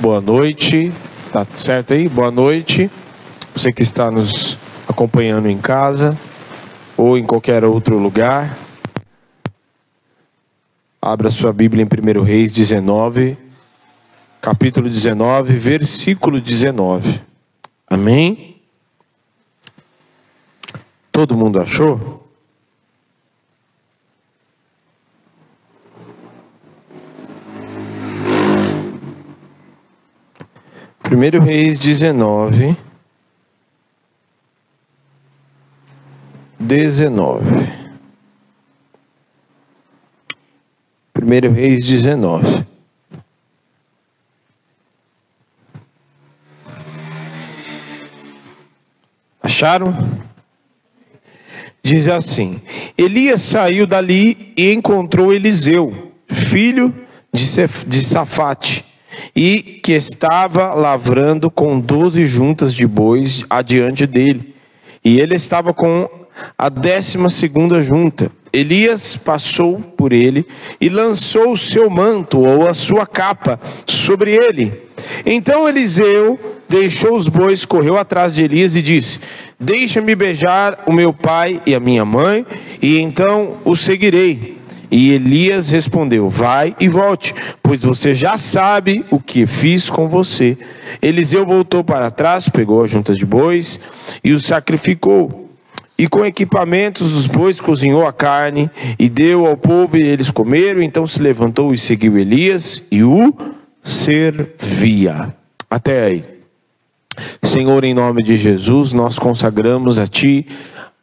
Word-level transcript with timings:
boa 0.00 0.20
noite. 0.20 0.90
Tá 1.30 1.46
certo 1.56 1.92
aí? 1.92 2.08
Boa 2.08 2.30
noite. 2.30 2.90
Você 3.54 3.70
que 3.70 3.82
está 3.82 4.10
nos 4.10 4.56
acompanhando 4.88 5.46
em 5.48 5.58
casa 5.58 6.18
ou 6.96 7.18
em 7.18 7.24
qualquer 7.24 7.64
outro 7.64 7.98
lugar. 7.98 8.58
Abra 11.00 11.30
sua 11.30 11.52
Bíblia 11.52 11.84
em 11.84 12.18
1 12.18 12.22
Reis 12.22 12.52
19, 12.52 13.36
capítulo 14.40 14.88
19, 14.88 15.54
versículo 15.56 16.40
19. 16.40 17.20
Amém? 17.86 18.56
Todo 21.12 21.36
mundo 21.36 21.60
achou? 21.60 22.19
Primeiro 31.10 31.42
Reis 31.42 31.76
19, 31.76 32.76
19. 36.56 37.44
Primeiro 41.12 41.50
Reis 41.50 41.84
19. 41.84 42.64
Acharam? 49.42 50.22
Diz 51.82 52.06
assim: 52.06 52.62
Elias 52.96 53.42
saiu 53.42 53.84
dali 53.84 54.52
e 54.56 54.72
encontrou 54.72 55.32
Eliseu, 55.32 56.12
filho 56.28 56.94
de 57.32 58.04
Safate 58.04 58.88
e 59.34 59.60
que 59.82 59.92
estava 59.92 60.74
lavrando 60.74 61.50
com 61.50 61.78
doze 61.78 62.26
juntas 62.26 62.74
de 62.74 62.86
bois 62.86 63.44
adiante 63.48 64.06
dele. 64.06 64.54
E 65.04 65.18
ele 65.18 65.34
estava 65.34 65.72
com 65.72 66.08
a 66.56 66.68
décima 66.68 67.30
segunda 67.30 67.82
junta. 67.82 68.30
Elias 68.52 69.16
passou 69.16 69.78
por 69.78 70.12
ele 70.12 70.44
e 70.80 70.88
lançou 70.88 71.52
o 71.52 71.56
seu 71.56 71.88
manto 71.88 72.40
ou 72.40 72.68
a 72.68 72.74
sua 72.74 73.06
capa 73.06 73.60
sobre 73.86 74.32
ele. 74.32 74.72
Então 75.24 75.68
Eliseu 75.68 76.38
deixou 76.68 77.16
os 77.16 77.28
bois, 77.28 77.64
correu 77.64 77.96
atrás 77.96 78.34
de 78.34 78.42
Elias 78.42 78.74
e 78.74 78.82
disse: 78.82 79.20
Deixa-me 79.58 80.14
beijar 80.14 80.82
o 80.86 80.92
meu 80.92 81.12
pai 81.12 81.62
e 81.64 81.74
a 81.74 81.80
minha 81.80 82.04
mãe, 82.04 82.44
e 82.82 82.98
então 82.98 83.56
o 83.64 83.76
seguirei. 83.76 84.59
E 84.90 85.12
Elias 85.12 85.70
respondeu: 85.70 86.28
Vai 86.28 86.74
e 86.80 86.88
volte, 86.88 87.34
pois 87.62 87.82
você 87.82 88.14
já 88.14 88.36
sabe 88.36 89.04
o 89.10 89.20
que 89.20 89.46
fiz 89.46 89.88
com 89.88 90.08
você. 90.08 90.58
Eliseu 91.00 91.46
voltou 91.46 91.84
para 91.84 92.10
trás, 92.10 92.48
pegou 92.48 92.82
as 92.82 92.90
juntas 92.90 93.16
de 93.16 93.24
bois 93.24 93.78
e 94.22 94.32
os 94.32 94.44
sacrificou. 94.44 95.48
E 95.96 96.08
com 96.08 96.24
equipamentos 96.24 97.10
dos 97.10 97.26
bois 97.26 97.60
cozinhou 97.60 98.06
a 98.06 98.12
carne 98.12 98.70
e 98.98 99.06
deu 99.08 99.46
ao 99.46 99.56
povo 99.56 99.98
e 99.98 100.02
eles 100.02 100.30
comeram. 100.30 100.82
Então 100.82 101.06
se 101.06 101.20
levantou 101.20 101.74
e 101.74 101.78
seguiu 101.78 102.18
Elias 102.18 102.82
e 102.90 103.02
o 103.04 103.34
servia. 103.82 105.34
Até 105.68 106.04
aí. 106.04 106.24
Senhor, 107.42 107.84
em 107.84 107.92
nome 107.92 108.22
de 108.22 108.36
Jesus, 108.36 108.92
nós 108.92 109.18
consagramos 109.18 109.98
a 109.98 110.06
Ti 110.06 110.46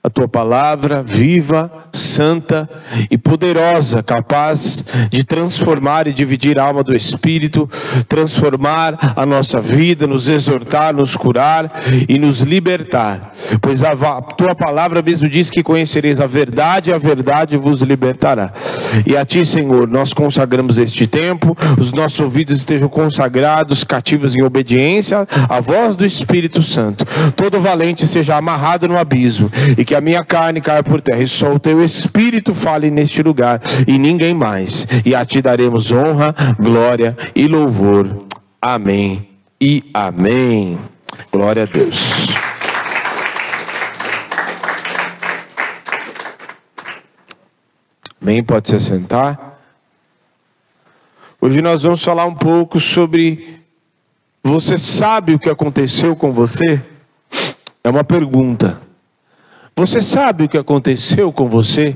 a 0.04 0.10
tua 0.10 0.28
palavra 0.28 1.04
viva, 1.04 1.77
santa 1.94 2.70
e 3.10 3.18
poderosa, 3.18 4.02
capaz 4.04 4.84
de 5.10 5.24
transformar 5.24 6.08
e 6.08 6.14
dividir 6.14 6.60
a 6.60 6.64
alma 6.64 6.84
do 6.84 6.96
espírito, 6.96 7.70
transformar 8.08 9.14
a 9.16 9.26
nossa 9.26 9.62
vida, 9.62 10.08
nos 10.08 10.28
exortar, 10.28 10.94
nos 10.94 11.16
curar 11.16 11.72
e 12.08 12.18
nos 12.18 12.42
libertar. 12.42 13.34
Pois 13.62 13.84
a, 13.84 13.96
tua 14.22 14.56
palavra 14.56 15.02
mesmo 15.02 15.30
diz 15.30 15.50
que 15.50 15.64
conhecereis 15.64 16.20
a 16.20 16.28
verdade 16.28 16.90
e 16.90 16.94
a 16.94 16.98
verdade 16.98 17.58
vos 17.58 17.82
libertará. 17.82 18.52
E 19.06 19.16
a 19.16 19.26
ti, 19.26 19.46
Senhor, 19.46 19.88
nós 19.88 20.14
consagramos 20.14 20.78
este 20.78 21.08
tempo, 21.08 21.58
os 21.78 21.92
nossos 21.92 22.20
ouvidos 22.20 22.60
estejam 22.60 22.90
consagrados, 22.90 23.84
cativos 23.84 24.36
em 24.36 24.44
obediência 24.44 25.28
à 25.50 25.60
voz 25.60 25.96
do 25.96 26.06
Espírito 26.06 26.62
Santo. 26.62 27.06
Todo 27.36 27.60
valente 27.60 28.08
seja 28.08 28.36
amarrado 28.36 28.88
no 28.88 28.98
abismo 28.98 29.52
e 29.78 29.84
que 29.84 29.96
a 29.96 30.02
minha 30.02 30.24
carne 30.24 30.62
caia 30.62 30.84
por 30.84 31.02
terra, 31.02 31.22
e 31.22 31.28
só 31.28 31.54
o 31.54 31.60
espírito 31.84 32.54
fale 32.54 32.90
neste 32.90 33.22
lugar, 33.22 33.62
e 33.88 33.98
ninguém 33.98 34.34
mais. 34.34 34.88
E 35.06 35.16
a 35.16 35.26
ti 35.26 35.42
daremos 35.42 35.92
honra, 35.92 36.36
glória 36.60 37.18
e 37.36 37.48
louvor. 37.48 38.26
Amém 38.62 39.30
e 39.60 39.84
amém. 39.94 40.78
Glória 41.32 41.64
a 41.64 41.66
Deus. 41.66 42.28
Amém, 48.22 48.44
pode 48.44 48.70
se 48.70 48.80
sentar. 48.82 49.60
Hoje 51.40 51.62
nós 51.62 51.84
vamos 51.84 52.04
falar 52.04 52.26
um 52.26 52.36
pouco 52.36 52.80
sobre 52.80 53.58
você 54.44 54.78
sabe 54.78 55.34
o 55.34 55.40
que 55.40 55.50
aconteceu 55.50 56.16
com 56.16 56.32
você? 56.32 56.82
É 57.84 57.90
uma 57.90 58.04
pergunta. 58.04 58.82
Você 59.78 60.02
sabe 60.02 60.46
o 60.46 60.50
que 60.50 60.58
aconteceu 60.58 61.32
com 61.32 61.48
você? 61.48 61.96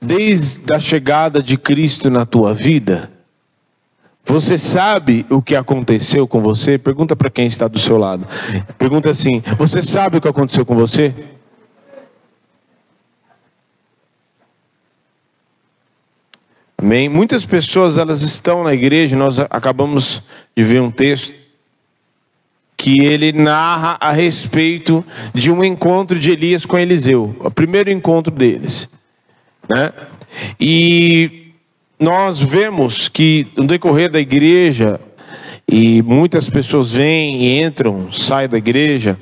Desde 0.00 0.72
a 0.72 0.78
chegada 0.78 1.42
de 1.42 1.56
Cristo 1.58 2.08
na 2.08 2.24
tua 2.24 2.54
vida, 2.54 3.10
você 4.24 4.56
sabe 4.56 5.26
o 5.28 5.42
que 5.42 5.56
aconteceu 5.56 6.28
com 6.28 6.40
você? 6.40 6.78
Pergunta 6.78 7.16
para 7.16 7.28
quem 7.30 7.48
está 7.48 7.66
do 7.66 7.80
seu 7.80 7.98
lado. 7.98 8.28
Pergunta 8.78 9.10
assim: 9.10 9.42
Você 9.58 9.82
sabe 9.82 10.18
o 10.18 10.20
que 10.20 10.28
aconteceu 10.28 10.64
com 10.64 10.76
você? 10.76 11.12
Amém? 16.78 17.08
Muitas 17.08 17.44
pessoas 17.44 17.98
elas 17.98 18.22
estão 18.22 18.62
na 18.62 18.72
igreja, 18.72 19.16
nós 19.16 19.40
acabamos 19.40 20.22
de 20.56 20.62
ver 20.62 20.80
um 20.80 20.92
texto 20.92 21.41
que 22.82 23.00
ele 23.00 23.30
narra 23.32 23.96
a 24.00 24.10
respeito 24.10 25.04
de 25.32 25.52
um 25.52 25.62
encontro 25.62 26.18
de 26.18 26.32
Elias 26.32 26.66
com 26.66 26.76
Eliseu, 26.76 27.32
o 27.38 27.48
primeiro 27.48 27.92
encontro 27.92 28.34
deles. 28.34 28.88
Né? 29.70 29.92
E 30.58 31.52
nós 31.96 32.40
vemos 32.40 33.08
que 33.08 33.46
no 33.56 33.68
decorrer 33.68 34.10
da 34.10 34.18
igreja, 34.18 34.98
e 35.68 36.02
muitas 36.02 36.50
pessoas 36.50 36.90
vêm 36.90 37.44
e 37.44 37.62
entram, 37.62 38.10
saem 38.10 38.48
da 38.48 38.58
igreja, 38.58 39.16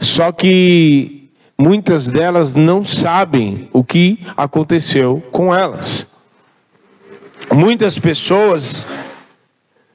só 0.00 0.32
que 0.32 1.28
muitas 1.58 2.10
delas 2.10 2.54
não 2.54 2.82
sabem 2.82 3.68
o 3.74 3.84
que 3.84 4.20
aconteceu 4.34 5.22
com 5.30 5.54
elas. 5.54 6.06
Muitas 7.52 7.98
pessoas 7.98 8.86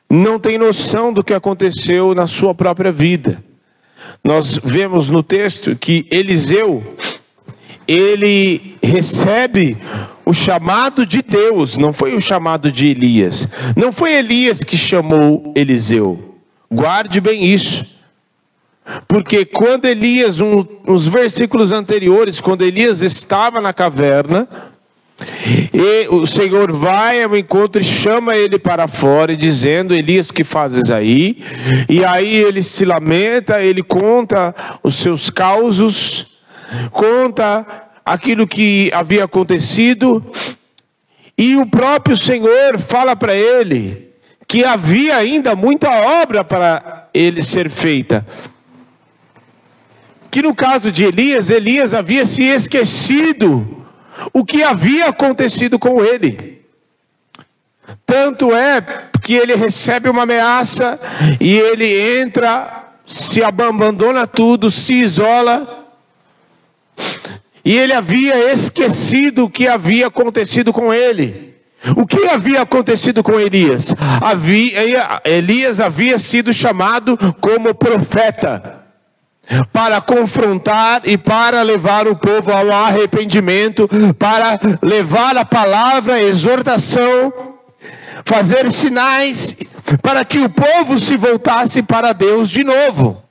não 0.09 0.39
tem 0.39 0.57
noção 0.57 1.11
do 1.11 1.23
que 1.23 1.33
aconteceu 1.33 2.13
na 2.13 2.27
sua 2.27 2.53
própria 2.53 2.91
vida. 2.91 3.43
Nós 4.23 4.57
vemos 4.63 5.09
no 5.09 5.21
texto 5.21 5.75
que 5.75 6.07
Eliseu, 6.09 6.95
ele 7.87 8.75
recebe 8.81 9.77
o 10.25 10.33
chamado 10.33 11.05
de 11.05 11.21
Deus, 11.21 11.77
não 11.77 11.93
foi 11.93 12.15
o 12.15 12.21
chamado 12.21 12.71
de 12.71 12.87
Elias. 12.87 13.47
Não 13.75 13.91
foi 13.91 14.13
Elias 14.13 14.63
que 14.63 14.77
chamou 14.77 15.53
Eliseu. 15.55 16.35
Guarde 16.71 17.21
bem 17.21 17.45
isso. 17.45 17.85
Porque 19.07 19.45
quando 19.45 19.85
Elias, 19.85 20.39
um, 20.39 20.65
versículos 21.09 21.71
anteriores, 21.71 22.39
quando 22.39 22.63
Elias 22.63 23.01
estava 23.01 23.59
na 23.59 23.73
caverna, 23.73 24.47
e 25.73 26.07
o 26.09 26.27
Senhor 26.27 26.71
vai 26.73 27.23
ao 27.23 27.37
encontro 27.37 27.81
e 27.81 27.85
chama 27.85 28.35
ele 28.35 28.59
para 28.59 28.87
fora, 28.87 29.35
dizendo: 29.35 29.95
Elias, 29.95 30.29
que 30.29 30.43
fazes 30.43 30.91
aí? 30.91 31.41
E 31.87 32.03
aí 32.03 32.35
ele 32.35 32.61
se 32.61 32.83
lamenta, 32.83 33.61
ele 33.61 33.81
conta 33.81 34.53
os 34.83 34.95
seus 34.95 35.29
causos, 35.29 36.37
conta 36.91 37.65
aquilo 38.05 38.45
que 38.45 38.91
havia 38.93 39.23
acontecido, 39.23 40.23
e 41.37 41.55
o 41.55 41.65
próprio 41.65 42.17
Senhor 42.17 42.77
fala 42.79 43.15
para 43.15 43.33
ele 43.33 44.09
que 44.47 44.63
havia 44.63 45.15
ainda 45.15 45.55
muita 45.55 45.89
obra 46.21 46.43
para 46.43 47.07
ele 47.13 47.41
ser 47.41 47.69
feita. 47.69 48.25
Que 50.29 50.41
no 50.41 50.53
caso 50.53 50.91
de 50.91 51.05
Elias, 51.05 51.49
Elias 51.49 51.93
havia 51.93 52.25
se 52.25 52.43
esquecido 52.43 53.84
o 54.33 54.45
que 54.45 54.63
havia 54.63 55.07
acontecido 55.07 55.77
com 55.77 56.03
ele. 56.03 56.61
Tanto 58.05 58.55
é 58.55 59.09
que 59.21 59.33
ele 59.33 59.55
recebe 59.55 60.09
uma 60.09 60.23
ameaça 60.23 60.99
e 61.39 61.55
ele 61.55 62.19
entra, 62.19 62.85
se 63.05 63.43
abandona 63.43 64.25
tudo, 64.25 64.71
se 64.71 64.93
isola. 64.93 65.85
E 67.63 67.75
ele 67.75 67.93
havia 67.93 68.51
esquecido 68.51 69.45
o 69.45 69.49
que 69.49 69.67
havia 69.67 70.07
acontecido 70.07 70.71
com 70.71 70.93
ele. 70.93 71.55
O 71.95 72.05
que 72.05 72.27
havia 72.27 72.61
acontecido 72.61 73.23
com 73.23 73.39
Elias? 73.39 73.95
Havia, 74.21 75.21
Elias 75.23 75.79
havia 75.79 76.17
sido 76.17 76.51
chamado 76.51 77.17
como 77.39 77.75
profeta 77.75 78.74
para 79.71 80.01
confrontar 80.01 81.01
e 81.05 81.17
para 81.17 81.61
levar 81.61 82.07
o 82.07 82.15
povo 82.15 82.51
ao 82.51 82.71
arrependimento, 82.71 83.87
para 84.17 84.59
levar 84.81 85.37
a 85.37 85.45
palavra, 85.45 86.15
a 86.15 86.23
exortação, 86.23 87.31
fazer 88.25 88.71
sinais, 88.71 89.55
para 90.01 90.25
que 90.25 90.39
o 90.39 90.49
povo 90.49 90.97
se 90.97 91.15
voltasse 91.15 91.83
para 91.83 92.13
Deus 92.13 92.49
de 92.49 92.63
novo. 92.63 93.21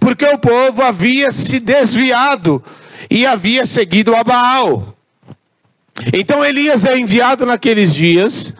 Porque 0.00 0.24
o 0.24 0.38
povo 0.38 0.82
havia 0.82 1.30
se 1.30 1.58
desviado 1.58 2.62
e 3.10 3.24
havia 3.24 3.66
seguido 3.66 4.14
a 4.14 4.22
Baal. 4.22 4.94
Então 6.12 6.44
Elias 6.44 6.84
é 6.84 6.96
enviado 6.96 7.46
naqueles 7.46 7.94
dias 7.94 8.56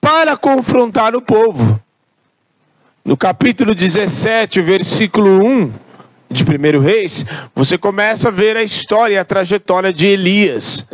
para 0.00 0.36
confrontar 0.36 1.14
o 1.14 1.22
povo. 1.22 1.80
No 3.04 3.16
capítulo 3.16 3.74
17, 3.74 4.60
versículo 4.62 5.44
1 5.44 5.83
de 6.34 6.44
1 6.44 6.80
Reis, 6.80 7.24
você 7.54 7.78
começa 7.78 8.28
a 8.28 8.30
ver 8.30 8.56
a 8.56 8.62
história, 8.62 9.20
a 9.20 9.24
trajetória 9.24 9.92
de 9.92 10.06
Elias. 10.06 10.86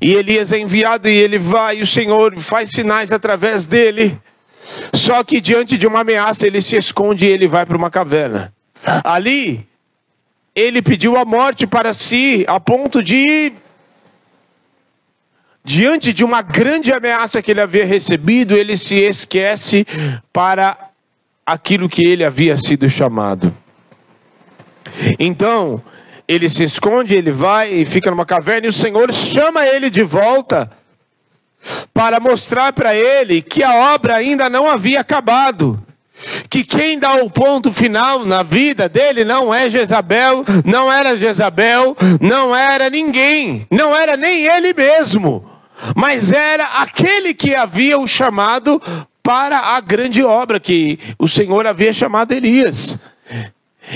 E 0.00 0.14
Elias 0.14 0.50
é 0.52 0.58
enviado 0.58 1.08
e 1.08 1.14
ele 1.14 1.38
vai, 1.38 1.78
e 1.78 1.82
o 1.82 1.86
Senhor 1.86 2.36
faz 2.40 2.70
sinais 2.70 3.12
através 3.12 3.66
dele. 3.66 4.18
Só 4.92 5.22
que 5.22 5.40
diante 5.40 5.78
de 5.78 5.86
uma 5.86 6.00
ameaça, 6.00 6.46
ele 6.46 6.60
se 6.60 6.76
esconde 6.76 7.24
e 7.24 7.28
ele 7.28 7.46
vai 7.46 7.64
para 7.64 7.76
uma 7.76 7.90
caverna. 7.90 8.52
Ali, 9.04 9.66
ele 10.54 10.82
pediu 10.82 11.16
a 11.16 11.24
morte 11.24 11.66
para 11.66 11.92
si, 11.92 12.44
a 12.48 12.58
ponto 12.58 13.02
de 13.02 13.52
diante 15.62 16.12
de 16.12 16.24
uma 16.24 16.42
grande 16.42 16.92
ameaça 16.92 17.42
que 17.42 17.50
ele 17.50 17.60
havia 17.60 17.84
recebido, 17.84 18.56
ele 18.56 18.76
se 18.76 18.94
esquece 18.96 19.84
para 20.32 20.90
aquilo 21.44 21.88
que 21.88 22.06
ele 22.06 22.24
havia 22.24 22.56
sido 22.56 22.88
chamado. 22.88 23.52
Então, 25.18 25.82
ele 26.26 26.48
se 26.48 26.64
esconde, 26.64 27.14
ele 27.14 27.30
vai 27.30 27.72
e 27.72 27.84
fica 27.84 28.10
numa 28.10 28.26
caverna, 28.26 28.66
e 28.66 28.70
o 28.70 28.72
Senhor 28.72 29.12
chama 29.12 29.66
ele 29.66 29.90
de 29.90 30.02
volta 30.02 30.70
para 31.92 32.20
mostrar 32.20 32.72
para 32.72 32.94
ele 32.94 33.42
que 33.42 33.62
a 33.62 33.94
obra 33.94 34.16
ainda 34.16 34.48
não 34.48 34.68
havia 34.68 35.00
acabado. 35.00 35.82
Que 36.48 36.64
quem 36.64 36.98
dá 36.98 37.16
o 37.16 37.28
ponto 37.28 37.72
final 37.72 38.24
na 38.24 38.42
vida 38.42 38.88
dele 38.88 39.22
não 39.24 39.52
é 39.52 39.68
Jezabel, 39.68 40.44
não 40.64 40.90
era 40.90 41.16
Jezabel, 41.16 41.94
não 42.20 42.56
era 42.56 42.88
ninguém, 42.88 43.66
não 43.70 43.94
era 43.94 44.16
nem 44.16 44.46
ele 44.46 44.72
mesmo 44.72 45.56
mas 45.94 46.32
era 46.32 46.64
aquele 46.80 47.34
que 47.34 47.54
havia 47.54 47.98
o 47.98 48.06
chamado 48.06 48.80
para 49.22 49.58
a 49.58 49.80
grande 49.80 50.22
obra 50.22 50.60
que 50.60 50.98
o 51.18 51.28
Senhor 51.28 51.66
havia 51.66 51.92
chamado 51.92 52.32
Elias. 52.32 52.98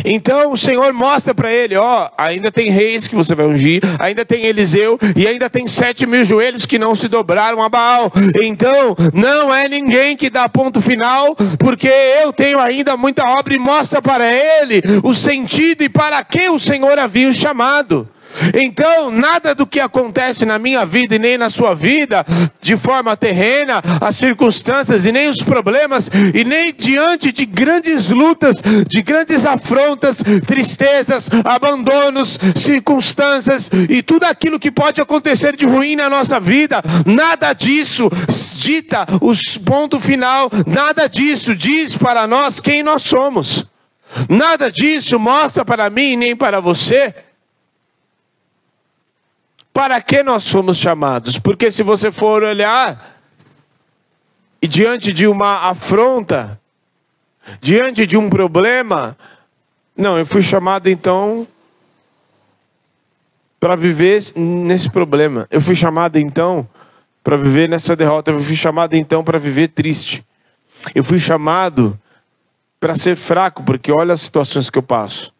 Então 0.04 0.52
o 0.52 0.56
Senhor 0.56 0.92
mostra 0.92 1.34
para 1.34 1.52
ele: 1.52 1.76
ó, 1.76 2.10
ainda 2.16 2.50
tem 2.50 2.70
reis 2.70 3.08
que 3.08 3.14
você 3.14 3.34
vai 3.34 3.46
ungir, 3.46 3.82
ainda 3.98 4.24
tem 4.24 4.46
Eliseu 4.46 4.98
e 5.16 5.26
ainda 5.26 5.50
tem 5.50 5.66
sete 5.68 6.06
mil 6.06 6.24
joelhos 6.24 6.66
que 6.66 6.78
não 6.78 6.94
se 6.94 7.08
dobraram 7.08 7.62
a 7.62 7.68
Baal. 7.68 8.12
Então 8.42 8.96
não 9.12 9.54
é 9.54 9.68
ninguém 9.68 10.16
que 10.16 10.30
dá 10.30 10.48
ponto 10.48 10.80
final, 10.80 11.36
porque 11.58 11.88
eu 11.88 12.32
tenho 12.32 12.58
ainda 12.58 12.96
muita 12.96 13.24
obra 13.24 13.54
e 13.54 13.58
mostra 13.58 14.00
para 14.00 14.30
ele 14.32 14.82
o 15.02 15.14
sentido 15.14 15.82
e 15.82 15.88
para 15.88 16.22
que 16.24 16.48
o 16.48 16.58
Senhor 16.58 16.98
havia 16.98 17.28
o 17.28 17.32
chamado. 17.32 18.08
Então, 18.54 19.10
nada 19.10 19.54
do 19.54 19.66
que 19.66 19.80
acontece 19.80 20.44
na 20.44 20.58
minha 20.58 20.84
vida 20.84 21.16
e 21.16 21.18
nem 21.18 21.36
na 21.36 21.50
sua 21.50 21.74
vida, 21.74 22.24
de 22.60 22.76
forma 22.76 23.16
terrena, 23.16 23.82
as 24.00 24.16
circunstâncias 24.16 25.04
e 25.04 25.12
nem 25.12 25.28
os 25.28 25.38
problemas, 25.38 26.10
e 26.34 26.44
nem 26.44 26.72
diante 26.72 27.32
de 27.32 27.44
grandes 27.44 28.10
lutas, 28.10 28.56
de 28.86 29.02
grandes 29.02 29.44
afrontas, 29.44 30.18
tristezas, 30.46 31.28
abandonos, 31.44 32.38
circunstâncias 32.56 33.70
e 33.88 34.02
tudo 34.02 34.24
aquilo 34.24 34.58
que 34.58 34.70
pode 34.70 35.00
acontecer 35.00 35.56
de 35.56 35.66
ruim 35.66 35.96
na 35.96 36.08
nossa 36.08 36.38
vida, 36.40 36.82
nada 37.06 37.52
disso 37.52 38.10
dita 38.54 39.06
o 39.20 39.32
ponto 39.64 39.98
final, 39.98 40.50
nada 40.66 41.08
disso 41.08 41.54
diz 41.54 41.96
para 41.96 42.26
nós 42.26 42.60
quem 42.60 42.82
nós 42.82 43.02
somos. 43.02 43.66
Nada 44.28 44.70
disso 44.70 45.18
mostra 45.18 45.64
para 45.64 45.88
mim 45.88 46.16
nem 46.16 46.34
para 46.34 46.60
você 46.60 47.14
para 49.72 50.00
que 50.00 50.22
nós 50.22 50.48
fomos 50.48 50.76
chamados? 50.76 51.38
Porque 51.38 51.70
se 51.70 51.82
você 51.82 52.10
for 52.10 52.42
olhar, 52.42 53.18
e 54.60 54.68
diante 54.68 55.12
de 55.12 55.26
uma 55.26 55.68
afronta, 55.70 56.60
diante 57.60 58.06
de 58.06 58.16
um 58.16 58.28
problema, 58.28 59.16
não, 59.96 60.18
eu 60.18 60.26
fui 60.26 60.42
chamado 60.42 60.88
então 60.88 61.46
para 63.58 63.76
viver 63.76 64.22
nesse 64.36 64.90
problema. 64.90 65.46
Eu 65.50 65.60
fui 65.60 65.74
chamado 65.74 66.16
então 66.18 66.68
para 67.22 67.36
viver 67.36 67.68
nessa 67.68 67.94
derrota. 67.94 68.30
Eu 68.30 68.40
fui 68.40 68.56
chamado 68.56 68.94
então 68.94 69.22
para 69.22 69.38
viver 69.38 69.68
triste. 69.68 70.24
Eu 70.94 71.04
fui 71.04 71.18
chamado 71.18 71.98
para 72.78 72.96
ser 72.96 73.16
fraco, 73.16 73.62
porque 73.62 73.92
olha 73.92 74.14
as 74.14 74.22
situações 74.22 74.70
que 74.70 74.78
eu 74.78 74.82
passo. 74.82 75.32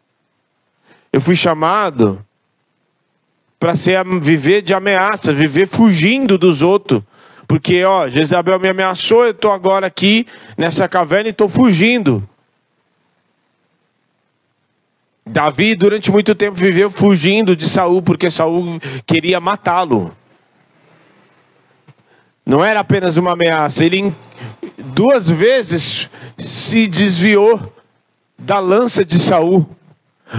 Eu 1.11 1.19
fui 1.19 1.35
chamado 1.35 2.23
para 3.61 3.75
viver 4.19 4.63
de 4.63 4.73
ameaça, 4.73 5.31
viver 5.31 5.67
fugindo 5.67 6.35
dos 6.35 6.63
outros. 6.63 7.03
Porque, 7.47 7.83
ó, 7.83 8.09
Jezabel 8.09 8.59
me 8.59 8.67
ameaçou, 8.67 9.23
eu 9.23 9.29
estou 9.29 9.51
agora 9.51 9.85
aqui 9.85 10.25
nessa 10.57 10.87
caverna 10.87 11.27
e 11.27 11.31
estou 11.31 11.47
fugindo. 11.47 12.27
Davi, 15.23 15.75
durante 15.75 16.09
muito 16.09 16.33
tempo, 16.33 16.57
viveu 16.57 16.89
fugindo 16.89 17.55
de 17.55 17.69
Saul, 17.69 18.01
porque 18.01 18.31
Saul 18.31 18.79
queria 19.05 19.39
matá-lo. 19.39 20.11
Não 22.43 22.65
era 22.65 22.79
apenas 22.79 23.15
uma 23.15 23.33
ameaça, 23.33 23.85
ele 23.85 24.11
duas 24.95 25.29
vezes 25.29 26.09
se 26.35 26.87
desviou 26.87 27.71
da 28.39 28.57
lança 28.57 29.05
de 29.05 29.19
Saul 29.19 29.69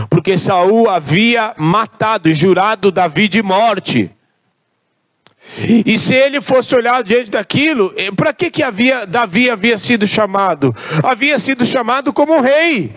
porque 0.09 0.39
Saul 0.39 0.89
havia 0.89 1.55
matado 1.57 2.29
e 2.29 2.35
jurado 2.35 2.91
Davi 2.91 3.29
de 3.29 3.43
morte. 3.43 4.11
E 5.85 5.99
se 5.99 6.15
ele 6.15 6.41
fosse 6.41 6.75
olhar 6.75 7.03
diante 7.03 7.31
daquilo, 7.31 7.93
eh, 7.97 8.11
para 8.13 8.33
que, 8.33 8.51
que 8.51 8.63
havia, 8.63 9.05
Davi 9.05 9.51
havia 9.51 9.77
sido 9.77 10.07
chamado? 10.07 10.75
Havia 11.03 11.39
sido 11.39 11.67
chamado 11.67 12.13
como 12.13 12.41
rei. 12.41 12.93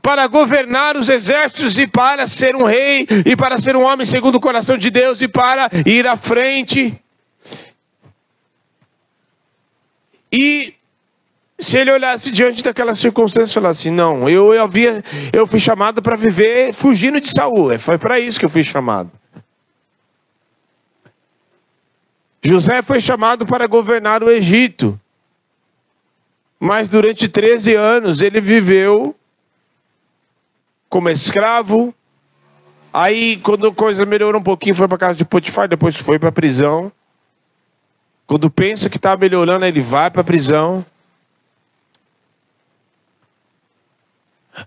Para 0.00 0.26
governar 0.26 0.96
os 0.96 1.08
exércitos 1.08 1.76
e 1.78 1.86
para 1.86 2.26
ser 2.26 2.56
um 2.56 2.64
rei, 2.64 3.06
e 3.26 3.36
para 3.36 3.58
ser 3.58 3.76
um 3.76 3.82
homem 3.82 4.06
segundo 4.06 4.36
o 4.36 4.40
coração 4.40 4.78
de 4.78 4.90
Deus, 4.90 5.20
e 5.20 5.28
para 5.28 5.68
ir 5.84 6.06
à 6.06 6.16
frente. 6.16 6.98
E 10.32 10.74
se 11.62 11.76
ele 11.76 11.92
olhasse 11.92 12.30
diante 12.30 12.62
daquela 12.62 12.94
circunstância 12.94 13.52
e 13.52 13.54
falasse, 13.54 13.90
não, 13.90 14.28
eu, 14.28 14.52
eu, 14.52 14.62
havia, 14.62 15.02
eu 15.32 15.46
fui 15.46 15.60
chamado 15.60 16.02
para 16.02 16.16
viver 16.16 16.72
fugindo 16.72 17.20
de 17.20 17.30
Saul, 17.30 17.72
é, 17.72 17.78
foi 17.78 17.98
para 17.98 18.18
isso 18.18 18.38
que 18.38 18.44
eu 18.44 18.50
fui 18.50 18.64
chamado. 18.64 19.10
José 22.44 22.82
foi 22.82 23.00
chamado 23.00 23.46
para 23.46 23.68
governar 23.68 24.24
o 24.24 24.30
Egito, 24.30 24.98
mas 26.58 26.88
durante 26.88 27.28
13 27.28 27.74
anos 27.74 28.20
ele 28.20 28.40
viveu 28.40 29.14
como 30.88 31.08
escravo. 31.08 31.94
Aí, 32.92 33.36
quando 33.38 33.68
a 33.68 33.74
coisa 33.74 34.04
melhorou 34.04 34.40
um 34.40 34.44
pouquinho, 34.44 34.74
foi 34.74 34.86
para 34.88 34.98
casa 34.98 35.16
de 35.16 35.24
Potifar, 35.24 35.68
depois 35.68 35.96
foi 35.96 36.18
para 36.18 36.28
a 36.28 36.32
prisão. 36.32 36.92
Quando 38.26 38.50
pensa 38.50 38.90
que 38.90 38.96
está 38.96 39.16
melhorando, 39.16 39.64
ele 39.64 39.80
vai 39.80 40.10
para 40.10 40.20
a 40.20 40.24
prisão. 40.24 40.84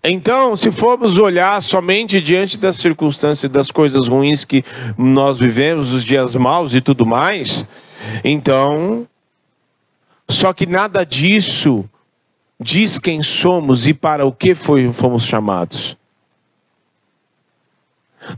Então, 0.04 0.58
se 0.58 0.72
formos 0.72 1.18
olhar 1.18 1.62
somente 1.62 2.20
diante 2.20 2.58
das 2.58 2.78
circunstâncias, 2.78 3.52
das 3.52 3.70
coisas 3.70 4.08
ruins 4.08 4.44
que 4.44 4.64
nós 4.98 5.38
vivemos, 5.38 5.94
os 5.94 6.04
dias 6.04 6.34
maus 6.36 6.74
e 6.74 6.82
tudo 6.82 7.06
mais, 7.06 7.68
então, 8.24 9.08
só 10.28 10.54
que 10.54 10.66
nada 10.66 11.06
disso 11.06 11.86
diz 12.60 12.98
quem 12.98 13.22
somos 13.22 13.86
e 13.86 13.94
para 13.94 14.26
o 14.26 14.32
que 14.32 14.56
foi, 14.56 14.92
fomos 14.92 15.24
chamados. 15.26 15.96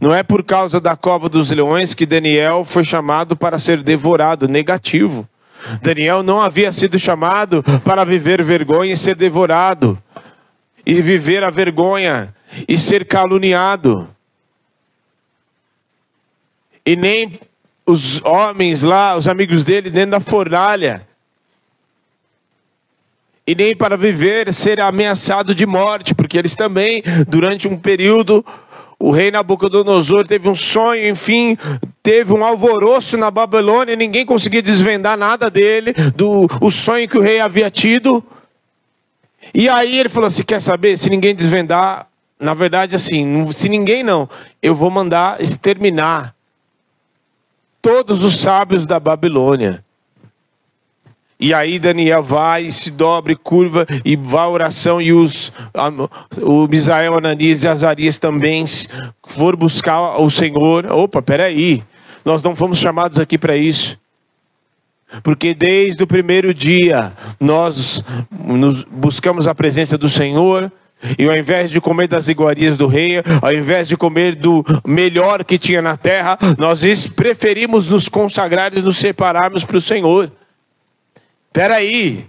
Não 0.01 0.13
é 0.13 0.22
por 0.22 0.44
causa 0.44 0.82
da 0.82 0.98
cova 0.98 1.30
dos 1.30 1.50
leões 1.50 1.94
que 1.94 2.06
Daniel 2.06 2.66
foi 2.66 2.84
chamado 2.84 3.38
para 3.38 3.58
ser 3.58 3.82
devorado, 3.82 4.46
negativo. 4.46 5.27
Daniel 5.82 6.22
não 6.22 6.42
havia 6.42 6.74
sido 6.74 7.00
chamado 7.00 7.63
para 7.86 8.04
viver 8.04 8.44
vergonha 8.44 8.94
e 8.94 8.98
ser 8.98 9.16
devorado 9.16 9.98
e 10.88 11.01
viver 11.01 11.44
a 11.44 11.50
vergonha 11.50 12.34
e 12.65 12.77
ser 12.77 13.03
caluniado. 13.03 14.08
E 16.86 16.96
nem 16.96 17.41
os 17.86 18.24
homens 18.24 18.84
lá, 18.84 19.17
os 19.17 19.27
amigos 19.27 19.65
dele, 19.65 19.89
dentro 19.89 20.12
da 20.12 20.22
fornalha. 20.22 21.06
E 23.46 23.53
nem 23.53 23.75
para 23.75 23.98
viver 23.98 24.53
ser 24.53 24.79
ameaçado 24.79 25.53
de 25.53 25.65
morte, 25.65 26.15
porque 26.15 26.38
eles 26.38 26.56
também, 26.56 27.03
durante 27.27 27.67
um 27.67 27.77
período, 27.77 28.46
o 28.98 29.12
rei 29.12 29.29
Nabucodonosor 29.29 30.25
teve 30.25 30.48
um 30.48 30.56
sonho, 30.56 31.06
enfim, 31.06 31.58
teve 32.01 32.32
um 32.32 32.46
alvoroço 32.46 33.17
na 33.17 33.29
Babilônia, 33.29 33.94
ninguém 33.94 34.25
conseguia 34.25 34.62
desvendar 34.62 35.17
nada 35.17 35.50
dele, 35.50 35.91
do 36.15 36.48
o 36.62 36.72
sonho 36.72 37.10
que 37.10 37.17
o 37.17 37.22
rei 37.22 37.41
havia 37.41 37.70
tido. 37.70 38.24
E 39.54 39.70
aí 39.70 39.98
ele 39.98 40.10
falou 40.10 40.27
assim: 40.27 40.44
quer 40.44 40.62
saber? 40.62 40.98
Se 40.98 41.10
ninguém 41.10 41.36
desvendar, 41.36 42.08
na 42.39 42.54
verdade, 42.54 42.96
assim, 42.96 43.51
se 43.51 43.70
ninguém 43.70 44.04
não, 44.04 44.30
eu 44.62 44.75
vou 44.75 44.89
mandar 44.89 45.42
exterminar 45.42 46.36
todos 47.82 48.24
os 48.24 48.38
sábios 48.38 48.86
da 48.86 49.00
Babilônia. 49.00 49.84
E 51.39 51.54
aí 51.54 51.77
Daniel 51.77 52.24
vai, 52.24 52.72
se 52.72 52.89
dobre, 52.89 53.36
curva 53.36 53.86
e 54.04 54.16
vai 54.16 54.42
à 54.44 54.50
oração. 54.50 55.00
E 55.00 55.13
os, 55.13 55.51
o 56.42 56.68
Misael, 56.68 57.16
Ananias 57.16 57.63
e 57.63 57.68
Azarias 57.68 58.18
também 58.18 58.66
foram 59.27 59.58
buscar 59.58 60.20
o 60.20 60.30
Senhor. 60.32 60.92
Opa, 60.92 61.22
peraí, 61.22 61.84
nós 62.25 62.42
não 62.42 62.56
fomos 62.56 62.80
chamados 62.80 63.20
aqui 63.20 63.38
para 63.38 63.56
isso. 63.56 64.00
Porque 65.24 65.54
desde 65.54 66.04
o 66.04 66.08
primeiro 66.08 66.54
dia 66.54 67.14
nós 67.40 68.04
buscamos 68.92 69.48
a 69.48 69.56
presença 69.56 69.98
do 69.98 70.10
Senhor, 70.10 70.72
e 71.18 71.26
ao 71.26 71.38
invés 71.38 71.70
de 71.70 71.80
comer 71.80 72.08
das 72.08 72.28
iguarias 72.28 72.78
do 72.78 72.88
rei, 72.88 73.22
ao 73.42 73.54
invés 73.54 73.88
de 73.88 73.96
comer 73.96 74.36
do 74.36 74.66
melhor 74.86 75.44
que 75.46 75.58
tinha 75.58 75.82
na 75.82 75.96
terra, 75.96 76.38
nós 76.58 76.82
preferimos 77.08 77.88
nos 77.88 78.10
consagrar 78.10 78.76
e 78.76 78.82
nos 78.82 78.98
separarmos 78.98 79.64
para 79.64 79.78
o 79.78 79.82
Senhor. 79.82 80.32
Espera 81.48 81.76
aí, 81.76 82.26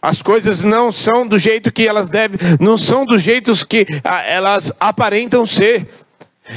as 0.00 0.22
coisas 0.22 0.62
não 0.62 0.92
são 0.92 1.26
do 1.26 1.36
jeito 1.38 1.72
que 1.72 1.86
elas 1.86 2.08
devem, 2.08 2.38
não 2.60 2.76
são 2.76 3.04
do 3.04 3.18
jeito 3.18 3.52
que 3.66 3.86
elas 4.04 4.72
aparentam 4.78 5.44
ser. 5.44 5.88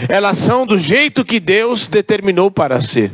Elas 0.08 0.38
são 0.38 0.68
do 0.68 0.78
jeito 0.78 1.26
que 1.26 1.40
Deus 1.40 1.88
determinou 1.88 2.52
para 2.52 2.80
ser. 2.80 3.12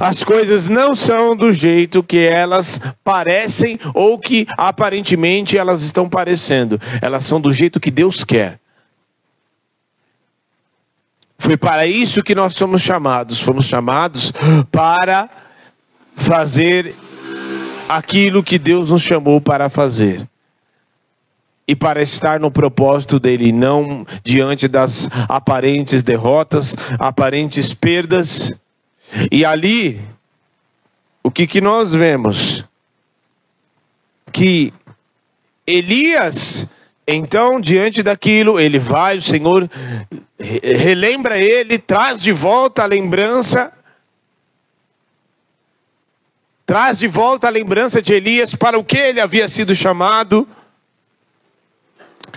As 0.00 0.24
coisas 0.24 0.68
não 0.68 0.94
são 0.94 1.36
do 1.36 1.52
jeito 1.52 2.02
que 2.02 2.18
elas 2.18 2.80
parecem 3.04 3.78
ou 3.94 4.18
que 4.18 4.46
aparentemente 4.56 5.56
elas 5.56 5.82
estão 5.82 6.08
parecendo. 6.08 6.80
Elas 7.00 7.24
são 7.24 7.40
do 7.40 7.52
jeito 7.52 7.78
que 7.78 7.90
Deus 7.90 8.24
quer. 8.24 8.58
Foi 11.38 11.56
para 11.56 11.86
isso 11.86 12.22
que 12.22 12.34
nós 12.34 12.54
somos 12.54 12.82
chamados. 12.82 13.40
Fomos 13.40 13.66
chamados 13.66 14.32
para 14.72 15.28
fazer 16.16 16.94
aquilo 17.88 18.42
que 18.42 18.58
Deus 18.58 18.90
nos 18.90 19.02
chamou 19.02 19.40
para 19.40 19.68
fazer. 19.68 20.28
E 21.68 21.74
para 21.74 22.00
estar 22.00 22.38
no 22.38 22.50
propósito 22.50 23.18
dele, 23.18 23.52
não 23.52 24.06
diante 24.24 24.68
das 24.68 25.08
aparentes 25.28 26.02
derrotas, 26.02 26.76
aparentes 26.98 27.74
perdas 27.74 28.52
e 29.30 29.44
ali, 29.44 30.00
o 31.22 31.30
que, 31.30 31.46
que 31.46 31.60
nós 31.60 31.92
vemos? 31.92 32.64
Que 34.32 34.72
Elias, 35.66 36.70
então, 37.06 37.60
diante 37.60 38.02
daquilo, 38.02 38.60
ele 38.60 38.78
vai, 38.78 39.18
o 39.18 39.22
Senhor 39.22 39.68
relembra 40.38 41.38
ele, 41.38 41.78
traz 41.78 42.20
de 42.20 42.32
volta 42.32 42.82
a 42.82 42.86
lembrança, 42.86 43.72
traz 46.64 46.98
de 46.98 47.08
volta 47.08 47.46
a 47.46 47.50
lembrança 47.50 48.02
de 48.02 48.12
Elias 48.12 48.54
para 48.54 48.78
o 48.78 48.84
que 48.84 48.98
ele 48.98 49.20
havia 49.20 49.48
sido 49.48 49.74
chamado 49.74 50.48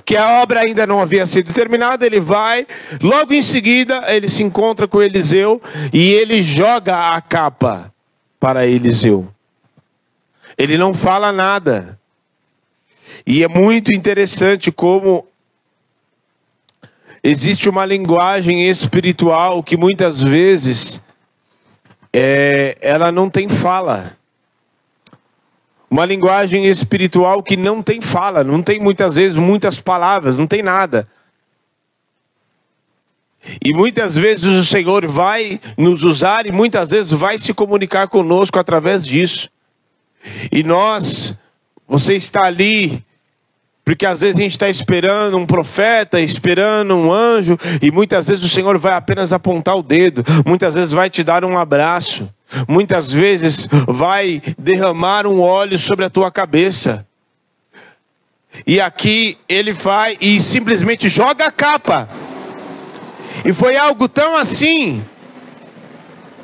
que 0.10 0.18
a 0.18 0.42
obra 0.42 0.62
ainda 0.62 0.88
não 0.88 1.00
havia 1.00 1.24
sido 1.28 1.54
terminada, 1.54 2.04
ele 2.04 2.20
vai, 2.20 2.66
logo 3.00 3.32
em 3.32 3.44
seguida 3.44 4.12
ele 4.12 4.28
se 4.28 4.42
encontra 4.42 4.88
com 4.88 5.04
Eliseu 5.04 5.62
e 5.94 6.12
ele 6.14 6.42
joga 6.42 7.14
a 7.14 7.22
capa 7.22 7.94
para 8.40 8.66
Eliseu. 8.66 9.32
Ele 10.58 10.80
não 10.80 10.96
fala 10.96 11.32
nada. 11.32 12.00
E 13.24 13.44
é 13.44 13.48
muito 13.48 13.94
interessante 13.94 14.72
como 14.72 15.28
existe 17.24 17.70
uma 17.70 17.86
linguagem 17.86 18.68
espiritual 18.68 19.62
que 19.62 19.78
muitas 19.78 20.24
vezes 20.24 21.04
é, 22.12 22.76
ela 22.82 23.12
não 23.12 23.30
tem 23.30 23.48
fala. 23.48 24.18
Uma 25.90 26.06
linguagem 26.06 26.66
espiritual 26.66 27.42
que 27.42 27.58
não 27.58 27.82
tem 27.82 28.00
fala, 28.00 28.44
não 28.44 28.62
tem 28.62 28.80
muitas 28.80 29.16
vezes 29.16 29.36
muitas 29.36 29.80
palavras, 29.80 30.38
não 30.38 30.46
tem 30.46 30.62
nada. 30.62 31.08
E 33.64 33.74
muitas 33.74 34.16
vezes 34.16 34.46
o 34.46 34.66
Senhor 34.66 35.08
vai 35.08 35.60
nos 35.78 36.04
usar 36.04 36.46
e 36.46 36.52
muitas 36.52 36.92
vezes 36.92 37.12
vai 37.12 37.38
se 37.38 37.54
comunicar 37.54 38.08
conosco 38.08 38.60
através 38.60 39.06
disso. 39.06 39.50
E 40.52 40.62
nós, 40.64 41.38
você 41.88 42.16
está 42.16 42.46
ali, 42.46 43.04
porque 43.84 44.06
às 44.06 44.22
vezes 44.22 44.36
a 44.36 44.44
gente 44.44 44.52
está 44.52 44.70
esperando 44.70 45.38
um 45.38 45.46
profeta, 45.46 46.20
esperando 46.20 46.94
um 46.96 47.12
anjo, 47.12 47.58
e 47.82 47.90
muitas 47.90 48.28
vezes 48.28 48.44
o 48.44 48.50
Senhor 48.50 48.78
vai 48.78 48.94
apenas 48.94 49.34
apontar 49.34 49.76
o 49.76 49.82
dedo, 49.82 50.24
muitas 50.46 50.74
vezes 50.74 50.92
vai 50.92 51.10
te 51.10 51.24
dar 51.24 51.44
um 51.44 51.58
abraço. 51.58 52.30
Muitas 52.68 53.12
vezes 53.12 53.68
vai 53.88 54.42
derramar 54.58 55.28
um 55.28 55.42
óleo 55.42 55.78
sobre 55.78 56.06
a 56.06 56.10
tua 56.10 56.32
cabeça. 56.32 57.06
E 58.66 58.82
aqui 58.82 59.38
ele 59.48 59.74
vai 59.74 60.18
e 60.20 60.40
simplesmente 60.42 61.10
joga 61.10 61.46
a 61.46 61.52
capa. 61.52 62.10
E 63.46 63.54
foi 63.54 63.78
algo 63.78 64.10
tão 64.10 64.36
assim. 64.36 65.04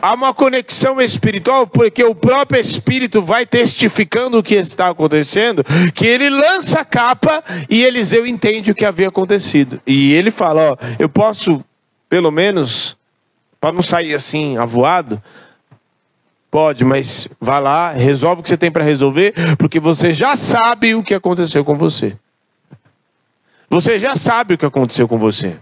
Há 0.01 0.13
uma 0.13 0.35
conexão 0.35 1.01
espiritual, 1.01 1.65
porque 1.65 2.03
o 2.03 2.13
próprio 2.13 2.61
Espírito 2.61 3.23
vai 3.23 3.43
testificando 3.43 4.37
o 4.37 4.43
que 4.43 4.53
está 4.53 4.89
acontecendo, 4.89 5.63
que 5.95 6.05
ele 6.05 6.29
lança 6.29 6.81
a 6.81 6.85
capa 6.85 7.43
e 7.67 7.83
Eliseu 7.83 8.27
entende 8.27 8.69
o 8.69 8.75
que 8.75 8.85
havia 8.85 9.07
acontecido. 9.07 9.81
E 9.85 10.13
ele 10.13 10.29
fala: 10.29 10.73
Ó, 10.73 10.77
eu 10.99 11.09
posso, 11.09 11.63
pelo 12.07 12.29
menos, 12.29 12.95
para 13.59 13.71
não 13.71 13.81
sair 13.81 14.13
assim 14.13 14.57
avoado, 14.57 15.19
Pode, 16.55 16.85
mas 16.85 17.27
vá 17.37 17.59
lá, 17.59 17.91
resolve 17.91 18.39
o 18.39 18.43
que 18.43 18.47
você 18.47 18.55
tem 18.55 18.71
para 18.71 18.81
resolver, 18.81 19.33
porque 19.57 19.77
você 19.77 20.13
já 20.13 20.37
sabe 20.37 20.95
o 20.95 21.03
que 21.03 21.13
aconteceu 21.13 21.65
com 21.65 21.75
você. 21.75 22.17
Você 23.69 23.99
já 23.99 24.15
sabe 24.15 24.53
o 24.53 24.57
que 24.57 24.65
aconteceu 24.65 25.05
com 25.05 25.17
você. 25.17 25.57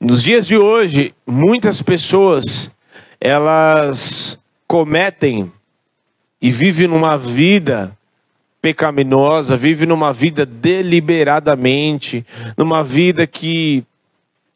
Nos 0.00 0.22
dias 0.22 0.46
de 0.46 0.56
hoje, 0.56 1.14
muitas 1.26 1.82
pessoas 1.82 2.74
elas 3.20 4.42
cometem 4.66 5.52
e 6.40 6.50
vivem 6.50 6.88
numa 6.88 7.18
vida 7.18 7.94
pecaminosa, 8.62 9.54
vivem 9.54 9.86
numa 9.86 10.14
vida 10.14 10.46
deliberadamente, 10.46 12.24
numa 12.56 12.82
vida 12.82 13.26
que 13.26 13.84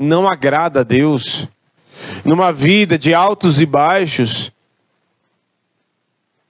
não 0.00 0.26
agrada 0.26 0.80
a 0.80 0.84
Deus 0.84 1.46
numa 2.24 2.52
vida 2.52 2.98
de 2.98 3.14
altos 3.14 3.60
e 3.60 3.66
baixos, 3.66 4.52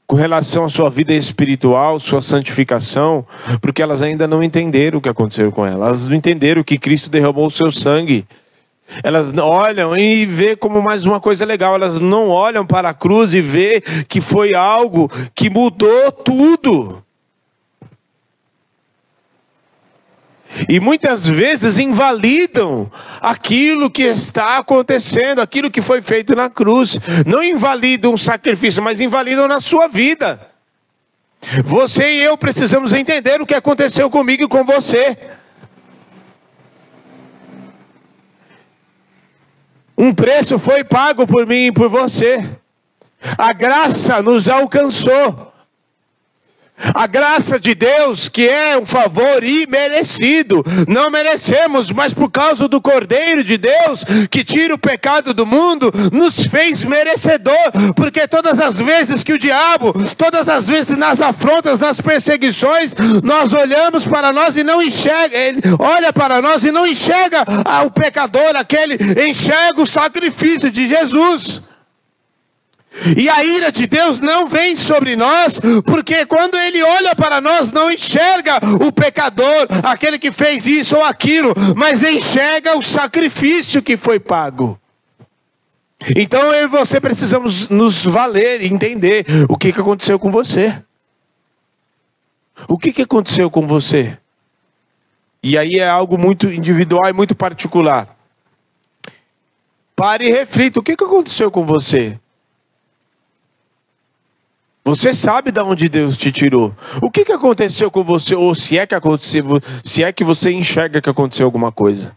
com 0.07 0.17
relação 0.17 0.65
à 0.65 0.69
sua 0.71 0.89
vida 0.89 1.13
espiritual, 1.13 2.01
sua 2.01 2.23
santificação, 2.23 3.27
porque 3.61 3.83
elas 3.83 4.01
ainda 4.01 4.27
não 4.27 4.43
entenderam 4.43 4.99
o 4.99 5.03
que 5.03 5.09
aconteceu 5.09 5.53
com 5.53 5.67
elas, 5.67 5.81
elas 5.81 6.09
não 6.09 6.17
entenderam 6.17 6.65
que 6.65 6.79
Cristo 6.79 7.11
derramou 7.11 7.47
o 7.47 7.51
seu 7.51 7.71
sangue. 7.71 8.27
Elas 9.03 9.37
olham 9.37 9.95
e 9.95 10.25
vê 10.25 10.57
como 10.57 10.81
mais 10.81 11.05
uma 11.05 11.21
coisa 11.21 11.45
legal, 11.45 11.75
elas 11.75 12.01
não 12.01 12.31
olham 12.31 12.67
para 12.67 12.89
a 12.89 12.95
cruz 12.95 13.35
e 13.35 13.43
vê 13.43 13.83
que 14.09 14.23
foi 14.23 14.55
algo 14.55 15.11
que 15.35 15.51
mudou 15.51 16.11
tudo. 16.11 17.05
E 20.69 20.81
muitas 20.81 21.27
vezes 21.27 21.79
invalidam 21.79 22.91
aquilo 23.21 23.91
que 23.91 24.03
está 24.03 24.59
acontecendo, 24.59 25.41
aquilo 25.41 25.71
que 25.71 25.83
foi 25.83 26.01
feito 26.01 26.35
na 26.35 26.49
cruz. 26.49 26.99
Não 27.27 27.43
invalidam 27.43 28.15
o 28.15 28.19
sacrifício, 28.19 28.83
mas 28.83 29.01
invalidam 29.01 29.47
na 29.47 29.61
sua 29.61 29.89
vida. 29.89 30.41
Você 31.65 32.11
e 32.11 32.23
eu 32.23 32.37
precisamos 32.37 32.93
entender 32.93 33.41
o 33.41 33.47
que 33.47 33.55
aconteceu 33.55 34.11
comigo 34.11 34.43
e 34.45 34.49
com 34.49 34.65
você. 34.65 35.17
Um 39.97 40.15
preço 40.15 40.59
foi 40.59 40.85
pago 40.85 41.27
por 41.27 41.47
mim 41.47 41.67
e 41.67 41.73
por 41.73 41.89
você. 41.89 42.49
A 43.37 43.53
graça 43.53 44.23
nos 44.23 44.49
alcançou. 44.49 45.48
A 46.95 47.07
graça 47.07 47.59
de 47.59 47.75
Deus, 47.75 48.29
que 48.29 48.49
é 48.49 48.79
um 48.79 48.87
favor 48.87 49.43
imerecido, 49.43 50.65
não 50.87 51.11
merecemos, 51.11 51.91
mas 51.91 52.15
por 52.15 52.31
causa 52.31 52.69
do 52.69 52.81
Cordeiro 52.81 53.43
de 53.43 53.57
Deus, 53.57 54.05
que 54.31 54.45
tira 54.45 54.75
o 54.75 54.79
pecado 54.79 55.35
do 55.35 55.45
mundo, 55.45 55.93
nos 56.13 56.45
fez 56.47 56.85
merecedor, 56.85 57.73
porque 57.97 58.27
todas 58.29 58.61
as 58.61 58.79
vezes 58.79 59.23
que 59.23 59.33
o 59.33 59.39
diabo, 59.39 59.93
todas 60.17 60.49
as 60.49 60.67
vezes 60.67 60.97
nas 60.97 61.21
afrontas, 61.21 61.81
nas 61.81 62.01
perseguições, 62.01 62.95
nós 63.23 63.53
olhamos 63.53 64.07
para 64.07 64.33
nós 64.33 64.57
e 64.57 64.63
não 64.63 64.83
enxerga, 64.83 65.37
ele 65.37 65.61
olha 65.79 66.13
para 66.13 66.41
nós 66.41 66.63
e 66.65 66.71
não 66.71 66.87
enxerga 66.87 67.45
o 67.85 67.91
pecador, 67.91 68.57
aquele 68.57 68.97
enxerga 69.29 69.83
o 69.83 69.87
sacrifício 69.87 70.71
de 70.71 70.89
Jesus. 70.89 71.63
E 73.17 73.29
a 73.29 73.45
ira 73.45 73.71
de 73.71 73.87
Deus 73.87 74.21
não 74.21 74.47
vem 74.47 74.75
sobre 74.75 75.15
nós, 75.15 75.61
porque 75.85 76.27
quando 76.27 76.57
Ele 76.57 76.83
olha 76.83 77.15
para 77.15 77.41
nós, 77.41 77.73
não 77.73 77.91
enxerga 77.91 78.59
o 78.85 78.91
pecador, 78.93 79.67
aquele 79.85 80.19
que 80.19 80.33
fez 80.33 80.67
isso 80.67 80.97
ou 80.97 81.05
aquilo, 81.05 81.55
mas 81.77 82.03
enxerga 82.03 82.77
o 82.77 82.83
sacrifício 82.83 83.83
que 83.83 83.97
foi 83.97 84.19
pago. 84.19 84.79
Então 86.17 86.53
eu 86.53 86.65
e 86.65 86.69
você 86.69 87.01
precisamos 87.01 87.69
nos 87.69 88.05
valer 88.05 88.63
e 88.63 88.73
entender 88.73 89.27
o 89.49 89.57
que, 89.57 89.73
que 89.73 89.81
aconteceu 89.81 90.19
com 90.19 90.31
você. 90.31 90.81
O 92.67 92.79
que, 92.79 92.93
que 92.93 93.03
aconteceu 93.03 93.51
com 93.51 93.67
você? 93.67 94.17
E 95.43 95.57
aí 95.57 95.79
é 95.79 95.89
algo 95.89 96.19
muito 96.19 96.51
individual 96.51 97.09
e 97.09 97.13
muito 97.13 97.35
particular. 97.35 98.17
Pare 99.95 100.29
e 100.29 100.33
reflita: 100.33 100.81
o 100.81 100.83
que, 100.83 100.97
que 100.97 101.05
aconteceu 101.05 101.51
com 101.51 101.65
você? 101.65 102.19
Você 104.89 105.13
sabe 105.13 105.51
de 105.51 105.61
onde 105.61 105.87
Deus 105.87 106.17
te 106.17 106.33
tirou. 106.33 106.75
O 107.03 107.11
que, 107.11 107.23
que 107.23 107.33
aconteceu 107.33 107.91
com 107.91 108.03
você, 108.03 108.35
ou 108.35 108.55
se 108.55 108.79
é 108.79 108.87
que 108.87 108.95
aconteceu, 108.95 109.45
se 109.85 110.03
é 110.03 110.11
que 110.11 110.25
você 110.25 110.51
enxerga 110.51 111.03
que 111.03 111.11
aconteceu 111.11 111.45
alguma 111.45 111.71
coisa. 111.71 112.17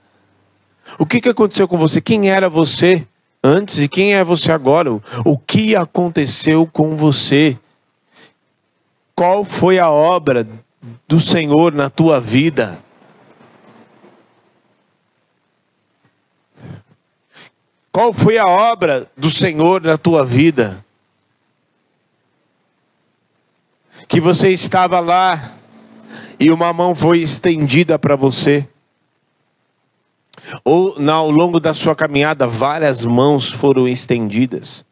O 0.97 1.05
que, 1.05 1.19
que 1.19 1.27
aconteceu 1.27 1.67
com 1.67 1.77
você? 1.77 1.99
Quem 1.99 2.29
era 2.29 2.47
você 2.49 3.05
antes 3.43 3.77
e 3.79 3.89
quem 3.89 4.15
é 4.15 4.23
você 4.23 4.53
agora? 4.53 4.89
O 5.25 5.37
que 5.37 5.75
aconteceu 5.75 6.65
com 6.65 6.95
você? 6.95 7.57
Qual 9.13 9.43
foi 9.43 9.77
a 9.77 9.89
obra 9.89 10.47
do 11.05 11.19
Senhor 11.19 11.73
na 11.73 11.89
tua 11.89 12.21
vida? 12.21 12.79
Qual 17.91 18.13
foi 18.13 18.37
a 18.37 18.45
obra 18.45 19.11
do 19.17 19.29
Senhor 19.29 19.81
na 19.81 19.97
tua 19.97 20.23
vida? 20.23 20.85
Que 24.11 24.19
você 24.19 24.49
estava 24.49 24.99
lá 24.99 25.53
e 26.37 26.51
uma 26.51 26.73
mão 26.73 26.93
foi 26.93 27.19
estendida 27.19 27.97
para 27.97 28.13
você. 28.13 28.67
Ou 30.65 30.97
ao 31.09 31.31
longo 31.31 31.61
da 31.61 31.73
sua 31.73 31.95
caminhada, 31.95 32.45
várias 32.45 33.05
mãos 33.05 33.49
foram 33.49 33.87
estendidas. 33.87 34.85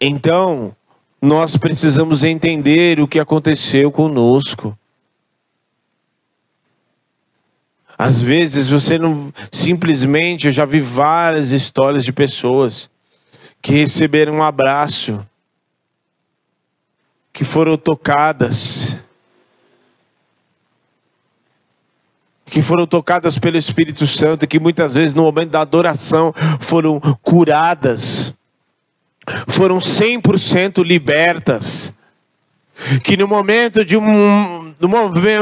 Então, 0.00 0.72
nós 1.20 1.56
precisamos 1.56 2.22
entender 2.22 3.00
o 3.00 3.08
que 3.08 3.18
aconteceu 3.18 3.90
conosco. 3.90 4.78
Às 7.98 8.20
vezes 8.20 8.68
você 8.68 9.00
não 9.00 9.34
simplesmente, 9.50 10.46
eu 10.46 10.52
já 10.52 10.64
vi 10.64 10.80
várias 10.80 11.50
histórias 11.50 12.04
de 12.04 12.12
pessoas 12.12 12.88
que 13.60 13.72
receberam 13.72 14.34
um 14.34 14.42
abraço 14.44 15.26
que 17.32 17.44
foram 17.44 17.76
tocadas, 17.76 18.98
que 22.46 22.62
foram 22.62 22.86
tocadas 22.86 23.38
pelo 23.38 23.56
Espírito 23.56 24.06
Santo, 24.06 24.46
que 24.46 24.58
muitas 24.58 24.94
vezes 24.94 25.14
no 25.14 25.22
momento 25.22 25.50
da 25.50 25.60
adoração 25.60 26.34
foram 26.60 27.00
curadas, 27.22 28.36
foram 29.48 29.78
100% 29.78 30.84
libertas, 30.84 31.94
que 33.04 33.16
no 33.16 33.28
momento 33.28 33.84
de 33.84 33.96
um 33.96 34.74
no 34.80 34.88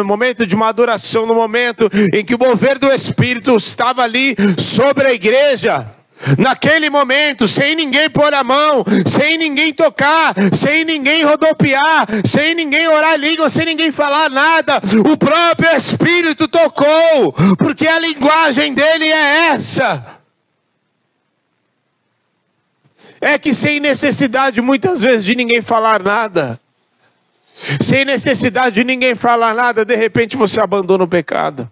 momento 0.05 0.45
de 0.45 0.57
uma 0.57 0.67
adoração, 0.67 1.25
no 1.25 1.35
momento 1.35 1.89
em 2.13 2.25
que 2.25 2.35
o 2.35 2.39
mover 2.39 2.77
do 2.77 2.89
Espírito 2.89 3.55
estava 3.55 4.03
ali 4.03 4.35
sobre 4.59 5.07
a 5.07 5.13
igreja, 5.13 5.98
Naquele 6.37 6.91
momento, 6.91 7.47
sem 7.47 7.75
ninguém 7.75 8.11
pôr 8.11 8.33
a 8.35 8.43
mão, 8.43 8.85
sem 9.07 9.39
ninguém 9.39 9.73
tocar, 9.73 10.35
sem 10.55 10.85
ninguém 10.85 11.25
rodopiar, 11.25 12.07
sem 12.25 12.55
ninguém 12.55 12.89
orar 12.89 13.17
língua, 13.17 13.49
sem 13.49 13.67
ninguém 13.67 13.93
falar 13.93 14.29
nada, 14.29 14.81
o 15.09 15.17
próprio 15.17 15.77
Espírito 15.77 16.49
tocou, 16.49 17.33
porque 17.59 17.87
a 17.87 17.99
linguagem 17.99 18.75
dele 18.75 19.07
é 19.07 19.49
essa. 19.51 20.19
É 23.21 23.39
que 23.39 23.53
sem 23.53 23.81
necessidade 23.81 24.61
muitas 24.61 25.01
vezes 25.01 25.25
de 25.25 25.35
ninguém 25.35 25.61
falar 25.61 26.03
nada, 26.03 26.61
sem 27.81 28.05
necessidade 28.05 28.77
de 28.77 28.85
ninguém 28.85 29.15
falar 29.15 29.55
nada, 29.55 29.85
de 29.85 29.97
repente 29.97 30.37
você 30.37 30.61
abandona 30.61 31.05
o 31.05 31.09
pecado. 31.09 31.69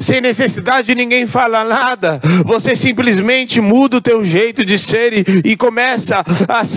Sem 0.00 0.20
necessidade 0.20 0.86
de 0.88 0.94
ninguém 0.94 1.26
falar 1.26 1.64
nada, 1.64 2.20
você 2.44 2.74
simplesmente 2.74 3.60
muda 3.60 3.96
o 3.96 4.00
teu 4.00 4.24
jeito 4.24 4.64
de 4.64 4.78
ser 4.78 5.12
e, 5.12 5.52
e 5.52 5.56
começa 5.56 6.24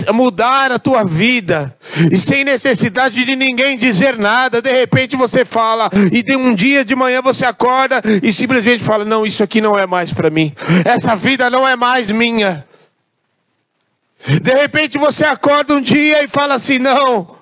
a 0.08 0.14
mudar 0.14 0.72
a 0.72 0.80
tua 0.80 1.04
vida. 1.04 1.76
E 2.12 2.18
sem 2.18 2.44
necessidade 2.44 3.24
de 3.24 3.36
ninguém 3.36 3.78
dizer 3.78 4.18
nada, 4.18 4.62
de 4.62 4.72
repente 4.72 5.16
você 5.16 5.46
fala 5.46 5.90
e 6.12 6.22
de 6.22 6.36
um 6.36 6.54
dia 6.54 6.84
de 6.84 6.96
manhã 6.96 7.22
você 7.22 7.46
acorda 7.46 8.02
e 8.22 8.34
simplesmente 8.34 8.84
fala: 8.84 9.06
"Não, 9.06 9.26
isso 9.26 9.44
aqui 9.44 9.62
não 9.62 9.78
é 9.78 9.86
mais 9.86 10.12
para 10.12 10.30
mim. 10.30 10.54
Essa 10.84 11.16
vida 11.16 11.50
não 11.50 11.68
é 11.68 11.76
mais 11.76 12.10
minha." 12.10 12.66
De 14.42 14.54
repente 14.54 14.98
você 14.98 15.24
acorda 15.24 15.76
um 15.76 15.82
dia 15.82 16.24
e 16.24 16.28
fala 16.28 16.56
assim: 16.56 16.80
"Não, 16.80 17.39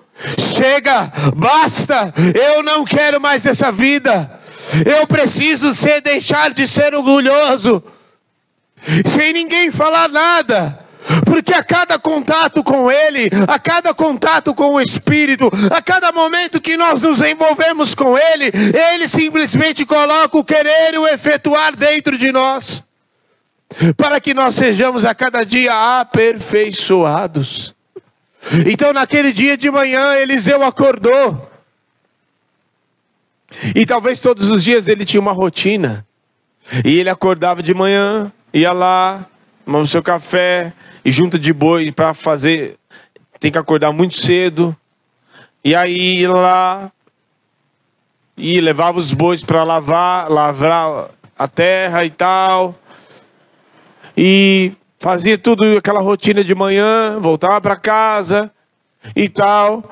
Chega, 0.56 1.12
basta, 1.36 2.14
eu 2.34 2.64
não 2.64 2.84
quero 2.84 3.22
mais 3.22 3.46
essa 3.46 3.72
vida. 3.72 4.40
Eu 4.86 5.06
preciso 5.08 5.74
ser 5.74 6.02
deixar 6.02 6.52
de 6.52 6.68
ser 6.68 6.96
orgulhoso. 6.96 7.84
Sem 9.06 9.34
ninguém 9.34 9.72
falar 9.72 10.10
nada. 10.10 10.88
Porque 11.26 11.54
a 11.54 11.64
cada 11.64 11.98
contato 11.98 12.62
com 12.64 12.92
Ele, 12.92 13.30
a 13.48 13.58
cada 13.58 13.94
contato 13.94 14.54
com 14.54 14.74
o 14.74 14.82
Espírito, 14.82 15.50
a 15.72 15.82
cada 15.82 16.12
momento 16.12 16.60
que 16.60 16.76
nós 16.76 17.00
nos 17.00 17.22
envolvemos 17.22 17.96
com 17.96 18.18
Ele, 18.18 18.52
Ele 18.94 19.08
simplesmente 19.08 19.86
coloca 19.86 20.38
o 20.38 20.44
querer 20.44 20.96
e 20.96 20.98
o 20.98 21.08
efetuar 21.08 21.78
dentro 21.78 22.18
de 22.18 22.32
nós, 22.32 22.84
para 23.96 24.20
que 24.20 24.34
nós 24.34 24.56
sejamos 24.56 25.06
a 25.06 25.16
cada 25.16 25.46
dia 25.46 26.02
aperfeiçoados. 26.02 27.77
Então, 28.66 28.94
naquele 28.94 29.34
dia 29.34 29.58
de 29.58 29.70
manhã, 29.70 30.16
Eliseu 30.16 30.64
acordou. 30.64 31.50
E 33.76 33.86
talvez 33.86 34.20
todos 34.20 34.50
os 34.50 34.64
dias 34.64 34.88
ele 34.88 35.06
tinha 35.06 35.22
uma 35.22 35.32
rotina. 35.32 36.06
E 36.84 37.00
ele 37.00 37.10
acordava 37.10 37.64
de 37.64 37.74
manhã, 37.74 38.32
ia 38.54 38.72
lá, 38.72 39.26
tomava 39.66 39.84
o 39.84 39.88
seu 39.88 40.04
café, 40.04 40.74
e 41.04 41.12
junto 41.12 41.40
de 41.40 41.54
boi 41.54 41.92
para 41.92 42.14
fazer. 42.14 42.78
Tem 43.40 43.52
que 43.52 43.58
acordar 43.58 43.92
muito 43.92 44.18
cedo. 44.18 44.76
E 45.64 45.76
aí 45.76 46.20
ia 46.20 46.32
lá, 46.32 46.92
e 48.38 48.62
levava 48.62 49.00
os 49.00 49.14
bois 49.14 49.42
para 49.42 49.64
lavar, 49.64 50.30
lavrar 50.30 51.10
a 51.38 51.48
terra 51.48 52.06
e 52.06 52.10
tal. 52.10 52.76
E 54.16 54.74
fazia 55.00 55.38
tudo 55.38 55.78
aquela 55.78 56.02
rotina 56.02 56.44
de 56.44 56.54
manhã, 56.56 57.20
voltava 57.20 57.60
para 57.62 57.76
casa 57.76 58.52
e 59.16 59.30
tal. 59.30 59.84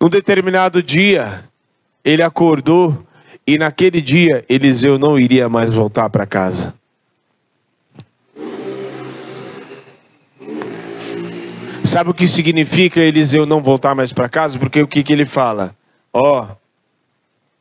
Num 0.00 0.08
determinado 0.08 0.82
dia, 0.82 1.44
ele 2.04 2.22
acordou 2.22 3.04
e 3.46 3.58
naquele 3.58 4.00
dia 4.00 4.44
Eliseu 4.48 4.98
não 4.98 5.18
iria 5.18 5.48
mais 5.48 5.72
voltar 5.72 6.08
para 6.10 6.26
casa. 6.26 6.74
Sabe 11.84 12.10
o 12.10 12.14
que 12.14 12.26
significa 12.26 12.98
Eliseu 13.00 13.44
não 13.44 13.62
voltar 13.62 13.94
mais 13.94 14.12
para 14.12 14.28
casa? 14.28 14.58
Porque 14.58 14.82
o 14.82 14.88
que, 14.88 15.02
que 15.02 15.12
ele 15.12 15.26
fala? 15.26 15.76
Ó, 16.12 16.42
oh, 16.42 16.56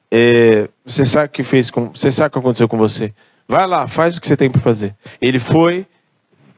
é, 0.09 0.69
você 0.85 1.05
sabe 1.05 1.27
o 1.27 1.29
que 1.29 1.43
fez 1.43 1.69
com, 1.69 1.89
você 1.89 2.11
sabe 2.11 2.29
o 2.29 2.31
que 2.31 2.39
aconteceu 2.39 2.67
com 2.67 2.77
você? 2.77 3.13
Vai 3.47 3.67
lá, 3.67 3.87
faz 3.87 4.15
o 4.15 4.21
que 4.21 4.27
você 4.27 4.37
tem 4.37 4.49
para 4.49 4.61
fazer. 4.61 4.95
Ele 5.21 5.39
foi, 5.39 5.85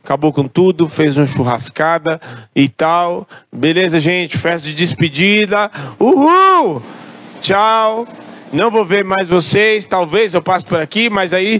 acabou 0.05 0.31
com 0.31 0.47
tudo, 0.47 0.87
fez 0.87 1.17
uma 1.17 1.25
churrascada 1.25 2.21
e 2.55 2.69
tal. 2.69 3.27
Beleza, 3.51 3.99
gente, 3.99 4.37
festa 4.37 4.67
de 4.67 4.75
despedida. 4.75 5.71
Uhul! 5.99 6.81
Tchau. 7.41 8.07
Não 8.53 8.69
vou 8.69 8.85
ver 8.85 9.03
mais 9.03 9.27
vocês, 9.27 9.87
talvez 9.87 10.33
eu 10.33 10.41
passe 10.41 10.63
por 10.63 10.79
aqui, 10.79 11.09
mas 11.09 11.33
aí 11.33 11.59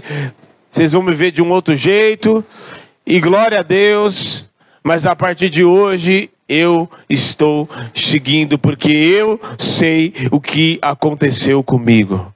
vocês 0.70 0.92
vão 0.92 1.02
me 1.02 1.12
ver 1.12 1.32
de 1.32 1.42
um 1.42 1.50
outro 1.50 1.74
jeito. 1.74 2.44
E 3.04 3.20
glória 3.20 3.58
a 3.58 3.62
Deus. 3.62 4.48
Mas 4.82 5.04
a 5.04 5.16
partir 5.16 5.50
de 5.50 5.64
hoje 5.64 6.30
eu 6.48 6.88
estou 7.10 7.68
seguindo, 7.92 8.56
porque 8.56 8.90
eu 8.92 9.40
sei 9.58 10.14
o 10.30 10.40
que 10.40 10.78
aconteceu 10.80 11.62
comigo. 11.64 12.32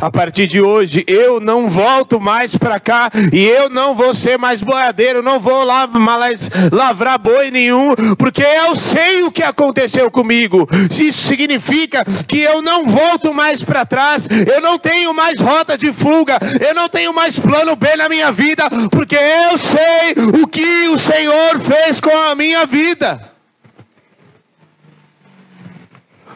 A 0.00 0.10
partir 0.10 0.46
de 0.46 0.60
hoje, 0.60 1.04
eu 1.06 1.40
não 1.40 1.68
volto 1.68 2.20
mais 2.20 2.56
para 2.56 2.78
cá 2.78 3.10
e 3.32 3.42
eu 3.44 3.70
não 3.70 3.94
vou 3.94 4.14
ser 4.14 4.38
mais 4.38 4.62
boiadeiro, 4.62 5.22
não 5.22 5.40
vou 5.40 5.64
lá 5.64 5.86
mais 5.86 6.50
lavrar 6.70 7.18
boi 7.18 7.50
nenhum, 7.50 7.94
porque 8.18 8.42
eu 8.42 8.76
sei 8.76 9.22
o 9.22 9.32
que 9.32 9.42
aconteceu 9.42 10.10
comigo. 10.10 10.68
Isso 10.90 11.26
significa 11.26 12.04
que 12.28 12.38
eu 12.38 12.60
não 12.60 12.86
volto 12.86 13.32
mais 13.32 13.62
para 13.62 13.86
trás, 13.86 14.28
eu 14.28 14.60
não 14.60 14.78
tenho 14.78 15.14
mais 15.14 15.40
rota 15.40 15.76
de 15.76 15.92
fuga, 15.92 16.38
eu 16.60 16.74
não 16.74 16.88
tenho 16.88 17.12
mais 17.12 17.38
plano 17.38 17.74
B 17.74 17.96
na 17.96 18.08
minha 18.08 18.30
vida, 18.30 18.64
porque 18.90 19.16
eu 19.16 19.58
sei 19.58 20.42
o 20.42 20.46
que 20.46 20.88
o 20.88 20.98
Senhor 20.98 21.58
fez 21.60 22.00
com 22.00 22.16
a 22.16 22.34
minha 22.34 22.66
vida. 22.66 23.30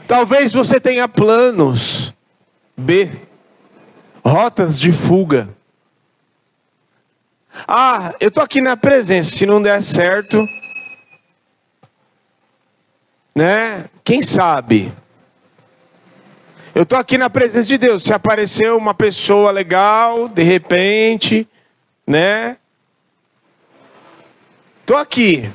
Talvez 0.09 0.53
você 0.53 0.81
tenha 0.81 1.09
planos 1.09 2.13
B 2.77 3.11
rotas 4.25 4.81
de 4.81 4.91
fuga. 4.91 5.49
Ah, 7.69 8.15
eu 8.19 8.31
tô 8.31 8.41
aqui 8.41 8.61
na 8.61 8.77
presença, 8.77 9.31
se 9.31 9.47
não 9.47 9.63
der 9.63 9.83
certo, 9.83 10.45
né? 13.35 13.89
Quem 14.03 14.23
sabe? 14.23 14.93
Eu 16.75 16.85
tô 16.85 16.97
aqui 16.97 17.17
na 17.17 17.31
presença 17.31 17.67
de 17.67 17.79
Deus. 17.79 18.03
Se 18.03 18.13
aparecer 18.13 18.73
uma 18.73 18.93
pessoa 18.95 19.53
legal, 19.53 20.29
de 20.29 20.43
repente, 20.43 21.49
né? 22.05 22.57
Tô 24.85 24.97
aqui. 24.97 25.49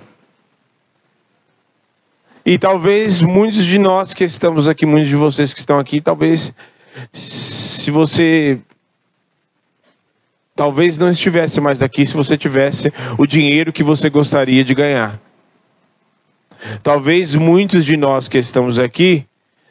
E 2.46 2.58
talvez 2.58 3.22
muitos 3.22 3.66
de 3.66 3.78
nós 3.78 4.14
que 4.14 4.24
estamos 4.24 4.68
aqui, 4.68 4.86
muitos 4.86 5.10
de 5.10 5.16
vocês 5.16 5.54
que 5.54 5.60
estão 5.60 5.78
aqui, 5.78 6.00
talvez 6.00 6.54
se 7.14 7.92
você 7.92 8.60
talvez 10.56 10.98
não 10.98 11.10
estivesse 11.10 11.62
mais 11.62 11.82
aqui 11.82 12.06
se 12.06 12.14
você 12.14 12.38
tivesse 12.38 12.92
o 13.18 13.26
dinheiro 13.26 13.72
que 13.72 13.84
você 13.84 14.10
gostaria 14.10 14.64
de 14.64 14.74
ganhar. 14.74 15.20
Talvez 16.84 17.34
muitos 17.34 17.86
de 17.86 17.96
nós 17.96 18.28
que 18.28 18.38
estamos 18.38 18.78
aqui 18.78 19.26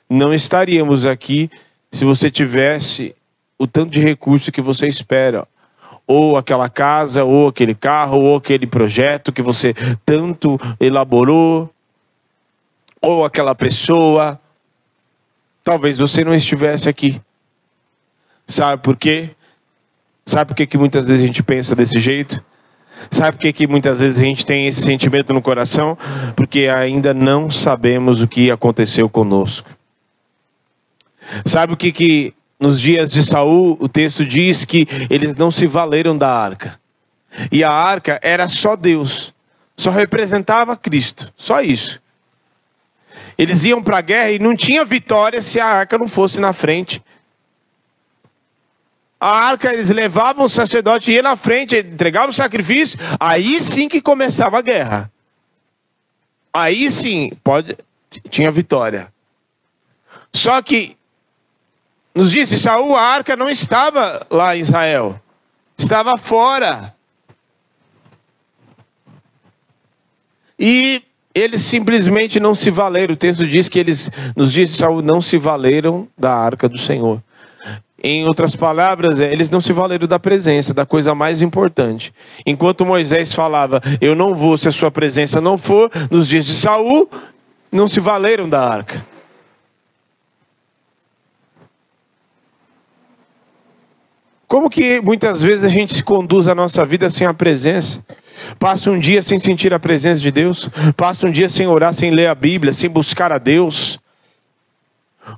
não 0.08 0.32
estaríamos 0.32 1.04
aqui 1.04 1.50
se 1.92 2.04
você 2.04 2.30
tivesse 2.30 3.14
o 3.58 3.66
tanto 3.66 3.90
de 3.90 4.00
recurso 4.00 4.52
que 4.52 4.62
você 4.62 4.86
espera. 4.86 5.46
Ou 6.06 6.38
aquela 6.38 6.70
casa, 6.70 7.22
ou 7.24 7.48
aquele 7.48 7.74
carro, 7.74 8.18
ou 8.20 8.36
aquele 8.36 8.66
projeto 8.66 9.30
que 9.30 9.42
você 9.42 9.74
tanto 10.06 10.58
elaborou, 10.80 11.70
ou 13.02 13.24
aquela 13.24 13.54
pessoa. 13.54 14.40
Talvez 15.68 15.98
você 15.98 16.24
não 16.24 16.34
estivesse 16.34 16.88
aqui. 16.88 17.20
Sabe 18.46 18.82
por 18.82 18.96
quê? 18.96 19.32
Sabe 20.24 20.48
por 20.48 20.54
que, 20.54 20.66
que 20.66 20.78
muitas 20.78 21.06
vezes 21.06 21.22
a 21.22 21.26
gente 21.26 21.42
pensa 21.42 21.76
desse 21.76 22.00
jeito? 22.00 22.42
Sabe 23.10 23.36
por 23.36 23.42
que, 23.42 23.52
que 23.52 23.66
muitas 23.66 24.00
vezes 24.00 24.18
a 24.18 24.24
gente 24.24 24.46
tem 24.46 24.66
esse 24.66 24.80
sentimento 24.80 25.30
no 25.34 25.42
coração? 25.42 25.98
Porque 26.34 26.68
ainda 26.74 27.12
não 27.12 27.50
sabemos 27.50 28.22
o 28.22 28.26
que 28.26 28.50
aconteceu 28.50 29.10
conosco. 29.10 29.68
Sabe 31.44 31.74
o 31.74 31.76
que, 31.76 31.92
que 31.92 32.32
nos 32.58 32.80
dias 32.80 33.10
de 33.10 33.22
Saul 33.22 33.76
o 33.78 33.90
texto 33.90 34.24
diz 34.24 34.64
que 34.64 34.88
eles 35.10 35.36
não 35.36 35.50
se 35.50 35.66
valeram 35.66 36.16
da 36.16 36.32
arca. 36.32 36.80
E 37.52 37.62
a 37.62 37.70
arca 37.70 38.18
era 38.22 38.48
só 38.48 38.74
Deus, 38.74 39.34
só 39.76 39.90
representava 39.90 40.74
Cristo, 40.78 41.30
só 41.36 41.60
isso. 41.60 42.00
Eles 43.38 43.62
iam 43.64 43.82
para 43.82 43.98
a 43.98 44.02
guerra 44.02 44.32
e 44.32 44.38
não 44.38 44.54
tinha 44.54 44.84
vitória 44.84 45.40
se 45.40 45.60
a 45.60 45.66
arca 45.66 45.96
não 45.96 46.08
fosse 46.08 46.40
na 46.40 46.52
frente 46.52 47.00
a 49.20 49.30
arca, 49.30 49.72
eles 49.72 49.88
levavam 49.88 50.46
o 50.46 50.48
sacerdote, 50.48 51.10
ia 51.10 51.22
na 51.22 51.36
frente, 51.36 51.76
entregava 51.76 52.30
o 52.30 52.34
sacrifício, 52.34 52.98
aí 53.18 53.60
sim 53.60 53.88
que 53.88 54.00
começava 54.00 54.58
a 54.58 54.62
guerra. 54.62 55.10
Aí 56.52 56.90
sim, 56.90 57.32
pode, 57.42 57.76
tinha 58.30 58.50
vitória. 58.50 59.12
Só 60.32 60.62
que, 60.62 60.96
nos 62.14 62.30
dias 62.30 62.48
de 62.48 62.58
Saul, 62.58 62.94
a 62.94 63.02
arca 63.02 63.34
não 63.34 63.50
estava 63.50 64.24
lá 64.30 64.56
em 64.56 64.60
Israel, 64.60 65.20
estava 65.76 66.16
fora. 66.16 66.94
E 70.56 71.02
eles 71.34 71.62
simplesmente 71.62 72.40
não 72.40 72.54
se 72.54 72.70
valeram. 72.70 73.14
O 73.14 73.16
texto 73.16 73.46
diz 73.46 73.68
que 73.68 73.78
eles, 73.78 74.10
nos 74.36 74.52
dias 74.52 74.70
de 74.70 74.76
Saul, 74.76 75.02
não 75.02 75.20
se 75.20 75.38
valeram 75.38 76.08
da 76.16 76.34
arca 76.34 76.68
do 76.68 76.78
Senhor. 76.78 77.22
Em 78.02 78.24
outras 78.26 78.54
palavras, 78.54 79.20
é, 79.20 79.32
eles 79.32 79.50
não 79.50 79.60
se 79.60 79.72
valeram 79.72 80.06
da 80.06 80.20
presença, 80.20 80.72
da 80.72 80.86
coisa 80.86 81.14
mais 81.14 81.42
importante. 81.42 82.14
Enquanto 82.46 82.86
Moisés 82.86 83.32
falava, 83.32 83.82
eu 84.00 84.14
não 84.14 84.34
vou 84.34 84.56
se 84.56 84.68
a 84.68 84.72
sua 84.72 84.90
presença 84.90 85.40
não 85.40 85.58
for, 85.58 85.90
nos 86.10 86.28
dias 86.28 86.46
de 86.46 86.54
Saul, 86.54 87.10
não 87.72 87.88
se 87.88 87.98
valeram 87.98 88.48
da 88.48 88.60
arca. 88.60 89.04
Como 94.46 94.70
que 94.70 95.00
muitas 95.00 95.42
vezes 95.42 95.64
a 95.64 95.68
gente 95.68 95.94
se 95.94 96.02
conduz 96.02 96.48
a 96.48 96.54
nossa 96.54 96.84
vida 96.84 97.10
sem 97.10 97.26
a 97.26 97.34
presença? 97.34 98.02
Passa 98.58 98.90
um 98.90 98.98
dia 98.98 99.22
sem 99.22 99.38
sentir 99.38 99.72
a 99.72 99.78
presença 99.78 100.20
de 100.20 100.30
Deus, 100.30 100.68
passa 100.96 101.26
um 101.26 101.30
dia 101.30 101.48
sem 101.48 101.66
orar, 101.66 101.92
sem 101.92 102.10
ler 102.10 102.26
a 102.26 102.34
Bíblia, 102.34 102.72
sem 102.72 102.88
buscar 102.88 103.32
a 103.32 103.38
Deus. 103.38 104.00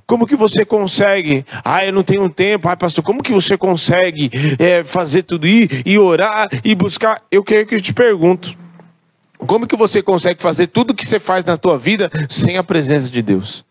Como 0.05 0.25
que 0.25 0.35
você 0.35 0.63
consegue? 0.63 1.45
Ah, 1.63 1.85
eu 1.85 1.91
não 1.91 2.03
tenho 2.03 2.29
tempo. 2.29 2.67
Ah, 2.69 2.77
pastor, 2.77 3.03
como 3.03 3.23
que 3.23 3.31
você 3.31 3.57
consegue 3.57 4.31
é, 4.57 4.83
fazer 4.83 5.23
tudo 5.23 5.47
isso 5.47 5.69
e 5.85 5.97
orar 5.97 6.49
e 6.63 6.73
buscar? 6.75 7.21
Eu 7.29 7.43
quero 7.43 7.67
que 7.67 7.75
eu 7.75 7.81
te 7.81 7.93
pergunto. 7.93 8.55
Como 9.37 9.67
que 9.67 9.75
você 9.75 10.01
consegue 10.01 10.41
fazer 10.41 10.67
tudo 10.67 10.93
que 10.93 11.05
você 11.05 11.19
faz 11.19 11.43
na 11.43 11.57
tua 11.57 11.77
vida 11.77 12.09
sem 12.29 12.57
a 12.57 12.63
presença 12.63 13.09
de 13.09 13.21
Deus? 13.21 13.65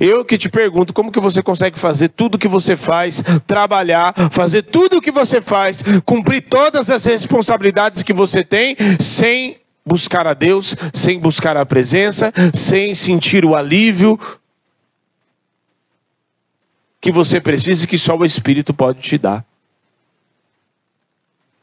Eu 0.00 0.24
que 0.24 0.38
te 0.38 0.48
pergunto, 0.48 0.92
como 0.92 1.10
que 1.10 1.20
você 1.20 1.42
consegue 1.42 1.78
fazer 1.78 2.08
tudo 2.10 2.38
que 2.38 2.48
você 2.48 2.76
faz, 2.76 3.22
trabalhar, 3.46 4.14
fazer 4.30 4.62
tudo 4.62 4.98
o 4.98 5.00
que 5.00 5.10
você 5.10 5.40
faz, 5.40 5.82
cumprir 6.04 6.42
todas 6.42 6.88
as 6.88 7.04
responsabilidades 7.04 8.02
que 8.02 8.12
você 8.12 8.44
tem, 8.44 8.76
sem 9.00 9.58
buscar 9.84 10.26
a 10.26 10.34
Deus, 10.34 10.76
sem 10.94 11.18
buscar 11.18 11.56
a 11.56 11.66
presença, 11.66 12.32
sem 12.54 12.94
sentir 12.94 13.44
o 13.44 13.56
alívio 13.56 14.18
que 17.00 17.10
você 17.10 17.40
precisa 17.40 17.84
e 17.84 17.88
que 17.88 17.98
só 17.98 18.16
o 18.16 18.24
Espírito 18.24 18.72
pode 18.72 19.00
te 19.00 19.18
dar. 19.18 19.44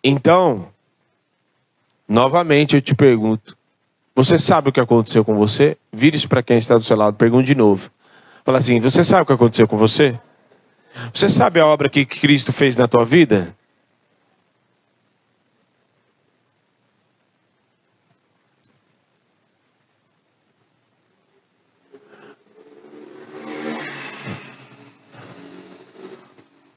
Então, 0.04 0.68
novamente 2.08 2.76
eu 2.76 2.82
te 2.82 2.94
pergunto: 2.94 3.58
você 4.14 4.38
sabe 4.38 4.68
o 4.68 4.72
que 4.74 4.82
aconteceu 4.82 5.24
com 5.24 5.36
você? 5.36 5.78
Vire-se 5.94 6.28
para 6.28 6.44
quem 6.44 6.58
está 6.58 6.78
do 6.78 6.84
seu 6.84 6.98
lado, 6.98 7.16
pergunte 7.16 7.48
de 7.48 7.56
novo. 7.56 7.90
Fala 8.50 8.58
assim: 8.58 8.80
você 8.80 9.04
sabe 9.04 9.22
o 9.22 9.26
que 9.28 9.34
aconteceu 9.34 9.68
com 9.68 9.78
você? 9.78 10.20
Você 11.14 11.30
sabe 11.30 11.60
a 11.60 11.68
obra 11.68 11.88
que 11.88 12.04
Cristo 12.04 12.52
fez 12.52 12.76
na 12.76 12.88
tua 12.88 13.06
vida? 13.06 13.56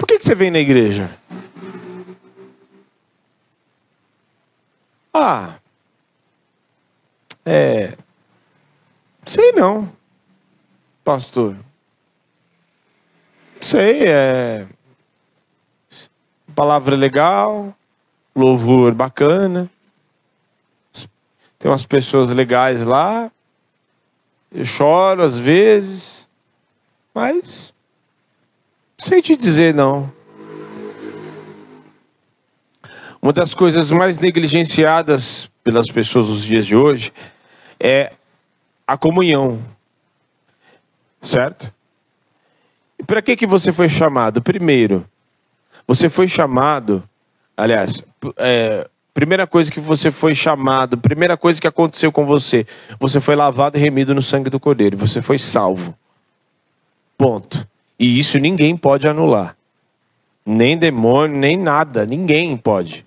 que 0.06 0.26
você 0.26 0.34
vem 0.34 0.50
na 0.50 0.58
igreja? 0.58 1.10
Ah, 5.14 5.54
é. 7.46 7.96
Sei 9.24 9.52
não, 9.52 9.90
pastor. 11.04 11.56
Sei, 13.60 14.04
é. 14.06 14.66
Palavra 16.54 16.96
legal, 16.96 17.74
louvor 18.34 18.92
bacana. 18.92 19.70
Tem 21.58 21.70
umas 21.70 21.84
pessoas 21.84 22.30
legais 22.30 22.84
lá. 22.84 23.30
Eu 24.50 24.64
choro 24.64 25.22
às 25.22 25.38
vezes, 25.38 26.28
mas 27.14 27.72
sei 28.98 29.22
te 29.22 29.36
dizer 29.36 29.72
não. 29.72 30.12
Uma 33.22 33.32
das 33.32 33.54
coisas 33.54 33.90
mais 33.90 34.18
negligenciadas 34.18 35.48
pelas 35.62 35.86
pessoas 35.86 36.28
nos 36.28 36.42
dias 36.42 36.66
de 36.66 36.74
hoje 36.74 37.12
é 37.78 38.12
a 38.84 38.98
comunhão. 38.98 39.62
Certo? 41.22 41.72
E 42.98 43.02
para 43.04 43.22
que, 43.22 43.36
que 43.36 43.46
você 43.46 43.72
foi 43.72 43.88
chamado? 43.88 44.42
Primeiro, 44.42 45.06
você 45.86 46.10
foi 46.10 46.28
chamado, 46.28 47.02
aliás, 47.56 48.04
é, 48.36 48.88
Primeira 49.14 49.46
coisa 49.46 49.70
que 49.70 49.78
você 49.78 50.10
foi 50.10 50.34
chamado, 50.34 50.96
primeira 50.96 51.36
coisa 51.36 51.60
que 51.60 51.66
aconteceu 51.66 52.10
com 52.10 52.24
você, 52.24 52.66
você 52.98 53.20
foi 53.20 53.36
lavado 53.36 53.76
e 53.76 53.80
remido 53.80 54.14
no 54.14 54.22
sangue 54.22 54.48
do 54.48 54.58
Cordeiro, 54.58 54.96
você 54.96 55.20
foi 55.20 55.38
salvo. 55.38 55.94
Ponto. 57.18 57.68
E 57.98 58.18
isso 58.18 58.38
ninguém 58.38 58.74
pode 58.74 59.06
anular. 59.06 59.54
Nem 60.46 60.78
demônio, 60.78 61.36
nem 61.36 61.58
nada, 61.58 62.06
ninguém 62.06 62.56
pode. 62.56 63.04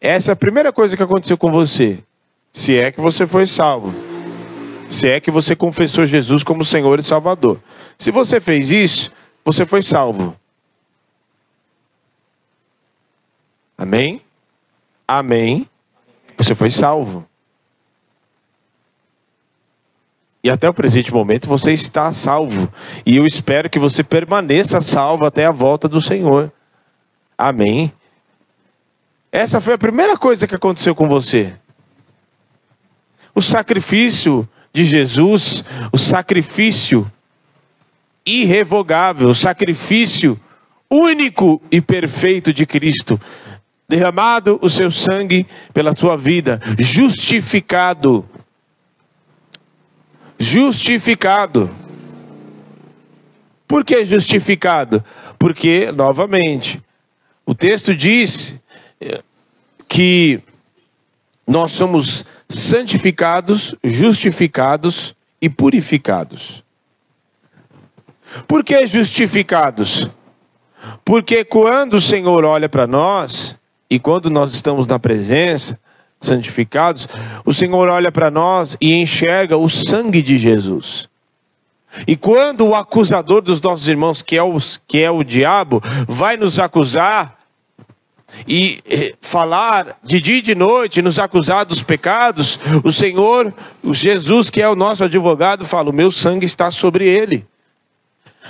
Essa 0.00 0.32
é 0.32 0.34
a 0.34 0.36
primeira 0.36 0.72
coisa 0.72 0.96
que 0.96 1.02
aconteceu 1.02 1.36
com 1.36 1.52
você. 1.52 2.02
Se 2.54 2.76
é 2.76 2.90
que 2.90 3.00
você 3.02 3.26
foi 3.26 3.46
salvo. 3.46 3.92
Se 4.94 5.10
é 5.10 5.18
que 5.18 5.28
você 5.28 5.56
confessou 5.56 6.06
Jesus 6.06 6.44
como 6.44 6.64
Senhor 6.64 7.00
e 7.00 7.02
Salvador. 7.02 7.60
Se 7.98 8.12
você 8.12 8.40
fez 8.40 8.70
isso, 8.70 9.10
você 9.44 9.66
foi 9.66 9.82
salvo. 9.82 10.36
Amém? 13.76 14.22
Amém. 15.06 15.68
Você 16.38 16.54
foi 16.54 16.70
salvo. 16.70 17.26
E 20.44 20.48
até 20.48 20.68
o 20.68 20.74
presente 20.74 21.12
momento 21.12 21.48
você 21.48 21.72
está 21.72 22.12
salvo. 22.12 22.72
E 23.04 23.16
eu 23.16 23.26
espero 23.26 23.68
que 23.68 23.80
você 23.80 24.04
permaneça 24.04 24.80
salvo 24.80 25.26
até 25.26 25.44
a 25.44 25.50
volta 25.50 25.88
do 25.88 26.00
Senhor. 26.00 26.52
Amém. 27.36 27.92
Essa 29.32 29.60
foi 29.60 29.74
a 29.74 29.78
primeira 29.78 30.16
coisa 30.16 30.46
que 30.46 30.54
aconteceu 30.54 30.94
com 30.94 31.08
você. 31.08 31.52
O 33.34 33.42
sacrifício 33.42 34.48
de 34.74 34.84
Jesus, 34.84 35.64
o 35.92 35.96
sacrifício 35.96 37.10
irrevogável, 38.26 39.28
o 39.28 39.34
sacrifício 39.34 40.38
único 40.90 41.62
e 41.70 41.80
perfeito 41.80 42.52
de 42.52 42.66
Cristo, 42.66 43.20
derramado 43.88 44.58
o 44.60 44.68
seu 44.68 44.90
sangue 44.90 45.46
pela 45.72 45.94
tua 45.94 46.16
vida, 46.16 46.60
justificado. 46.78 48.28
Justificado. 50.38 51.70
Por 53.68 53.84
que 53.84 54.04
justificado? 54.04 55.04
Porque, 55.38 55.92
novamente, 55.92 56.82
o 57.46 57.54
texto 57.54 57.94
diz 57.94 58.60
eh, 59.00 59.22
que 59.88 60.42
nós 61.46 61.72
somos 61.72 62.24
santificados, 62.54 63.74
justificados 63.82 65.14
e 65.40 65.48
purificados. 65.48 66.62
Por 68.48 68.64
que 68.64 68.86
justificados? 68.86 70.08
Porque 71.04 71.44
quando 71.44 71.94
o 71.94 72.00
Senhor 72.00 72.44
olha 72.44 72.68
para 72.68 72.86
nós, 72.86 73.56
e 73.88 73.98
quando 73.98 74.30
nós 74.30 74.52
estamos 74.54 74.86
na 74.86 74.98
presença, 74.98 75.78
santificados, 76.20 77.08
o 77.44 77.52
Senhor 77.52 77.88
olha 77.88 78.10
para 78.10 78.30
nós 78.30 78.76
e 78.80 78.94
enxerga 78.94 79.56
o 79.56 79.68
sangue 79.68 80.22
de 80.22 80.38
Jesus. 80.38 81.08
E 82.06 82.16
quando 82.16 82.66
o 82.66 82.74
acusador 82.74 83.40
dos 83.40 83.60
nossos 83.60 83.86
irmãos, 83.86 84.20
que 84.20 84.36
é 84.36 84.42
o, 84.42 84.56
que 84.88 85.00
é 85.00 85.10
o 85.10 85.22
diabo, 85.22 85.80
vai 86.08 86.36
nos 86.36 86.58
acusar 86.58 87.38
e 88.46 88.80
eh, 88.88 89.14
falar 89.20 89.98
de 90.02 90.20
dia 90.20 90.38
e 90.38 90.42
de 90.42 90.54
noite, 90.54 91.02
nos 91.02 91.18
acusar 91.18 91.64
dos 91.64 91.82
pecados, 91.82 92.58
o 92.82 92.92
Senhor, 92.92 93.52
o 93.82 93.94
Jesus, 93.94 94.50
que 94.50 94.60
é 94.60 94.68
o 94.68 94.76
nosso 94.76 95.04
advogado, 95.04 95.64
fala: 95.64 95.90
O 95.90 95.94
meu 95.94 96.10
sangue 96.10 96.46
está 96.46 96.70
sobre 96.70 97.06
ele. 97.06 97.46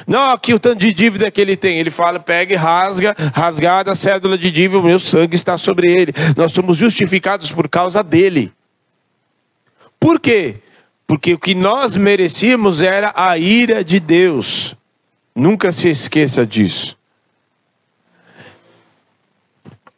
Não, 0.06 0.30
aqui 0.30 0.52
o 0.52 0.58
tanto 0.58 0.80
de 0.80 0.92
dívida 0.92 1.30
que 1.30 1.40
ele 1.40 1.56
tem. 1.56 1.78
Ele 1.78 1.90
fala, 1.90 2.18
pega 2.18 2.52
e 2.52 2.56
rasga, 2.56 3.14
rasgada 3.32 3.92
a 3.92 3.96
cédula 3.96 4.36
de 4.36 4.50
dívida, 4.50 4.80
o 4.80 4.82
meu 4.82 4.98
sangue 4.98 5.36
está 5.36 5.56
sobre 5.56 5.90
ele. 5.90 6.12
Nós 6.36 6.52
somos 6.52 6.76
justificados 6.76 7.52
por 7.52 7.68
causa 7.68 8.02
dele. 8.02 8.52
Por 10.00 10.18
quê? 10.18 10.56
Porque 11.06 11.34
o 11.34 11.38
que 11.38 11.54
nós 11.54 11.96
merecíamos 11.96 12.82
era 12.82 13.12
a 13.14 13.38
ira 13.38 13.84
de 13.84 14.00
Deus. 14.00 14.76
Nunca 15.34 15.70
se 15.70 15.88
esqueça 15.88 16.44
disso. 16.44 16.96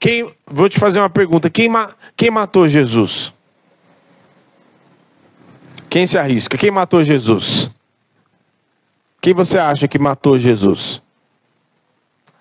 Quem, 0.07 0.33
vou 0.47 0.69
te 0.69 0.79
fazer 0.79 1.01
uma 1.01 1.11
pergunta: 1.11 1.51
quem, 1.51 1.69
quem 2.17 2.31
matou 2.31 2.69
Jesus? 2.69 3.33
Quem 5.91 6.07
se 6.07 6.17
arrisca? 6.17 6.57
Quem 6.57 6.71
matou 6.71 7.03
Jesus? 7.03 7.69
Quem 9.21 9.35
você 9.35 9.59
acha 9.59 9.89
que 9.89 9.99
matou 9.99 10.39
Jesus? 10.39 11.03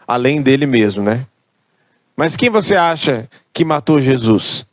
Além 0.08 0.44
dele 0.44 0.68
mesmo, 0.68 1.02
né? 1.02 1.26
Mas 2.16 2.38
quem 2.38 2.52
você 2.52 2.76
acha 2.76 3.28
que 3.52 3.66
matou 3.66 4.00
Jesus? 4.00 4.64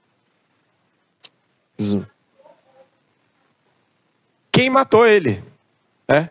Quem 4.52 4.68
matou 4.68 5.06
ele? 5.06 5.42
É? 6.06 6.28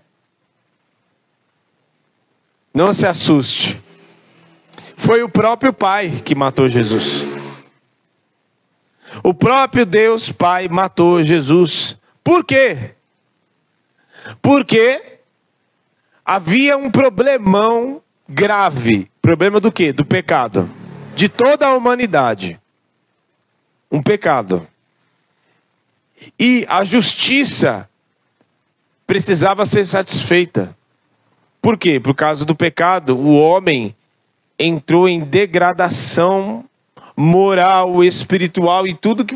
Não 2.72 2.94
se 2.94 3.08
assuste. 3.08 3.82
Foi 5.02 5.24
o 5.24 5.30
próprio 5.30 5.74
Pai 5.74 6.22
que 6.24 6.36
matou 6.36 6.70
Jesus. 6.70 7.26
O 9.24 9.34
próprio 9.34 9.84
Deus 9.84 10.32
Pai 10.32 10.68
matou 10.68 11.24
Jesus. 11.24 11.98
Por 12.24 12.46
quê? 12.46 12.92
Porque 14.44 15.20
havia 16.24 16.78
um 16.78 16.92
problemão 16.92 18.00
grave. 18.30 19.10
Problema 19.24 19.60
do 19.60 19.72
quê? 19.72 19.92
Do 19.92 20.06
pecado. 20.06 20.70
De 21.16 21.28
toda 21.28 21.66
a 21.66 21.76
humanidade. 21.76 22.60
Um 23.92 24.04
pecado. 24.04 24.68
E 26.38 26.64
a 26.70 26.84
justiça 26.84 27.90
precisava 29.08 29.66
ser 29.66 29.88
satisfeita. 29.88 30.78
Por 31.60 31.76
quê? 31.76 32.00
Por 32.00 32.14
causa 32.14 32.46
do 32.46 32.56
pecado, 32.56 33.18
o 33.18 33.36
homem 33.36 33.96
entrou 34.62 35.08
em 35.08 35.20
degradação 35.22 36.66
moral, 37.16 38.04
espiritual 38.04 38.88
e 38.88 38.94
tudo 38.94 39.26
que, 39.26 39.36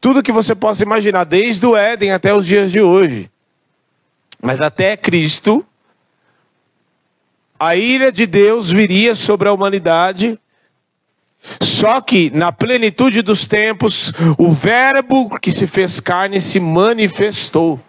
tudo 0.00 0.22
que 0.22 0.32
você 0.32 0.54
possa 0.54 0.82
imaginar, 0.82 1.24
desde 1.24 1.64
o 1.64 1.76
Éden 1.76 2.12
até 2.12 2.34
os 2.34 2.46
dias 2.46 2.70
de 2.70 2.80
hoje. 2.80 3.30
Mas 4.42 4.60
até 4.60 4.96
Cristo, 4.96 5.64
a 7.58 7.76
ira 7.76 8.10
de 8.10 8.26
Deus 8.26 8.70
viria 8.70 9.14
sobre 9.14 9.48
a 9.48 9.52
humanidade. 9.52 10.38
Só 11.60 12.00
que 12.00 12.30
na 12.30 12.52
plenitude 12.52 13.22
dos 13.22 13.46
tempos, 13.46 14.12
o 14.38 14.50
Verbo 14.52 15.38
que 15.38 15.52
se 15.52 15.66
fez 15.66 16.00
carne 16.00 16.40
se 16.40 16.60
manifestou. 16.60 17.80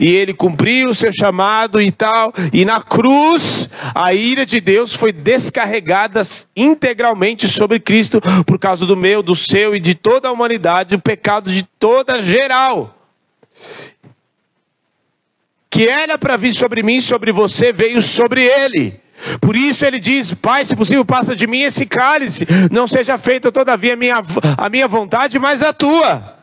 E 0.00 0.08
ele 0.08 0.34
cumpriu 0.34 0.90
o 0.90 0.94
seu 0.94 1.12
chamado 1.12 1.80
e 1.80 1.90
tal, 1.92 2.32
e 2.52 2.64
na 2.64 2.80
cruz 2.80 3.68
a 3.94 4.12
ira 4.12 4.44
de 4.44 4.60
Deus 4.60 4.94
foi 4.94 5.12
descarregada 5.12 6.26
integralmente 6.56 7.48
sobre 7.48 7.78
Cristo 7.78 8.20
por 8.44 8.58
causa 8.58 8.84
do 8.84 8.96
meu, 8.96 9.22
do 9.22 9.36
seu 9.36 9.74
e 9.74 9.80
de 9.80 9.94
toda 9.94 10.28
a 10.28 10.32
humanidade, 10.32 10.94
o 10.94 11.00
pecado 11.00 11.50
de 11.50 11.62
toda 11.78 12.22
geral 12.22 12.96
que 15.70 15.88
era 15.88 16.18
para 16.18 16.36
vir 16.36 16.52
sobre 16.52 16.82
mim, 16.82 17.00
sobre 17.00 17.30
você, 17.30 17.72
veio 17.72 18.02
sobre 18.02 18.44
ele. 18.44 19.00
Por 19.40 19.54
isso 19.54 19.84
ele 19.84 20.00
diz: 20.00 20.34
Pai, 20.34 20.64
se 20.64 20.74
possível, 20.74 21.04
passa 21.04 21.36
de 21.36 21.46
mim 21.46 21.60
esse 21.60 21.86
cálice, 21.86 22.46
não 22.70 22.88
seja 22.88 23.16
feita 23.16 23.52
todavia 23.52 23.92
a 23.92 23.96
minha, 23.96 24.22
a 24.58 24.68
minha 24.68 24.88
vontade, 24.88 25.38
mas 25.38 25.62
a 25.62 25.72
tua. 25.72 26.39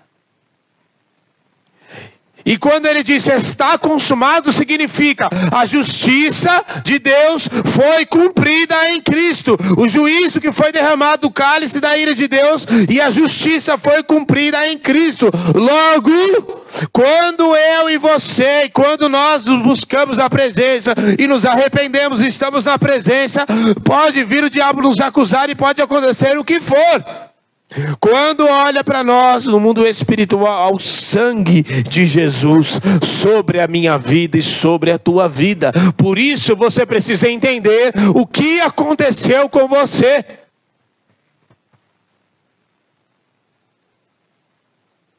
E 2.48 2.58
quando 2.58 2.86
ele 2.86 3.04
disse 3.04 3.30
está 3.30 3.78
consumado, 3.78 4.54
significa 4.54 5.30
a 5.52 5.66
justiça 5.66 6.64
de 6.82 6.98
Deus 6.98 7.50
foi 7.66 8.06
cumprida 8.06 8.90
em 8.90 9.02
Cristo. 9.02 9.58
O 9.78 9.86
juízo 9.90 10.40
que 10.40 10.54
foi 10.54 10.72
derramado 10.72 11.24
do 11.24 11.32
cálice 11.32 11.82
da 11.82 11.98
ira 11.98 12.16
de 12.16 12.26
Deus 12.26 12.66
e 12.90 13.02
a 13.02 13.10
justiça 13.10 13.78
foi 13.78 14.02
cumprida 14.02 14.66
em 14.66 14.78
Cristo. 14.78 15.30
Logo, 15.54 16.64
quando 16.94 17.54
eu 17.54 17.90
e 17.90 17.98
você, 17.98 18.70
quando 18.70 19.10
nós 19.10 19.44
buscamos 19.44 20.18
a 20.18 20.30
presença 20.30 20.96
e 21.20 21.28
nos 21.28 21.46
arrependemos, 21.46 22.22
estamos 22.22 22.64
na 22.64 22.80
presença, 22.80 23.46
pode 23.84 24.24
vir 24.24 24.46
o 24.46 24.50
diabo 24.50 24.82
nos 24.82 25.02
acusar 25.02 25.50
e 25.50 25.56
pode 25.56 25.82
acontecer 25.82 26.38
o 26.38 26.46
que 26.46 26.62
for. 26.62 27.04
Quando 28.00 28.46
olha 28.46 28.82
para 28.82 29.04
nós 29.04 29.46
no 29.46 29.60
mundo 29.60 29.86
espiritual, 29.86 30.76
o 30.76 30.80
sangue 30.80 31.64
de 31.64 32.06
Jesus 32.06 32.80
sobre 33.04 33.60
a 33.60 33.68
minha 33.68 33.98
vida 33.98 34.38
e 34.38 34.44
sobre 34.44 34.90
a 34.92 34.98
tua 34.98 35.28
vida. 35.28 35.74
Por 35.98 36.18
isso 36.18 36.56
você 36.56 36.86
precisa 36.86 37.30
entender 37.30 37.94
o 38.16 38.26
que 38.26 38.62
aconteceu 38.62 39.50
com 39.50 39.68
você. 39.68 40.24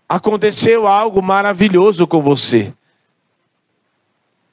Aconteceu 0.09 0.87
algo 0.87 1.23
maravilhoso 1.23 2.07
com 2.07 2.23
você. 2.23 2.73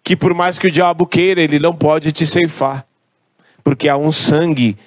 Que 0.04 0.18
por 0.18 0.34
mais 0.34 0.60
que 0.60 0.68
o 0.68 0.72
diabo 0.72 1.08
queira, 1.08 1.42
ele 1.42 1.60
não 1.60 1.74
pode 1.74 2.12
te 2.12 2.28
ceifar. 2.28 2.86
Porque 3.64 3.88
há 3.88 3.96
um 3.96 4.12
sangue 4.12 4.78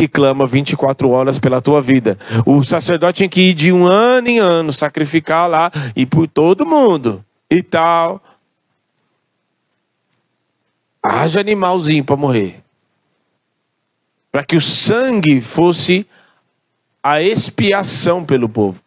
que 0.00 0.08
clama 0.08 0.46
24 0.46 1.10
horas 1.10 1.38
pela 1.38 1.60
tua 1.60 1.82
vida. 1.82 2.18
O 2.46 2.64
sacerdote 2.64 3.18
tinha 3.18 3.28
que 3.28 3.50
ir 3.50 3.52
de 3.52 3.70
um 3.70 3.86
ano 3.86 4.28
em 4.28 4.38
ano 4.38 4.72
sacrificar 4.72 5.46
lá 5.46 5.70
e 5.94 6.06
por 6.06 6.26
todo 6.26 6.64
mundo 6.64 7.22
e 7.50 7.62
tal. 7.62 8.22
Haja 11.02 11.40
animalzinho 11.40 12.02
para 12.02 12.16
morrer. 12.16 12.60
Para 14.32 14.42
que 14.42 14.56
o 14.56 14.60
sangue 14.60 15.42
fosse 15.42 16.06
a 17.02 17.20
expiação 17.20 18.24
pelo 18.24 18.48
povo. 18.48 18.80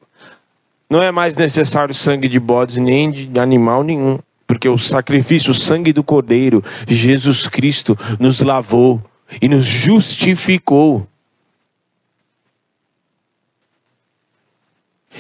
Não 0.89 1.03
é 1.03 1.11
mais 1.11 1.35
necessário 1.35 1.93
sangue 1.93 2.27
de 2.27 2.39
bodes 2.39 2.77
nem 2.77 3.11
de 3.11 3.39
animal 3.39 3.83
nenhum, 3.83 4.17
porque 4.47 4.67
o 4.67 4.79
sacrifício, 4.79 5.51
o 5.51 5.55
sangue 5.55 5.93
do 5.93 6.03
Cordeiro, 6.03 6.63
Jesus 6.87 7.47
Cristo, 7.47 7.95
nos 8.19 8.41
lavou 8.41 8.99
e 9.41 9.47
nos 9.47 9.65
justificou. 9.65 11.07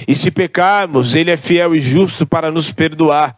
E 0.07 0.15
se 0.15 0.31
pecarmos, 0.31 1.13
Ele 1.15 1.31
é 1.31 1.37
fiel 1.37 1.75
e 1.75 1.79
justo 1.79 2.25
para 2.25 2.51
nos 2.51 2.71
perdoar. 2.71 3.37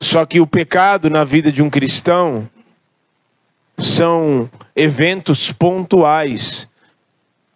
Só 0.00 0.24
que 0.24 0.40
o 0.40 0.46
pecado 0.46 1.10
na 1.10 1.24
vida 1.24 1.52
de 1.52 1.62
um 1.62 1.68
cristão 1.68 2.48
são 3.78 4.50
eventos 4.74 5.52
pontuais 5.52 6.68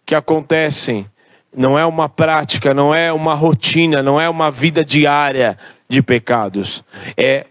que 0.05 0.13
acontecem. 0.13 1.09
Não 1.55 1.77
é 1.79 1.85
uma 1.85 2.07
prática, 2.07 2.73
não 2.73 2.93
é 2.93 3.11
uma 3.11 3.33
rotina, 3.33 4.03
não 4.03 4.19
é 4.19 4.29
uma 4.29 4.51
vida 4.51 4.85
diária 4.85 5.57
de 5.89 6.01
pecados. 6.01 6.83
É 7.17 7.47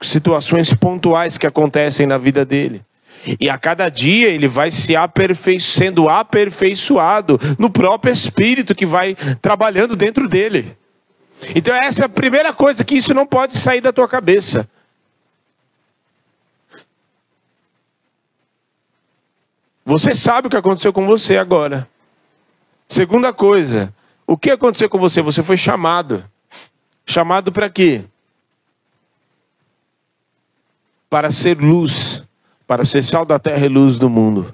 situações 0.00 0.72
pontuais 0.74 1.38
que 1.38 1.46
acontecem 1.46 2.06
na 2.06 2.18
vida 2.18 2.44
dele. 2.44 2.82
E 3.40 3.50
a 3.50 3.58
cada 3.58 3.88
dia 3.88 4.28
ele 4.28 4.48
vai 4.48 4.70
se 4.70 4.94
aperfei 4.94 5.58
sendo 5.58 6.08
aperfeiçoado 6.08 7.38
no 7.58 7.68
próprio 7.68 8.12
Espírito 8.12 8.74
que 8.74 8.86
vai 8.86 9.16
trabalhando 9.42 9.96
dentro 9.96 10.28
dele. 10.28 10.76
Então 11.54 11.74
essa 11.74 12.02
é 12.02 12.06
a 12.06 12.08
primeira 12.08 12.52
coisa 12.52 12.84
que 12.84 12.96
isso 12.96 13.12
não 13.14 13.26
pode 13.26 13.56
sair 13.56 13.80
da 13.80 13.92
tua 13.92 14.08
cabeça. 14.08 14.68
Você 19.84 20.14
sabe 20.14 20.46
o 20.46 20.50
que 20.50 20.56
aconteceu 20.56 20.92
com 20.92 21.06
você 21.06 21.38
agora. 21.38 21.88
Segunda 22.86 23.32
coisa, 23.32 23.92
o 24.26 24.36
que 24.36 24.50
aconteceu 24.50 24.88
com 24.88 24.98
você? 24.98 25.22
Você 25.22 25.42
foi 25.42 25.56
chamado. 25.56 26.24
Chamado 27.06 27.50
para 27.50 27.70
quê? 27.70 28.04
Para 31.08 31.30
ser 31.30 31.58
luz, 31.58 32.22
para 32.66 32.84
ser 32.84 33.02
sal 33.02 33.24
da 33.24 33.38
terra 33.38 33.64
e 33.64 33.68
luz 33.68 33.96
do 33.96 34.10
mundo. 34.10 34.52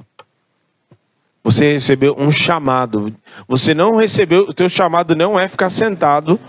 Você 1.43 1.75
recebeu 1.75 2.17
um 2.19 2.31
chamado. 2.31 3.15
Você 3.47 3.75
não 3.75 3.97
recebeu, 3.97 4.45
o 4.49 4.55
teu 4.55 4.69
chamado 4.69 5.15
não 5.15 5.39
é 5.39 5.47
ficar 5.47 5.69
sentado 5.69 6.41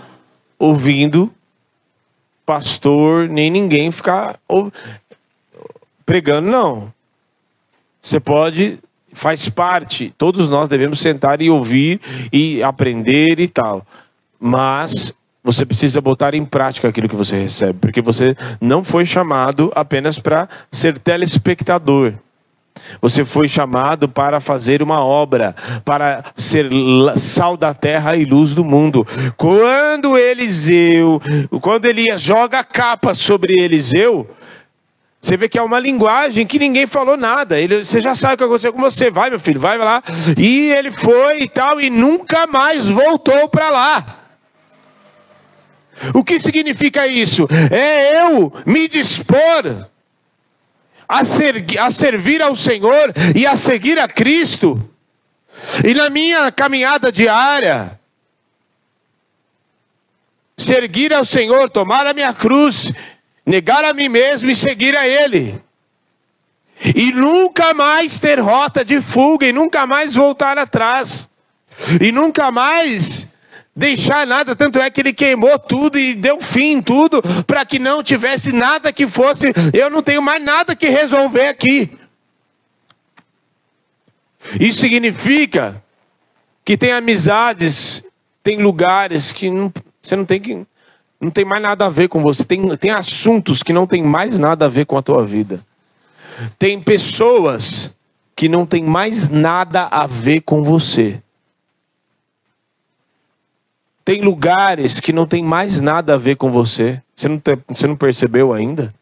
ouvindo 0.58 1.30
pastor, 2.46 3.28
nem 3.28 3.50
ninguém 3.50 3.90
ficar 3.90 4.38
pregando, 6.06 6.48
não. 6.48 6.94
Você 8.00 8.20
pode, 8.20 8.78
faz 9.12 9.48
parte, 9.48 10.14
todos 10.16 10.48
nós 10.48 10.68
devemos 10.68 11.00
sentar 11.00 11.42
e 11.42 11.50
ouvir 11.50 12.00
e 12.32 12.62
aprender 12.62 13.40
e 13.40 13.48
tal. 13.48 13.84
Mas 14.38 15.12
você 15.46 15.64
precisa 15.64 16.00
botar 16.00 16.34
em 16.34 16.44
prática 16.44 16.88
aquilo 16.88 17.08
que 17.08 17.14
você 17.14 17.40
recebe, 17.40 17.78
porque 17.78 18.02
você 18.02 18.36
não 18.60 18.82
foi 18.82 19.06
chamado 19.06 19.72
apenas 19.76 20.18
para 20.18 20.48
ser 20.72 20.98
telespectador. 20.98 22.14
Você 23.00 23.24
foi 23.24 23.48
chamado 23.48 24.08
para 24.08 24.40
fazer 24.40 24.82
uma 24.82 25.04
obra, 25.04 25.54
para 25.84 26.24
ser 26.36 26.68
sal 27.16 27.56
da 27.56 27.72
terra 27.72 28.16
e 28.16 28.24
luz 28.24 28.54
do 28.54 28.64
mundo. 28.64 29.06
Quando 29.36 30.18
Eliseu, 30.18 31.22
quando 31.60 31.86
Elias 31.86 32.20
joga 32.20 32.58
a 32.58 32.64
capa 32.64 33.14
sobre 33.14 33.54
Eliseu, 33.54 34.28
você 35.20 35.36
vê 35.36 35.48
que 35.48 35.58
é 35.58 35.62
uma 35.62 35.78
linguagem 35.78 36.44
que 36.44 36.58
ninguém 36.58 36.88
falou 36.88 37.16
nada. 37.16 37.58
Ele, 37.58 37.84
você 37.84 38.00
já 38.00 38.16
sabe 38.16 38.34
o 38.34 38.38
que 38.38 38.44
aconteceu 38.44 38.72
com 38.72 38.80
você. 38.80 39.10
Vai, 39.10 39.30
meu 39.30 39.40
filho, 39.40 39.60
vai 39.60 39.78
lá. 39.78 40.02
E 40.36 40.70
ele 40.70 40.90
foi 40.90 41.42
e 41.42 41.48
tal, 41.48 41.80
e 41.80 41.88
nunca 41.88 42.46
mais 42.46 42.86
voltou 42.86 43.48
para 43.48 43.70
lá. 43.70 44.25
O 46.14 46.22
que 46.22 46.38
significa 46.38 47.06
isso? 47.06 47.48
É 47.70 48.20
eu 48.22 48.52
me 48.64 48.88
dispor 48.88 49.86
a, 51.08 51.24
ser, 51.24 51.64
a 51.78 51.90
servir 51.90 52.42
ao 52.42 52.54
Senhor 52.56 53.12
e 53.34 53.46
a 53.46 53.56
seguir 53.56 53.98
a 53.98 54.08
Cristo. 54.08 54.88
E 55.84 55.94
na 55.94 56.10
minha 56.10 56.52
caminhada 56.52 57.10
diária, 57.10 57.98
seguir 60.58 61.14
ao 61.14 61.24
Senhor, 61.24 61.70
tomar 61.70 62.06
a 62.06 62.12
minha 62.12 62.32
cruz 62.32 62.92
negar 63.46 63.84
a 63.84 63.94
mim 63.94 64.08
mesmo 64.08 64.50
e 64.50 64.56
seguir 64.56 64.96
a 64.96 65.06
Ele. 65.06 65.62
E 66.94 67.12
nunca 67.12 67.72
mais 67.72 68.18
ter 68.18 68.38
rota 68.38 68.84
de 68.84 69.00
fuga, 69.00 69.46
e 69.46 69.52
nunca 69.52 69.86
mais 69.86 70.14
voltar 70.14 70.58
atrás, 70.58 71.28
e 72.00 72.12
nunca 72.12 72.50
mais 72.50 73.32
deixar 73.76 74.26
nada. 74.26 74.56
Tanto 74.56 74.80
é 74.80 74.88
que 74.90 75.00
ele 75.00 75.12
queimou 75.12 75.58
tudo 75.58 75.98
e 75.98 76.14
deu 76.14 76.40
fim 76.40 76.72
em 76.72 76.82
tudo, 76.82 77.22
para 77.46 77.64
que 77.66 77.78
não 77.78 78.02
tivesse 78.02 78.50
nada 78.50 78.92
que 78.92 79.06
fosse. 79.06 79.52
Eu 79.74 79.90
não 79.90 80.02
tenho 80.02 80.22
mais 80.22 80.42
nada 80.42 80.74
que 80.74 80.88
resolver 80.88 81.48
aqui. 81.48 81.90
Isso 84.58 84.78
significa 84.78 85.82
que 86.64 86.76
tem 86.76 86.92
amizades, 86.92 88.02
tem 88.42 88.62
lugares 88.62 89.32
que 89.32 89.50
não, 89.50 89.72
você 90.00 90.16
não 90.16 90.24
tem 90.24 90.40
que 90.40 90.66
não 91.18 91.30
tem 91.30 91.44
mais 91.44 91.62
nada 91.62 91.86
a 91.86 91.88
ver 91.88 92.08
com 92.08 92.20
você. 92.20 92.44
Tem, 92.44 92.76
tem 92.76 92.90
assuntos 92.90 93.62
que 93.62 93.72
não 93.72 93.86
tem 93.86 94.02
mais 94.02 94.38
nada 94.38 94.66
a 94.66 94.68
ver 94.68 94.84
com 94.84 94.98
a 94.98 95.02
tua 95.02 95.24
vida. 95.24 95.64
Tem 96.58 96.80
pessoas 96.80 97.96
que 98.34 98.48
não 98.50 98.66
tem 98.66 98.84
mais 98.84 99.28
nada 99.28 99.86
a 99.86 100.06
ver 100.06 100.42
com 100.42 100.62
você. 100.62 101.22
Tem 104.06 104.20
lugares 104.20 105.00
que 105.00 105.12
não 105.12 105.26
tem 105.26 105.42
mais 105.42 105.80
nada 105.80 106.14
a 106.14 106.16
ver 106.16 106.36
com 106.36 106.52
você. 106.52 107.02
Você 107.16 107.26
não, 107.28 107.40
te, 107.40 107.58
você 107.66 107.88
não 107.88 107.96
percebeu 107.96 108.52
ainda? 108.52 108.94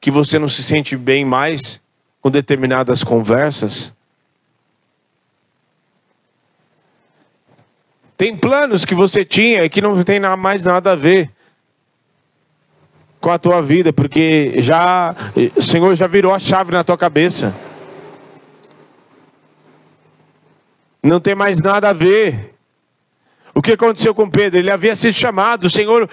Que 0.00 0.12
você 0.12 0.38
não 0.38 0.48
se 0.48 0.62
sente 0.62 0.96
bem 0.96 1.24
mais 1.24 1.82
com 2.20 2.30
determinadas 2.30 3.02
conversas? 3.02 3.92
Tem 8.16 8.36
planos 8.36 8.84
que 8.84 8.94
você 8.94 9.24
tinha 9.24 9.64
e 9.64 9.68
que 9.68 9.80
não 9.80 10.04
tem 10.04 10.20
mais 10.20 10.62
nada 10.62 10.92
a 10.92 10.94
ver 10.94 11.28
com 13.20 13.28
a 13.28 13.40
tua 13.40 13.60
vida, 13.60 13.92
porque 13.92 14.54
já 14.58 15.16
o 15.56 15.62
Senhor 15.62 15.96
já 15.96 16.06
virou 16.06 16.32
a 16.32 16.38
chave 16.38 16.70
na 16.70 16.84
tua 16.84 16.96
cabeça. 16.96 17.52
Não 21.02 21.18
tem 21.18 21.34
mais 21.34 21.60
nada 21.60 21.88
a 21.88 21.92
ver. 21.92 22.51
O 23.62 23.64
que 23.64 23.74
aconteceu 23.74 24.12
com 24.12 24.28
Pedro? 24.28 24.58
Ele 24.58 24.72
havia 24.72 24.96
sido 24.96 25.14
chamado, 25.14 25.68
o 25.68 25.70
Senhor, 25.70 26.08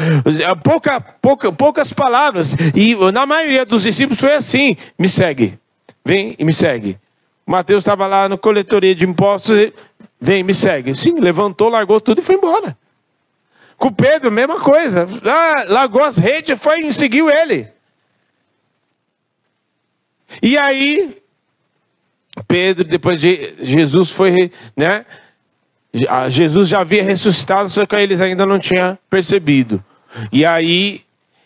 pouca, 0.64 1.02
pouca, 1.02 1.52
poucas 1.52 1.92
palavras, 1.92 2.56
e 2.76 2.96
na 3.12 3.26
maioria 3.26 3.66
dos 3.66 3.82
discípulos 3.82 4.20
foi 4.20 4.36
assim: 4.36 4.78
me 5.00 5.10
segue, 5.10 5.58
vem 6.06 6.36
e 6.38 6.46
me 6.46 6.54
segue. 6.54 7.00
Mateus 7.48 7.82
estava 7.82 8.06
lá 8.06 8.30
no 8.30 8.38
coletoria 8.38 8.94
de 8.94 9.04
impostos, 9.04 9.72
Vem, 10.22 10.44
me 10.44 10.54
segue. 10.54 10.94
Sim, 10.94 11.20
levantou, 11.20 11.70
largou 11.70 12.00
tudo 12.00 12.20
e 12.20 12.24
foi 12.24 12.36
embora. 12.36 12.78
Com 13.78 13.92
Pedro, 13.92 14.32
mesma 14.32 14.60
coisa. 14.60 15.08
Ah, 15.26 15.66
largou 15.68 16.04
as 16.04 16.20
redes, 16.20 16.62
foi 16.62 16.82
e 16.82 16.94
seguiu 16.94 17.32
ele. 17.32 17.68
E 20.40 20.56
aí, 20.56 21.18
Pedro, 22.48 22.84
depois 22.84 23.20
de 23.20 23.56
Jesus 23.60 24.12
foi, 24.12 24.52
né? 24.78 25.04
Jesus 26.30 26.70
já 26.70 26.82
havia 26.82 27.04
ressuscitado, 27.04 27.70
só 27.70 27.86
que 27.86 27.96
eles 27.96 28.22
ainda 28.22 28.46
não 28.46 28.60
tinham 28.60 28.98
percebido. 29.10 29.84
E 30.32 30.46
aí, 30.46 31.02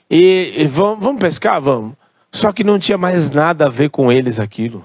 e, 0.10 0.54
e 0.58 0.68
vamos, 0.68 1.04
vamos 1.04 1.22
pescar? 1.22 1.62
Vamos. 1.62 1.94
Só 2.32 2.52
que 2.52 2.64
não 2.64 2.80
tinha 2.80 2.98
mais 2.98 3.30
nada 3.30 3.68
a 3.68 3.70
ver 3.70 3.90
com 3.90 4.12
eles 4.12 4.40
aquilo. 4.40 4.84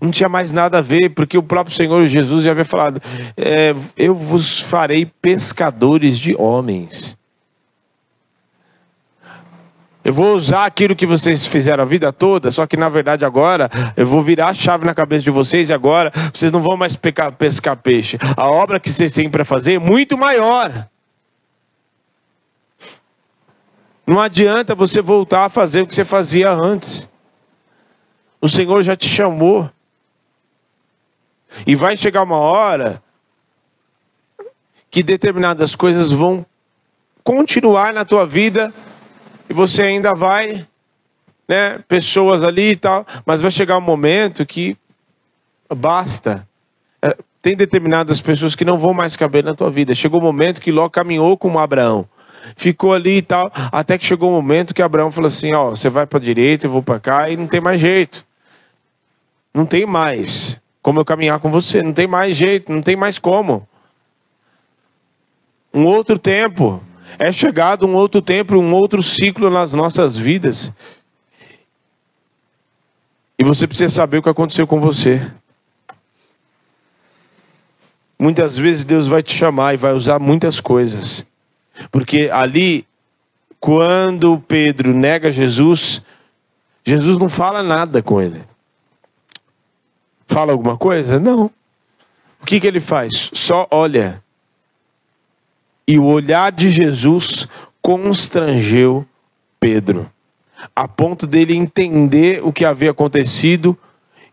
Não 0.00 0.10
tinha 0.10 0.28
mais 0.28 0.52
nada 0.52 0.78
a 0.78 0.80
ver, 0.80 1.10
porque 1.10 1.36
o 1.36 1.42
próprio 1.42 1.74
Senhor 1.74 2.06
Jesus 2.06 2.44
já 2.44 2.52
havia 2.52 2.64
falado: 2.64 3.02
é, 3.36 3.74
Eu 3.96 4.14
vos 4.14 4.60
farei 4.60 5.06
pescadores 5.20 6.18
de 6.18 6.34
homens. 6.36 7.16
Eu 10.04 10.12
vou 10.12 10.34
usar 10.34 10.64
aquilo 10.64 10.96
que 10.96 11.06
vocês 11.06 11.46
fizeram 11.46 11.84
a 11.84 11.86
vida 11.86 12.12
toda, 12.12 12.50
só 12.50 12.66
que 12.66 12.76
na 12.76 12.88
verdade 12.88 13.24
agora 13.24 13.70
eu 13.96 14.06
vou 14.06 14.22
virar 14.22 14.48
a 14.48 14.54
chave 14.54 14.84
na 14.84 14.94
cabeça 14.94 15.22
de 15.22 15.30
vocês 15.30 15.70
e 15.70 15.72
agora 15.72 16.12
vocês 16.32 16.50
não 16.50 16.60
vão 16.60 16.76
mais 16.76 16.96
pescar, 16.96 17.32
pescar 17.32 17.76
peixe. 17.76 18.18
A 18.36 18.50
obra 18.50 18.80
que 18.80 18.90
vocês 18.90 19.12
têm 19.12 19.30
para 19.30 19.44
fazer 19.44 19.74
é 19.74 19.78
muito 19.78 20.18
maior. 20.18 20.88
Não 24.04 24.20
adianta 24.20 24.74
você 24.74 25.00
voltar 25.00 25.44
a 25.44 25.48
fazer 25.48 25.82
o 25.82 25.86
que 25.86 25.94
você 25.94 26.04
fazia 26.04 26.50
antes. 26.50 27.08
O 28.40 28.48
Senhor 28.48 28.82
já 28.82 28.96
te 28.96 29.08
chamou. 29.08 29.70
E 31.64 31.76
vai 31.76 31.96
chegar 31.96 32.22
uma 32.22 32.38
hora 32.38 33.00
que 34.90 35.02
determinadas 35.02 35.76
coisas 35.76 36.10
vão 36.10 36.44
continuar 37.22 37.92
na 37.92 38.04
tua 38.04 38.26
vida 38.26 38.74
e 39.48 39.52
você 39.52 39.82
ainda 39.82 40.14
vai, 40.14 40.66
né, 41.48 41.78
pessoas 41.88 42.42
ali 42.42 42.70
e 42.70 42.76
tal, 42.76 43.06
mas 43.24 43.40
vai 43.40 43.50
chegar 43.50 43.78
um 43.78 43.82
momento 43.82 44.46
que 44.46 44.76
basta. 45.74 46.46
É, 47.00 47.16
tem 47.40 47.56
determinadas 47.56 48.20
pessoas 48.20 48.54
que 48.54 48.64
não 48.64 48.78
vão 48.78 48.94
mais 48.94 49.16
caber 49.16 49.42
na 49.42 49.54
tua 49.54 49.70
vida. 49.70 49.94
Chegou 49.94 50.20
o 50.20 50.22
um 50.22 50.26
momento 50.26 50.60
que 50.60 50.70
Ló 50.70 50.88
caminhou 50.88 51.36
com 51.36 51.58
Abraão. 51.58 52.06
Ficou 52.56 52.92
ali 52.92 53.18
e 53.18 53.22
tal, 53.22 53.50
até 53.70 53.96
que 53.96 54.04
chegou 54.04 54.28
o 54.28 54.32
um 54.32 54.36
momento 54.36 54.74
que 54.74 54.82
Abraão 54.82 55.12
falou 55.12 55.28
assim: 55.28 55.54
Ó, 55.54 55.70
você 55.70 55.88
vai 55.88 56.06
para 56.06 56.18
a 56.18 56.22
direita, 56.22 56.66
eu 56.66 56.70
vou 56.70 56.82
para 56.82 56.98
cá, 56.98 57.30
e 57.30 57.36
não 57.36 57.46
tem 57.46 57.60
mais 57.60 57.80
jeito. 57.80 58.26
Não 59.54 59.64
tem 59.64 59.86
mais 59.86 60.60
como 60.82 60.98
eu 60.98 61.04
caminhar 61.04 61.38
com 61.38 61.50
você, 61.50 61.82
não 61.82 61.92
tem 61.92 62.08
mais 62.08 62.36
jeito, 62.36 62.72
não 62.72 62.82
tem 62.82 62.96
mais 62.96 63.18
como. 63.18 63.66
Um 65.72 65.86
outro 65.86 66.18
tempo, 66.18 66.82
é 67.18 67.32
chegado 67.32 67.86
um 67.86 67.94
outro 67.94 68.20
tempo, 68.20 68.56
um 68.56 68.74
outro 68.74 69.02
ciclo 69.02 69.50
nas 69.50 69.72
nossas 69.72 70.16
vidas. 70.16 70.72
E 73.38 73.44
você 73.44 73.66
precisa 73.66 73.92
saber 73.92 74.18
o 74.18 74.22
que 74.22 74.28
aconteceu 74.28 74.66
com 74.66 74.80
você. 74.80 75.30
Muitas 78.18 78.56
vezes 78.56 78.84
Deus 78.84 79.06
vai 79.06 79.22
te 79.22 79.34
chamar 79.34 79.74
e 79.74 79.76
vai 79.76 79.92
usar 79.92 80.18
muitas 80.18 80.60
coisas. 80.60 81.26
Porque 81.90 82.30
ali, 82.32 82.86
quando 83.58 84.38
Pedro 84.46 84.94
nega 84.94 85.32
Jesus, 85.32 86.02
Jesus 86.84 87.18
não 87.18 87.28
fala 87.28 87.62
nada 87.62 88.02
com 88.02 88.22
ele. 88.22 88.44
Fala 90.28 90.52
alguma 90.52 90.76
coisa? 90.76 91.18
Não. 91.18 91.50
O 92.40 92.46
que, 92.46 92.60
que 92.60 92.66
ele 92.66 92.80
faz? 92.80 93.30
Só 93.32 93.66
olha. 93.70 94.22
E 95.86 95.98
o 95.98 96.04
olhar 96.04 96.52
de 96.52 96.70
Jesus 96.70 97.48
constrangeu 97.80 99.04
Pedro, 99.58 100.10
a 100.74 100.86
ponto 100.86 101.26
dele 101.26 101.56
entender 101.56 102.40
o 102.44 102.52
que 102.52 102.64
havia 102.64 102.90
acontecido 102.90 103.76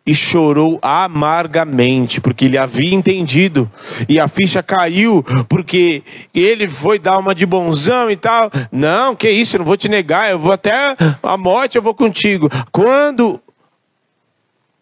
e 0.05 0.15
chorou 0.15 0.79
amargamente, 0.81 2.19
porque 2.19 2.45
ele 2.45 2.57
havia 2.57 2.95
entendido, 2.95 3.69
e 4.07 4.19
a 4.19 4.27
ficha 4.27 4.63
caiu, 4.63 5.23
porque 5.47 6.01
ele 6.33 6.67
foi 6.67 6.97
dar 6.97 7.19
uma 7.19 7.35
de 7.35 7.45
bonzão 7.45 8.09
e 8.09 8.15
tal. 8.15 8.49
Não, 8.71 9.15
que 9.15 9.29
isso, 9.29 9.55
eu 9.55 9.59
não 9.59 9.65
vou 9.65 9.77
te 9.77 9.87
negar, 9.87 10.31
eu 10.31 10.39
vou 10.39 10.51
até 10.51 10.95
a 11.21 11.37
morte, 11.37 11.75
eu 11.75 11.81
vou 11.81 11.93
contigo. 11.93 12.49
Quando 12.71 13.39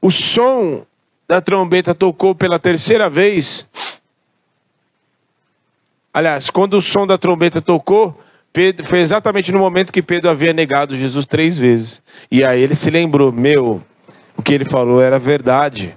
o 0.02 0.10
som 0.10 0.84
da 1.28 1.42
trombeta 1.42 1.94
tocou 1.94 2.34
pela 2.34 2.58
terceira 2.58 3.10
vez, 3.10 3.68
aliás, 6.18 6.50
quando 6.50 6.74
o 6.74 6.82
som 6.82 7.06
da 7.06 7.16
trombeta 7.16 7.62
tocou, 7.62 8.20
Pedro, 8.52 8.84
foi 8.88 9.00
exatamente 9.02 9.52
no 9.52 9.60
momento 9.60 9.94
que 9.94 10.02
Pedro 10.02 10.32
havia 10.32 10.52
negado 10.52 10.98
Jesus 10.98 11.28
três 11.28 11.58
vezes. 11.60 12.02
E 12.32 12.44
aí 12.44 12.60
ele 12.60 12.74
se 12.74 12.90
lembrou: 12.90 13.32
meu, 13.32 13.84
o 14.36 14.42
que 14.42 14.52
ele 14.52 14.66
falou 14.66 15.00
era 15.00 15.20
verdade. 15.20 15.96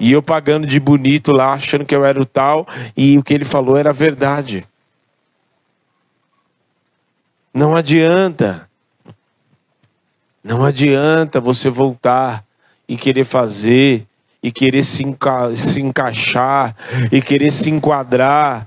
E 0.00 0.10
eu 0.10 0.22
pagando 0.22 0.66
de 0.66 0.80
bonito 0.80 1.32
lá, 1.32 1.52
achando 1.52 1.84
que 1.84 1.94
eu 1.94 2.02
era 2.02 2.20
o 2.20 2.24
tal, 2.24 2.66
e 2.96 3.18
o 3.18 3.22
que 3.22 3.34
ele 3.34 3.44
falou 3.44 3.76
era 3.76 3.92
verdade. 3.92 4.66
Não 7.52 7.76
adianta. 7.76 8.66
Não 10.42 10.64
adianta 10.64 11.40
você 11.40 11.68
voltar 11.68 12.42
e 12.88 12.96
querer 12.96 13.24
fazer, 13.24 14.06
e 14.42 14.50
querer 14.50 14.82
se, 14.82 15.04
enca 15.04 15.54
se 15.54 15.80
encaixar, 15.80 16.74
e 17.12 17.20
querer 17.20 17.52
se 17.52 17.70
enquadrar 17.70 18.66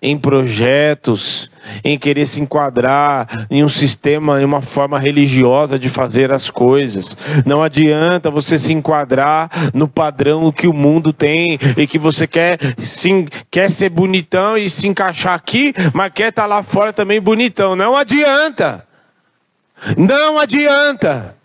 em 0.00 0.16
projetos, 0.16 1.50
em 1.82 1.98
querer 1.98 2.26
se 2.26 2.40
enquadrar 2.40 3.46
em 3.50 3.64
um 3.64 3.68
sistema, 3.68 4.40
em 4.40 4.44
uma 4.44 4.62
forma 4.62 4.98
religiosa 4.98 5.78
de 5.78 5.88
fazer 5.88 6.32
as 6.32 6.48
coisas. 6.48 7.16
Não 7.44 7.62
adianta 7.62 8.30
você 8.30 8.58
se 8.58 8.72
enquadrar 8.72 9.50
no 9.74 9.88
padrão 9.88 10.52
que 10.52 10.68
o 10.68 10.72
mundo 10.72 11.12
tem 11.12 11.58
e 11.76 11.86
que 11.86 11.98
você 11.98 12.26
quer, 12.26 12.58
quer 13.50 13.70
ser 13.70 13.90
bonitão 13.90 14.56
e 14.56 14.70
se 14.70 14.86
encaixar 14.86 15.34
aqui, 15.34 15.74
mas 15.92 16.12
quer 16.12 16.28
estar 16.28 16.42
tá 16.42 16.48
lá 16.48 16.62
fora 16.62 16.92
também 16.92 17.20
bonitão. 17.20 17.74
Não 17.74 17.96
adianta. 17.96 18.86
Não 19.96 20.38
adianta. 20.38 21.36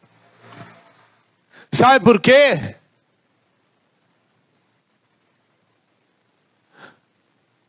Sabe 1.71 2.05
por 2.05 2.21
quê? 2.21 2.75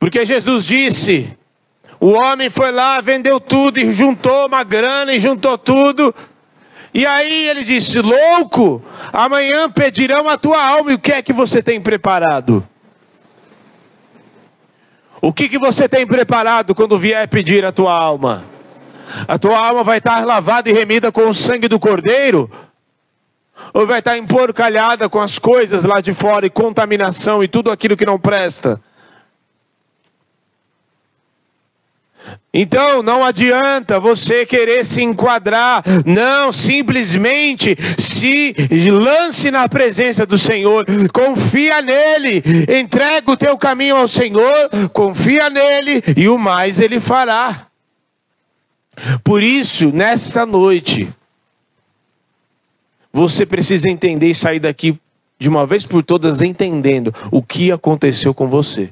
Porque 0.05 0.27
Jesus 0.27 0.67
disse: 0.67 1.35
o 1.99 2.11
homem 2.11 2.51
foi 2.51 2.71
lá, 2.71 3.01
vendeu 3.01 3.41
tudo 3.41 3.79
e 3.81 3.91
juntou 3.95 4.49
uma 4.49 4.63
grana 4.63 5.15
e 5.15 5.19
juntou 5.19 5.57
tudo. 5.57 6.15
E 6.93 7.07
aí 7.07 7.49
ele 7.49 7.65
disse: 7.65 8.01
Louco, 8.01 8.83
amanhã 9.11 9.71
pedirão 9.71 10.29
a 10.29 10.37
tua 10.37 10.63
alma 10.63 10.93
e 10.93 10.97
o 10.97 10.99
que 10.99 11.11
é 11.11 11.23
que 11.23 11.33
você 11.33 11.63
tem 11.63 11.81
preparado? 11.81 12.63
O 15.23 15.33
que, 15.33 15.49
que 15.49 15.59
você 15.59 15.89
tem 15.89 16.07
preparado 16.07 16.75
quando 16.75 16.99
vier 16.99 17.27
pedir 17.27 17.65
a 17.65 17.73
tua 17.73 17.95
alma? 17.99 18.45
A 19.27 19.39
tua 19.39 19.59
alma 19.59 19.83
vai 19.83 19.97
estar 19.97 20.23
lavada 20.27 20.69
e 20.69 20.75
remida 20.75 21.11
com 21.11 21.31
o 21.31 21.35
sangue 21.35 21.67
do 21.67 21.81
cordeiro? 21.81 22.51
Ou 23.73 23.87
vai 23.87 24.01
estar 24.01 24.19
emporcalhada 24.19 25.09
com 25.09 25.19
as 25.19 25.39
coisas 25.39 25.83
lá 25.83 26.03
de 26.03 26.13
fora 26.13 26.45
e 26.45 26.51
contaminação 26.51 27.43
e 27.43 27.49
tudo 27.49 27.71
aquilo 27.71 27.97
que 27.97 28.05
não 28.05 28.21
presta? 28.21 28.79
Então 32.53 33.03
não 33.03 33.25
adianta 33.25 33.99
você 33.99 34.47
querer 34.47 34.85
se 34.85 35.03
enquadrar, 35.03 35.83
não, 36.07 36.53
simplesmente 36.53 37.77
se 37.99 38.55
lance 38.91 39.51
na 39.51 39.69
presença 39.69 40.25
do 40.25 40.39
Senhor, 40.39 40.87
confia 41.13 41.83
nele, 41.83 42.43
entrega 42.81 43.31
o 43.31 43.37
teu 43.37 43.59
caminho 43.59 43.97
ao 43.97 44.07
Senhor, 44.07 44.71
confia 44.93 45.51
nele 45.51 46.03
e 46.17 46.29
o 46.29 46.39
mais 46.39 46.79
ele 46.79 47.01
fará. 47.01 47.67
Por 49.25 49.43
isso, 49.43 49.91
nesta 49.93 50.47
noite, 50.47 51.13
você 53.13 53.45
precisa 53.45 53.91
entender 53.91 54.31
e 54.31 54.35
sair 54.35 54.61
daqui 54.61 54.99
de 55.39 55.49
uma 55.49 55.67
vez 55.67 55.85
por 55.85 56.03
todas 56.03 56.41
entendendo 56.41 57.13
o 57.31 57.43
que 57.43 57.73
aconteceu 57.73 58.33
com 58.33 58.49
você. 58.49 58.91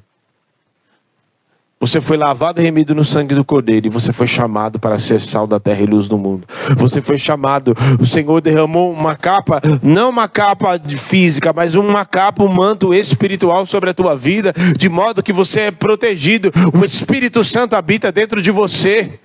Você 1.83 2.01
foi 2.01 2.17
lavado 2.17 2.61
e 2.61 2.65
remido 2.65 2.95
no 2.95 3.05
sangue 3.05 3.35
do 3.35 3.45
Cordeiro 3.45 3.89
e 3.89 3.91
você 3.91 4.13
foi 4.13 4.29
chamado 4.29 4.79
para 4.79 5.01
ser 5.01 5.21
sal 5.21 5.49
da 5.49 5.59
terra 5.59 5.83
e 5.83 5.87
luz 5.87 6.07
do 6.07 6.17
mundo. 6.17 6.47
Você 6.77 7.01
foi 7.01 7.19
chamado, 7.19 7.75
o 7.99 8.07
Senhor 8.07 8.41
derramou 8.41 8.93
uma 8.93 9.17
capa, 9.17 9.61
não 9.83 10.11
uma 10.11 10.29
capa 10.29 10.81
física, 10.97 11.53
mas 11.53 11.75
uma 11.75 12.05
capa, 12.05 12.45
um 12.45 12.49
manto 12.49 12.95
espiritual 12.95 13.67
sobre 13.67 13.91
a 13.91 13.95
tua 13.95 14.15
vida, 14.15 14.55
de 14.79 14.89
modo 14.89 15.25
que 15.25 15.33
você 15.33 15.63
é 15.63 15.71
protegido. 15.73 16.53
O 16.73 16.85
Espírito 16.85 17.43
Santo 17.43 17.75
habita 17.75 18.13
dentro 18.13 18.41
de 18.41 18.53
você. 18.53 19.19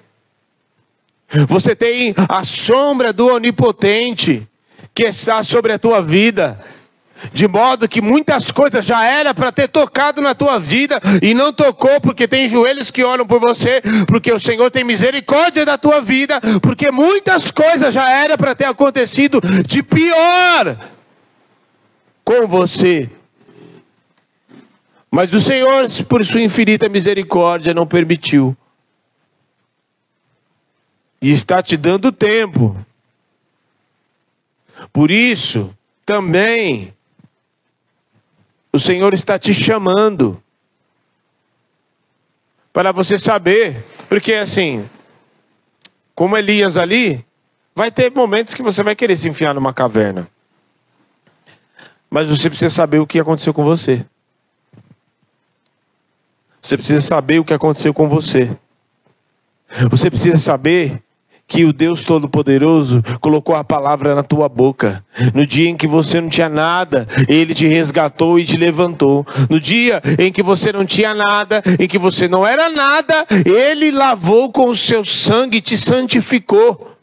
Você 1.47 1.75
tem 1.75 2.15
a 2.27 2.43
sombra 2.43 3.13
do 3.13 3.27
Onipotente 3.27 4.47
que 4.95 5.03
está 5.03 5.43
sobre 5.43 5.73
a 5.73 5.77
tua 5.77 6.01
vida. 6.01 6.59
De 7.33 7.47
modo 7.47 7.87
que 7.87 8.01
muitas 8.01 8.51
coisas 8.51 8.85
já 8.85 9.03
era 9.03 9.33
para 9.33 9.51
ter 9.51 9.67
tocado 9.67 10.21
na 10.21 10.35
tua 10.35 10.59
vida 10.59 11.01
e 11.21 11.33
não 11.33 11.51
tocou 11.51 11.99
porque 11.99 12.27
tem 12.27 12.47
joelhos 12.47 12.91
que 12.91 13.03
oram 13.03 13.25
por 13.25 13.39
você, 13.39 13.81
porque 14.07 14.31
o 14.31 14.39
Senhor 14.39 14.69
tem 14.69 14.83
misericórdia 14.83 15.65
da 15.65 15.77
tua 15.77 16.01
vida, 16.01 16.39
porque 16.61 16.91
muitas 16.91 17.51
coisas 17.51 17.93
já 17.93 18.09
era 18.09 18.37
para 18.37 18.55
ter 18.55 18.65
acontecido 18.65 19.41
de 19.65 19.81
pior 19.81 20.77
com 22.23 22.47
você. 22.47 23.09
Mas 25.09 25.33
o 25.33 25.41
Senhor, 25.41 25.87
por 26.07 26.23
sua 26.25 26.41
infinita 26.41 26.89
misericórdia, 26.89 27.73
não 27.73 27.87
permitiu. 27.87 28.55
E 31.21 31.31
está 31.31 31.63
te 31.63 31.75
dando 31.75 32.11
tempo. 32.11 32.77
Por 34.93 35.09
isso, 35.09 35.73
também 36.05 36.93
o 38.77 38.79
Senhor 38.79 39.11
está 39.15 39.39
te 39.39 39.55
chamando 39.55 40.41
para 42.71 42.91
você 42.91 43.17
saber, 43.17 43.83
porque 44.07 44.33
assim, 44.33 44.87
como 46.13 46.37
Elias 46.37 46.77
ali, 46.77 47.25
vai 47.75 47.89
ter 47.89 48.11
momentos 48.11 48.53
que 48.53 48.61
você 48.61 48.83
vai 48.83 48.95
querer 48.95 49.15
se 49.15 49.27
enfiar 49.27 49.55
numa 49.55 49.73
caverna. 49.73 50.29
Mas 52.07 52.29
você 52.29 52.51
precisa 52.51 52.69
saber 52.69 52.99
o 52.99 53.07
que 53.07 53.19
aconteceu 53.19 53.51
com 53.51 53.63
você. 53.63 54.05
Você 56.61 56.77
precisa 56.77 57.01
saber 57.01 57.39
o 57.39 57.45
que 57.45 57.53
aconteceu 57.53 57.95
com 57.95 58.07
você. 58.07 58.55
Você 59.89 60.11
precisa 60.11 60.37
saber 60.37 61.01
que 61.47 61.63
o 61.63 61.71
Deus 61.71 62.03
Todo-Poderoso 62.03 63.01
colocou 63.21 63.55
a 63.55 63.63
palavra 63.63 64.13
na 64.13 64.21
tua 64.21 64.49
boca. 64.49 65.03
No 65.33 65.47
dia 65.47 65.69
em 65.69 65.77
que 65.77 65.87
você 65.87 66.19
não 66.19 66.29
tinha 66.29 66.49
nada, 66.49 67.07
Ele 67.27 67.55
te 67.55 67.65
resgatou 67.65 68.37
e 68.37 68.45
te 68.45 68.57
levantou. 68.57 69.25
No 69.49 69.59
dia 69.59 70.01
em 70.19 70.31
que 70.31 70.43
você 70.43 70.73
não 70.73 70.85
tinha 70.85 71.13
nada, 71.13 71.63
em 71.79 71.87
que 71.87 71.97
você 71.97 72.27
não 72.27 72.45
era 72.45 72.69
nada, 72.69 73.25
Ele 73.45 73.91
lavou 73.91 74.51
com 74.51 74.69
o 74.69 74.75
seu 74.75 75.05
sangue 75.05 75.57
e 75.57 75.61
te 75.61 75.77
santificou. 75.77 76.97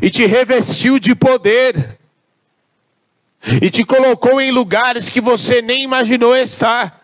E 0.00 0.08
te 0.10 0.24
revestiu 0.26 1.00
de 1.00 1.16
poder. 1.16 1.98
E 3.60 3.68
te 3.68 3.84
colocou 3.84 4.40
em 4.40 4.52
lugares 4.52 5.08
que 5.08 5.20
você 5.20 5.60
nem 5.60 5.82
imaginou 5.82 6.36
estar 6.36 6.99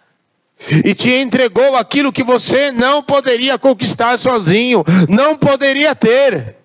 e 0.85 0.95
te 0.95 1.11
entregou 1.11 1.77
aquilo 1.77 2.13
que 2.13 2.23
você 2.23 2.71
não 2.71 3.03
poderia 3.03 3.59
conquistar 3.59 4.19
sozinho, 4.19 4.85
não 5.09 5.37
poderia 5.37 5.95
ter. 5.95 6.57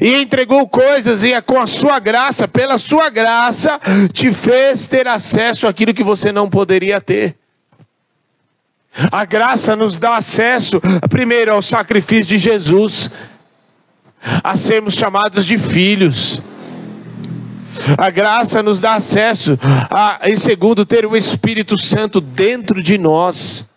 E 0.00 0.14
entregou 0.14 0.66
coisas 0.68 1.22
e 1.22 1.32
é 1.32 1.40
com 1.40 1.60
a 1.60 1.66
sua 1.66 1.98
graça, 1.98 2.48
pela 2.48 2.78
sua 2.78 3.10
graça, 3.10 3.78
te 4.12 4.32
fez 4.32 4.86
ter 4.86 5.06
acesso 5.06 5.66
àquilo 5.66 5.94
que 5.94 6.02
você 6.02 6.32
não 6.32 6.48
poderia 6.48 7.00
ter. 7.00 7.36
A 9.12 9.24
graça 9.24 9.76
nos 9.76 9.98
dá 9.98 10.16
acesso, 10.16 10.80
primeiro, 11.08 11.52
ao 11.52 11.62
sacrifício 11.62 12.26
de 12.26 12.38
Jesus, 12.38 13.10
a 14.42 14.56
sermos 14.56 14.94
chamados 14.94 15.44
de 15.44 15.58
filhos. 15.58 16.40
A 17.96 18.10
graça 18.10 18.62
nos 18.62 18.80
dá 18.80 18.94
acesso 18.94 19.58
a, 19.90 20.20
em 20.28 20.36
segundo, 20.36 20.84
ter 20.84 21.06
o 21.06 21.16
Espírito 21.16 21.78
Santo 21.78 22.20
dentro 22.20 22.82
de 22.82 22.98
nós. 22.98 23.68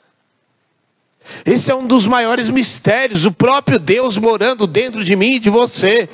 Esse 1.46 1.72
é 1.72 1.76
um 1.76 1.86
dos 1.86 2.06
maiores 2.06 2.50
mistérios, 2.50 3.26
o 3.26 3.32
próprio 3.32 3.80
Deus 3.80 4.18
morando 4.18 4.68
dentro 4.68 5.04
de 5.04 5.16
mim 5.16 5.36
e 5.36 5.40
de 5.40 5.50
você. 5.50 6.10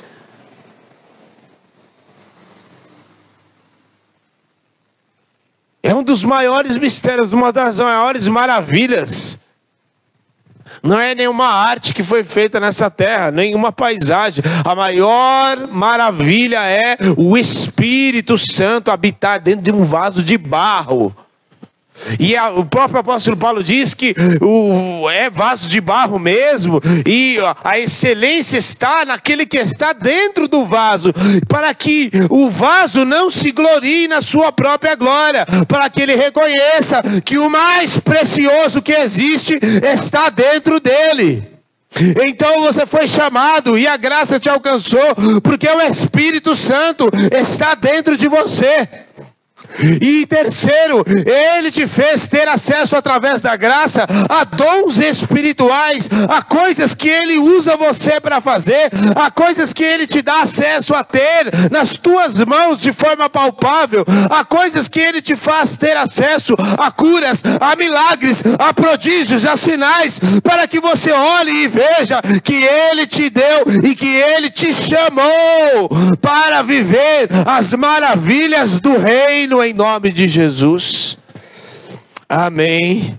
É 5.82 5.94
um 5.94 6.02
dos 6.02 6.22
maiores 6.22 6.76
mistérios, 6.76 7.32
uma 7.32 7.52
das 7.52 7.80
maiores 7.80 8.28
maravilhas 8.28 9.40
não 10.82 10.98
é 10.98 11.14
nenhuma 11.14 11.46
arte 11.46 11.92
que 11.94 12.02
foi 12.02 12.24
feita 12.24 12.58
nessa 12.60 12.90
terra, 12.90 13.30
nenhuma 13.30 13.72
paisagem. 13.72 14.42
A 14.64 14.74
maior 14.74 15.68
maravilha 15.68 16.60
é 16.60 16.96
o 17.16 17.36
Espírito 17.36 18.36
Santo 18.38 18.90
habitar 18.90 19.40
dentro 19.40 19.62
de 19.62 19.72
um 19.72 19.84
vaso 19.84 20.22
de 20.22 20.36
barro. 20.36 21.14
E 22.18 22.36
a, 22.36 22.50
o 22.50 22.64
próprio 22.64 23.00
apóstolo 23.00 23.36
Paulo 23.36 23.62
diz 23.62 23.94
que 23.94 24.14
o, 24.40 25.08
é 25.10 25.30
vaso 25.30 25.68
de 25.68 25.80
barro 25.80 26.18
mesmo, 26.18 26.80
e 27.06 27.38
a 27.64 27.78
excelência 27.78 28.58
está 28.58 29.04
naquele 29.04 29.46
que 29.46 29.58
está 29.58 29.92
dentro 29.92 30.48
do 30.48 30.64
vaso, 30.64 31.12
para 31.48 31.72
que 31.74 32.10
o 32.30 32.48
vaso 32.48 33.04
não 33.04 33.30
se 33.30 33.50
glorie 33.50 34.08
na 34.08 34.22
sua 34.22 34.52
própria 34.52 34.94
glória, 34.94 35.46
para 35.66 35.88
que 35.90 36.00
ele 36.02 36.14
reconheça 36.14 37.02
que 37.24 37.38
o 37.38 37.50
mais 37.50 37.98
precioso 37.98 38.82
que 38.82 38.92
existe 38.92 39.58
está 39.82 40.30
dentro 40.30 40.80
dele. 40.80 41.58
Então 42.26 42.60
você 42.60 42.86
foi 42.86 43.08
chamado 43.08 43.78
e 43.78 43.86
a 43.86 43.96
graça 43.96 44.38
te 44.38 44.48
alcançou, 44.48 45.14
porque 45.42 45.68
o 45.68 45.80
Espírito 45.80 46.54
Santo 46.54 47.10
está 47.32 47.74
dentro 47.74 48.16
de 48.16 48.28
você. 48.28 48.88
E 50.00 50.26
terceiro, 50.26 51.04
ele 51.24 51.70
te 51.70 51.86
fez 51.86 52.26
ter 52.26 52.48
acesso 52.48 52.96
através 52.96 53.40
da 53.40 53.56
graça 53.56 54.06
a 54.28 54.44
dons 54.44 54.98
espirituais, 54.98 56.08
a 56.28 56.42
coisas 56.42 56.94
que 56.94 57.08
ele 57.08 57.38
usa 57.38 57.76
você 57.76 58.20
para 58.20 58.40
fazer, 58.40 58.90
a 59.14 59.30
coisas 59.30 59.72
que 59.72 59.84
ele 59.84 60.06
te 60.06 60.22
dá 60.22 60.42
acesso 60.42 60.94
a 60.94 61.04
ter 61.04 61.70
nas 61.70 61.96
tuas 61.96 62.42
mãos 62.44 62.78
de 62.78 62.92
forma 62.92 63.28
palpável, 63.28 64.04
a 64.30 64.44
coisas 64.44 64.88
que 64.88 65.00
ele 65.00 65.22
te 65.22 65.36
faz 65.36 65.76
ter 65.76 65.96
acesso 65.96 66.54
a 66.78 66.90
curas, 66.90 67.42
a 67.60 67.76
milagres, 67.76 68.42
a 68.58 68.72
prodígios, 68.72 69.46
a 69.46 69.56
sinais, 69.56 70.18
para 70.42 70.66
que 70.66 70.80
você 70.80 71.12
olhe 71.12 71.64
e 71.64 71.68
veja 71.68 72.20
que 72.42 72.64
ele 72.64 73.06
te 73.06 73.30
deu 73.30 73.64
e 73.84 73.94
que 73.94 74.08
ele 74.08 74.50
te 74.50 74.72
chamou 74.72 75.88
para 76.20 76.62
viver 76.62 77.28
as 77.46 77.72
maravilhas 77.72 78.80
do 78.80 78.96
reino 78.96 79.57
em 79.62 79.72
nome 79.72 80.12
de 80.12 80.28
Jesus. 80.28 81.18
Amém. 82.28 83.18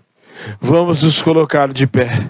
Vamos 0.61 1.01
nos 1.01 1.21
colocar 1.21 1.71
de 1.73 1.85
pé. 1.87 2.29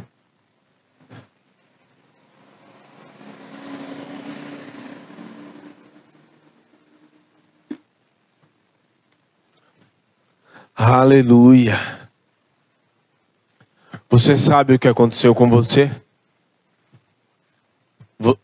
Aleluia. 10.75 11.77
Você 14.09 14.37
sabe 14.37 14.73
o 14.73 14.79
que 14.79 14.87
aconteceu 14.87 15.35
com 15.35 15.47
você? 15.49 15.91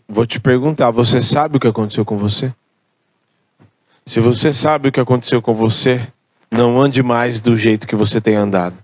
Vou 0.07 0.26
te 0.26 0.39
perguntar, 0.39 0.91
você 0.91 1.22
sabe 1.22 1.57
o 1.57 1.59
que 1.59 1.68
aconteceu 1.68 2.05
com 2.05 2.18
você? 2.18 2.53
Se 4.08 4.20
você 4.20 4.53
sabe 4.53 4.89
o 4.89 4.91
que 4.91 4.99
aconteceu 4.99 5.41
com 5.41 5.53
você, 5.53 6.08
não 6.51 6.80
ande 6.80 7.01
mais 7.01 7.41
do 7.41 7.58
jeito 7.58 7.88
que 7.88 7.95
você 7.95 8.22
tem 8.22 8.36
andado. 8.36 8.78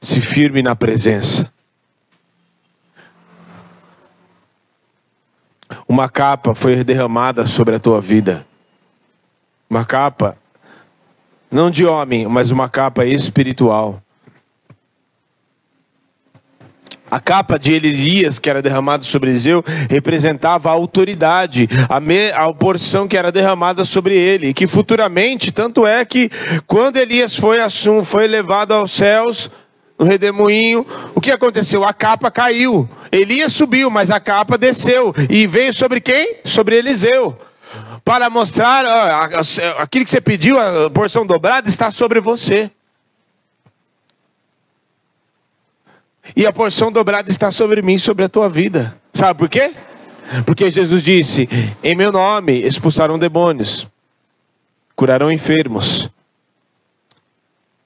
Se 0.00 0.20
firme 0.20 0.60
na 0.60 0.74
presença. 0.74 1.52
Uma 5.86 6.08
capa 6.08 6.54
foi 6.54 6.82
derramada 6.82 7.46
sobre 7.46 7.76
a 7.76 7.78
tua 7.78 8.00
vida. 8.00 8.44
Uma 9.70 9.84
capa, 9.84 10.36
não 11.50 11.70
de 11.70 11.86
homem, 11.86 12.26
mas 12.26 12.50
uma 12.50 12.68
capa 12.68 13.06
espiritual. 13.06 14.02
A 17.14 17.20
capa 17.20 17.60
de 17.60 17.72
Elias, 17.72 18.40
que 18.40 18.50
era 18.50 18.60
derramada 18.60 19.04
sobre 19.04 19.30
Eliseu, 19.30 19.64
representava 19.88 20.68
a 20.68 20.72
autoridade, 20.72 21.68
a, 21.88 22.00
me, 22.00 22.32
a 22.32 22.52
porção 22.52 23.06
que 23.06 23.16
era 23.16 23.30
derramada 23.30 23.84
sobre 23.84 24.16
ele. 24.16 24.52
Que 24.52 24.66
futuramente, 24.66 25.52
tanto 25.52 25.86
é 25.86 26.04
que 26.04 26.28
quando 26.66 26.96
Elias 26.96 27.36
foi, 27.36 27.60
assum, 27.60 28.02
foi 28.02 28.26
levado 28.26 28.74
aos 28.74 28.90
céus, 28.90 29.48
no 29.96 30.04
redemoinho, 30.04 30.84
o 31.14 31.20
que 31.20 31.30
aconteceu? 31.30 31.84
A 31.84 31.92
capa 31.94 32.32
caiu. 32.32 32.88
Elias 33.12 33.52
subiu, 33.52 33.88
mas 33.88 34.10
a 34.10 34.18
capa 34.18 34.58
desceu. 34.58 35.14
E 35.30 35.46
veio 35.46 35.72
sobre 35.72 36.00
quem? 36.00 36.38
Sobre 36.44 36.78
Eliseu. 36.78 37.38
Para 38.04 38.28
mostrar, 38.28 38.84
ó, 38.84 39.40
aquilo 39.78 40.04
que 40.04 40.10
você 40.10 40.20
pediu, 40.20 40.58
a 40.58 40.90
porção 40.90 41.24
dobrada, 41.24 41.68
está 41.68 41.92
sobre 41.92 42.20
você. 42.20 42.72
E 46.36 46.46
a 46.46 46.52
porção 46.52 46.90
dobrada 46.90 47.30
está 47.30 47.50
sobre 47.50 47.82
mim, 47.82 47.98
sobre 47.98 48.24
a 48.24 48.28
tua 48.28 48.48
vida. 48.48 48.96
Sabe 49.12 49.38
por 49.38 49.48
quê? 49.48 49.72
Porque 50.46 50.70
Jesus 50.70 51.02
disse: 51.02 51.48
Em 51.82 51.94
meu 51.94 52.10
nome 52.10 52.60
expulsarão 52.60 53.18
demônios, 53.18 53.86
curarão 54.96 55.30
enfermos. 55.30 56.08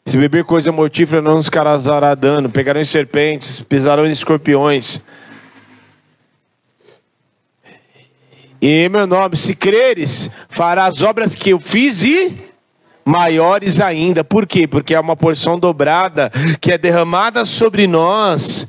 Se 0.06 0.16
beber 0.16 0.44
coisa 0.44 0.72
mortífera 0.72 1.20
não 1.20 1.36
nos 1.36 1.50
causará 1.50 2.14
dano, 2.14 2.48
pegarão 2.48 2.80
em 2.80 2.84
serpentes, 2.84 3.60
pisarão 3.60 4.06
em 4.06 4.10
escorpiões. 4.10 5.02
E 8.60 8.84
em 8.84 8.88
meu 8.88 9.06
nome, 9.06 9.36
se 9.36 9.54
creres, 9.54 10.30
fará 10.48 10.86
as 10.86 11.02
obras 11.02 11.34
que 11.34 11.50
eu 11.50 11.60
fiz 11.60 12.02
e 12.02 12.47
maiores 13.08 13.80
ainda. 13.80 14.22
Por 14.22 14.46
quê? 14.46 14.68
Porque 14.68 14.94
é 14.94 15.00
uma 15.00 15.16
porção 15.16 15.58
dobrada 15.58 16.30
que 16.60 16.70
é 16.70 16.76
derramada 16.76 17.44
sobre 17.46 17.86
nós 17.86 18.68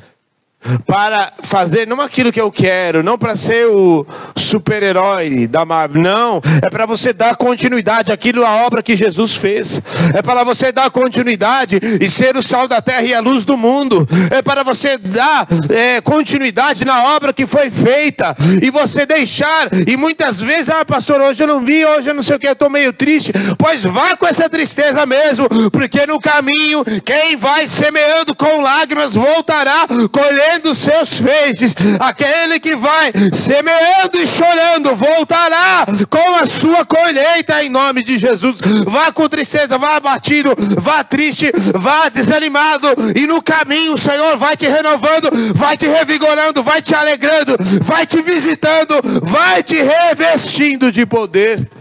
para 0.85 1.33
fazer 1.43 1.87
não 1.87 2.01
aquilo 2.01 2.31
que 2.31 2.41
eu 2.41 2.51
quero, 2.51 3.01
não 3.01 3.17
para 3.17 3.35
ser 3.35 3.67
o 3.67 4.05
super-herói 4.35 5.47
da 5.47 5.65
Marvel, 5.65 6.01
não, 6.01 6.41
é 6.61 6.69
para 6.69 6.85
você 6.85 7.13
dar 7.13 7.35
continuidade 7.35 8.11
àquilo 8.11 8.45
à 8.45 8.65
obra 8.65 8.83
que 8.83 8.95
Jesus 8.95 9.35
fez. 9.35 9.81
É 10.13 10.21
para 10.21 10.43
você 10.43 10.71
dar 10.71 10.89
continuidade 10.89 11.79
e 11.99 12.09
ser 12.09 12.35
o 12.35 12.43
sal 12.43 12.67
da 12.67 12.81
terra 12.81 13.03
e 13.03 13.13
a 13.13 13.19
luz 13.19 13.45
do 13.45 13.57
mundo. 13.57 14.07
É 14.31 14.41
para 14.41 14.63
você 14.63 14.97
dar 14.97 15.47
é, 15.69 16.01
continuidade 16.01 16.83
na 16.83 17.15
obra 17.15 17.33
que 17.33 17.45
foi 17.45 17.69
feita 17.69 18.35
e 18.61 18.69
você 18.69 19.05
deixar 19.05 19.69
e 19.87 19.95
muitas 19.95 20.39
vezes, 20.39 20.69
ah, 20.69 20.83
pastor, 20.83 21.21
hoje 21.21 21.41
eu 21.41 21.47
não 21.47 21.61
vi, 21.61 21.85
hoje 21.85 22.09
eu 22.09 22.13
não 22.13 22.23
sei 22.23 22.35
o 22.35 22.39
que, 22.39 22.47
eu 22.47 22.53
estou 22.53 22.69
meio 22.69 22.91
triste. 22.91 23.31
Pois 23.57 23.83
vá 23.83 24.15
com 24.15 24.27
essa 24.27 24.49
tristeza 24.49 25.05
mesmo, 25.05 25.47
porque 25.71 26.05
no 26.05 26.19
caminho 26.19 26.83
quem 27.05 27.35
vai 27.35 27.67
semeando 27.67 28.35
com 28.35 28.61
lágrimas 28.61 29.15
voltará 29.15 29.87
colher 30.11 30.48
colhendo 30.49 30.73
seus 30.73 31.13
feixes. 31.13 31.75
Aquele 31.99 32.59
que 32.59 32.75
vai 32.75 33.11
semeando 33.33 34.17
e 34.17 34.25
chorando 34.25 34.95
voltará 34.95 35.85
com 36.09 36.35
a 36.35 36.47
sua 36.47 36.83
colheita 36.85 37.63
em 37.63 37.69
nome 37.69 38.01
de 38.01 38.17
Jesus. 38.17 38.57
Vá 38.85 39.11
com 39.11 39.29
tristeza, 39.29 39.77
vá 39.77 39.97
abatido, 39.97 40.55
vá 40.79 41.03
triste, 41.03 41.51
vá 41.75 42.09
desanimado 42.09 42.87
e 43.15 43.27
no 43.27 43.41
caminho 43.41 43.93
o 43.93 43.97
Senhor 43.97 44.37
vai 44.37 44.57
te 44.57 44.67
renovando, 44.67 45.29
vai 45.53 45.77
te 45.77 45.87
revigorando, 45.87 46.63
vai 46.63 46.81
te 46.81 46.95
alegrando, 46.95 47.55
vai 47.81 48.07
te 48.07 48.21
visitando, 48.21 48.95
vai 49.23 49.61
te 49.61 49.75
revestindo 49.75 50.91
de 50.91 51.05
poder. 51.05 51.78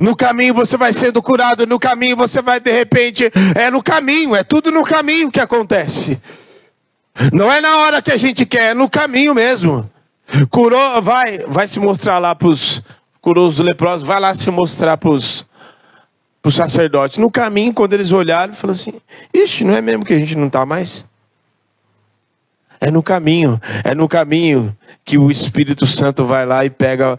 No 0.00 0.16
caminho 0.16 0.54
você 0.54 0.76
vai 0.76 0.92
sendo 0.92 1.22
curado, 1.22 1.66
no 1.66 1.78
caminho 1.78 2.16
você 2.16 2.42
vai 2.42 2.60
de 2.60 2.72
repente, 2.72 3.30
é 3.54 3.70
no 3.70 3.82
caminho, 3.82 4.34
é 4.34 4.42
tudo 4.42 4.70
no 4.70 4.82
caminho 4.82 5.30
que 5.30 5.40
acontece. 5.40 6.20
Não 7.32 7.50
é 7.50 7.60
na 7.60 7.78
hora 7.78 8.02
que 8.02 8.10
a 8.10 8.16
gente 8.16 8.44
quer, 8.46 8.70
é 8.70 8.74
no 8.74 8.88
caminho 8.88 9.34
mesmo. 9.34 9.88
Curou, 10.50 11.00
vai, 11.00 11.38
vai 11.46 11.66
se 11.66 11.80
mostrar 11.80 12.18
lá 12.18 12.34
para 12.34 12.48
os 12.48 12.82
curou 13.20 13.48
os 13.48 13.58
leprosos, 13.58 14.06
vai 14.06 14.20
lá 14.20 14.34
se 14.34 14.50
mostrar 14.50 14.96
para 14.96 15.10
os 15.10 15.46
sacerdotes. 16.50 17.18
No 17.18 17.30
caminho, 17.30 17.74
quando 17.74 17.92
eles 17.92 18.12
olharam, 18.12 18.54
falou 18.54 18.72
assim: 18.72 19.00
Ixi, 19.34 19.64
não 19.64 19.74
é 19.74 19.80
mesmo 19.80 20.04
que 20.04 20.14
a 20.14 20.18
gente 20.18 20.36
não 20.36 20.46
está 20.46 20.64
mais? 20.64 21.04
É 22.80 22.90
no 22.90 23.02
caminho, 23.02 23.60
é 23.82 23.94
no 23.94 24.08
caminho 24.08 24.76
que 25.04 25.18
o 25.18 25.30
Espírito 25.30 25.86
Santo 25.86 26.24
vai 26.24 26.46
lá 26.46 26.64
e 26.64 26.70
pega 26.70 27.18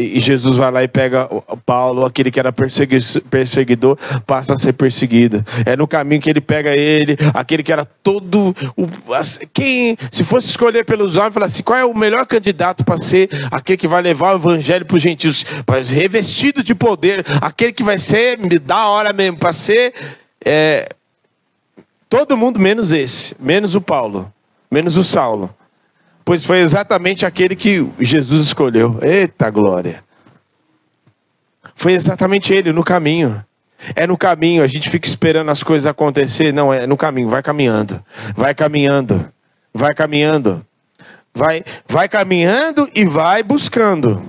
e 0.00 0.20
Jesus 0.20 0.56
vai 0.56 0.70
lá 0.70 0.82
e 0.82 0.88
pega 0.88 1.28
Paulo, 1.64 2.04
aquele 2.04 2.30
que 2.30 2.40
era 2.40 2.52
perseguidor, 2.52 3.96
passa 4.26 4.54
a 4.54 4.58
ser 4.58 4.72
perseguido. 4.72 5.44
É 5.64 5.76
no 5.76 5.86
caminho 5.86 6.20
que 6.20 6.30
ele 6.30 6.40
pega 6.40 6.74
ele, 6.74 7.16
aquele 7.34 7.62
que 7.62 7.72
era 7.72 7.84
todo. 7.84 8.54
Quem, 9.52 9.96
se 10.10 10.24
fosse 10.24 10.48
escolher 10.48 10.84
pelos 10.84 11.16
homens, 11.16 11.34
fala 11.34 11.46
assim: 11.46 11.62
qual 11.62 11.78
é 11.78 11.84
o 11.84 11.96
melhor 11.96 12.26
candidato 12.26 12.84
para 12.84 12.98
ser 12.98 13.28
aquele 13.50 13.76
que 13.76 13.88
vai 13.88 14.02
levar 14.02 14.34
o 14.34 14.38
evangelho 14.38 14.86
para 14.86 14.96
os 14.96 15.02
gentios? 15.02 15.44
Revestido 15.92 16.62
de 16.62 16.74
poder, 16.74 17.24
aquele 17.40 17.72
que 17.72 17.82
vai 17.82 17.98
ser 17.98 18.38
da 18.60 18.88
hora 18.88 19.12
mesmo, 19.12 19.38
para 19.38 19.52
ser. 19.52 19.94
É, 20.42 20.88
todo 22.08 22.36
mundo 22.36 22.58
menos 22.58 22.92
esse, 22.92 23.36
menos 23.38 23.74
o 23.74 23.80
Paulo, 23.80 24.32
menos 24.70 24.96
o 24.96 25.04
Saulo 25.04 25.54
pois 26.30 26.44
foi 26.44 26.60
exatamente 26.60 27.26
aquele 27.26 27.56
que 27.56 27.84
Jesus 27.98 28.46
escolheu. 28.46 29.00
Eita 29.02 29.50
glória! 29.50 30.04
Foi 31.74 31.92
exatamente 31.92 32.52
ele 32.52 32.72
no 32.72 32.84
caminho. 32.84 33.44
É 33.96 34.06
no 34.06 34.16
caminho, 34.16 34.62
a 34.62 34.68
gente 34.68 34.88
fica 34.88 35.08
esperando 35.08 35.50
as 35.50 35.64
coisas 35.64 35.86
acontecer. 35.86 36.52
Não, 36.52 36.72
é 36.72 36.86
no 36.86 36.96
caminho, 36.96 37.28
vai 37.28 37.42
caminhando. 37.42 38.00
Vai 38.36 38.54
caminhando. 38.54 39.28
Vai 39.74 39.92
caminhando. 39.92 40.64
Vai, 41.34 41.64
vai 41.88 42.08
caminhando 42.08 42.88
e 42.94 43.04
vai 43.04 43.42
buscando. 43.42 44.22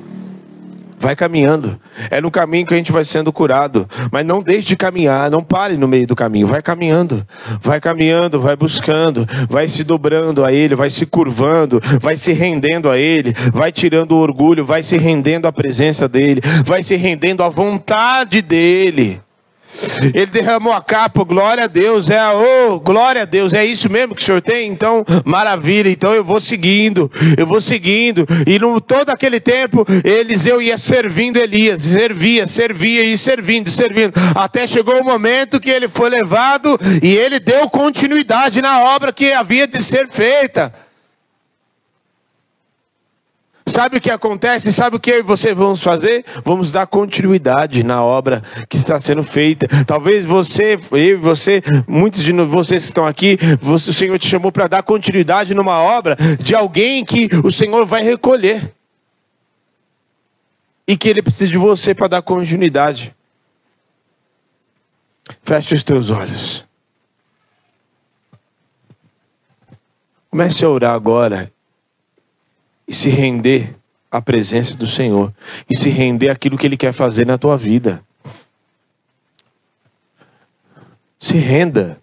Vai 1.02 1.16
caminhando. 1.16 1.82
É 2.12 2.22
no 2.22 2.30
caminho 2.30 2.68
que 2.68 2.76
a 2.76 2.78
gente 2.78 2.92
vai 2.92 3.04
sendo 3.04 3.34
curado. 3.34 3.90
Mas 4.12 4.24
não 4.24 4.40
deixe 4.40 4.68
de 4.68 4.78
caminhar, 4.78 5.32
não 5.32 5.44
pare 5.44 5.76
no 5.76 5.88
meio 5.88 6.06
do 6.06 6.16
caminho. 6.16 6.46
Vai 6.46 6.62
caminhando. 6.62 7.26
Vai 7.60 7.82
caminhando, 7.82 8.40
vai 8.40 8.56
buscando, 8.56 9.28
vai 9.50 9.68
se 9.68 9.84
dobrando 9.84 10.46
a 10.46 10.54
Ele, 10.54 10.76
vai 10.76 10.92
se 10.92 11.08
curvando, 11.08 11.82
vai 12.00 12.16
se 12.16 12.32
rendendo 12.34 12.88
a 12.88 13.00
Ele, 13.00 13.34
vai 13.52 13.72
tirando 13.72 14.12
o 14.12 14.20
orgulho, 14.20 14.64
vai 14.64 14.84
se 14.84 14.96
rendendo 14.96 15.48
à 15.48 15.52
presença 15.52 16.08
dEle, 16.08 16.40
vai 16.64 16.84
se 16.84 16.96
rendendo 16.96 17.42
à 17.42 17.50
vontade 17.50 18.44
dEle. 18.44 19.20
Ele 20.14 20.28
derramou 20.28 20.74
a 20.74 20.82
capa, 20.82 21.24
glória 21.24 21.66
a 21.66 21.68
Deus, 21.68 22.10
é, 22.10 22.20
oh, 22.30 22.80
glória 22.80 23.24
a 23.24 23.26
Deus, 23.26 23.54
é 23.54 23.66
isso 23.66 23.90
mesmo 23.90 24.16
que 24.16 24.22
o 24.22 24.26
senhor 24.26 24.42
tem? 24.42 24.70
Então, 24.70 25.06
maravilha, 25.26 25.90
então 25.90 26.14
eu 26.14 26.24
vou 26.24 26.40
seguindo, 26.40 27.12
eu 27.38 27.46
vou 27.46 27.62
seguindo, 27.62 28.26
e 28.46 28.58
no 28.60 28.80
todo 28.80 29.10
aquele 29.10 29.40
tempo, 29.40 29.86
Eliseu 30.04 30.62
ia 30.62 30.78
servindo 30.78 31.38
Elias, 31.38 31.82
servia, 31.82 32.48
servia 32.48 33.04
e 33.04 33.18
servindo, 33.18 33.70
servindo, 33.70 34.14
até 34.36 34.68
chegou 34.68 35.00
o 35.00 35.04
momento 35.04 35.60
que 35.60 35.70
ele 35.70 35.88
foi 35.88 36.10
levado 36.10 36.80
e 37.02 37.16
ele 37.16 37.40
deu 37.40 37.70
continuidade 37.70 38.62
na 38.62 38.84
obra 38.84 39.14
que 39.14 39.32
havia 39.32 39.68
de 39.68 39.82
ser 39.82 40.08
feita. 40.10 40.74
Sabe 43.72 43.98
o 43.98 44.02
que 44.02 44.12
acontece? 44.12 44.74
Sabe 44.74 44.98
o 44.98 45.00
que 45.00 45.10
eu 45.10 45.20
e 45.20 45.22
você 45.22 45.54
vamos 45.54 45.82
fazer? 45.82 46.26
Vamos 46.44 46.74
dar 46.74 46.86
continuidade 46.86 47.86
na 47.86 48.04
obra 48.04 48.44
que 48.70 48.76
está 48.76 49.00
sendo 49.00 49.24
feita. 49.24 49.66
Talvez 49.86 50.26
você, 50.26 50.78
eu 50.92 50.98
e 50.98 51.16
você, 51.16 51.64
muitos 51.88 52.22
de 52.22 52.34
vocês 52.34 52.84
que 52.84 52.90
estão 52.90 53.08
aqui, 53.08 53.38
você, 53.62 53.90
o 53.90 53.94
Senhor 53.94 54.20
te 54.20 54.28
chamou 54.28 54.52
para 54.52 54.68
dar 54.68 54.84
continuidade 54.84 55.54
numa 55.54 55.80
obra 55.80 56.18
de 56.44 56.54
alguém 56.54 57.06
que 57.06 57.30
o 57.46 57.52
Senhor 57.52 57.86
vai 57.86 58.04
recolher. 58.04 58.74
E 60.86 60.98
que 60.98 61.08
Ele 61.08 61.22
precisa 61.22 61.50
de 61.50 61.58
você 61.58 61.96
para 61.96 62.10
dar 62.10 62.22
continuidade. 62.22 63.16
Feche 65.44 65.76
os 65.76 65.84
teus 65.86 66.10
olhos. 66.10 66.66
Comece 70.30 70.66
a 70.66 70.70
orar 70.70 70.94
agora 70.94 71.50
e 72.92 72.94
se 72.94 73.08
render 73.08 73.74
à 74.12 74.22
presença 74.22 74.76
do 74.76 74.86
Senhor 74.86 75.34
e 75.70 75.78
se 75.78 75.88
render 75.88 76.30
àquilo 76.30 76.58
que 76.58 76.68
Ele 76.68 76.76
quer 76.76 76.92
fazer 76.92 77.26
na 77.26 77.38
tua 77.38 77.56
vida. 77.56 78.04
Se 81.18 81.38
renda. 81.38 82.02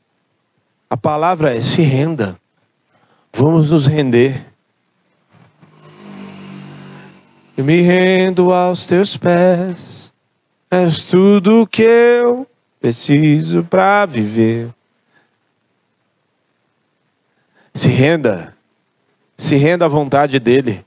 A 0.88 0.96
palavra 0.96 1.54
é 1.54 1.60
se 1.60 1.82
renda. 1.82 2.40
Vamos 3.34 3.70
nos 3.70 3.86
render. 3.86 4.46
Eu 7.54 7.66
me 7.66 7.82
rendo 7.82 8.50
aos 8.50 8.86
teus 8.86 9.14
pés. 9.14 10.10
És 10.70 11.04
tudo 11.04 11.66
que 11.66 11.82
eu 11.82 12.46
preciso 12.80 13.62
para 13.62 14.06
viver. 14.06 14.70
Se 17.74 17.88
renda. 17.88 18.56
Se 19.38 19.54
renda 19.54 19.86
à 19.86 19.88
vontade 19.88 20.40
dele. 20.40 20.84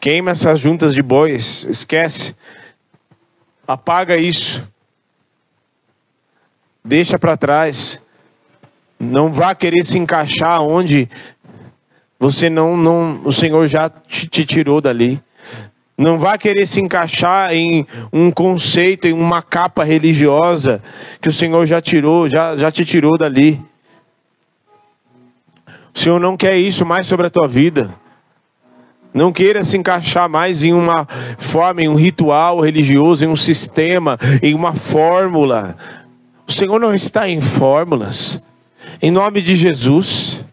Queima 0.00 0.32
essas 0.32 0.58
juntas 0.58 0.92
de 0.92 1.02
bois, 1.02 1.64
esquece. 1.64 2.36
Apaga 3.66 4.16
isso. 4.16 4.66
Deixa 6.84 7.18
para 7.18 7.36
trás. 7.36 8.02
Não 8.98 9.32
vá 9.32 9.54
querer 9.54 9.84
se 9.84 9.96
encaixar 9.96 10.62
onde 10.62 11.08
você 12.18 12.50
não, 12.50 12.76
não 12.76 13.20
o 13.24 13.32
Senhor 13.32 13.66
já 13.68 13.88
te, 13.88 14.26
te 14.26 14.44
tirou 14.44 14.80
dali. 14.80 15.22
Não 15.96 16.18
vá 16.18 16.38
querer 16.38 16.66
se 16.66 16.80
encaixar 16.80 17.52
em 17.52 17.86
um 18.12 18.30
conceito, 18.30 19.06
em 19.06 19.12
uma 19.12 19.42
capa 19.42 19.84
religiosa 19.84 20.82
que 21.20 21.28
o 21.28 21.32
Senhor 21.32 21.66
já 21.66 21.80
tirou, 21.80 22.28
já, 22.28 22.56
já 22.56 22.70
te 22.70 22.84
tirou 22.84 23.16
dali. 23.16 23.60
O 25.98 26.00
Senhor 26.00 26.20
não 26.20 26.36
quer 26.36 26.56
isso 26.56 26.86
mais 26.86 27.08
sobre 27.08 27.26
a 27.26 27.30
tua 27.30 27.48
vida. 27.48 27.92
Não 29.12 29.32
queira 29.32 29.64
se 29.64 29.76
encaixar 29.76 30.28
mais 30.28 30.62
em 30.62 30.72
uma 30.72 31.08
forma, 31.38 31.82
em 31.82 31.88
um 31.88 31.96
ritual 31.96 32.60
religioso, 32.60 33.24
em 33.24 33.26
um 33.26 33.34
sistema, 33.34 34.16
em 34.40 34.54
uma 34.54 34.74
fórmula. 34.74 35.76
O 36.46 36.52
Senhor 36.52 36.78
não 36.78 36.94
está 36.94 37.28
em 37.28 37.40
fórmulas. 37.40 38.40
Em 39.02 39.10
nome 39.10 39.42
de 39.42 39.56
Jesus, 39.56 40.44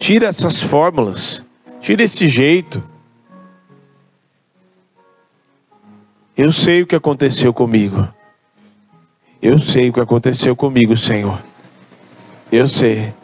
tira 0.00 0.26
essas 0.26 0.60
fórmulas, 0.60 1.44
tira 1.80 2.02
esse 2.02 2.28
jeito. 2.28 2.82
Eu 6.36 6.50
sei 6.50 6.82
o 6.82 6.88
que 6.88 6.96
aconteceu 6.96 7.54
comigo. 7.54 8.08
Eu 9.40 9.60
sei 9.60 9.90
o 9.90 9.92
que 9.92 10.00
aconteceu 10.00 10.56
comigo, 10.56 10.96
Senhor. 10.96 11.51
Eu 12.52 12.68
sei. 12.68 13.14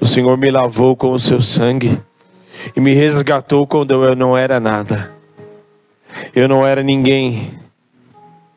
O 0.00 0.06
Senhor 0.06 0.34
me 0.38 0.50
lavou 0.50 0.96
com 0.96 1.12
o 1.12 1.20
seu 1.20 1.42
sangue 1.42 2.00
e 2.74 2.80
me 2.80 2.94
resgatou 2.94 3.66
quando 3.66 4.02
eu 4.02 4.16
não 4.16 4.34
era 4.34 4.58
nada. 4.58 5.12
Eu 6.34 6.48
não 6.48 6.66
era 6.66 6.82
ninguém. 6.82 7.60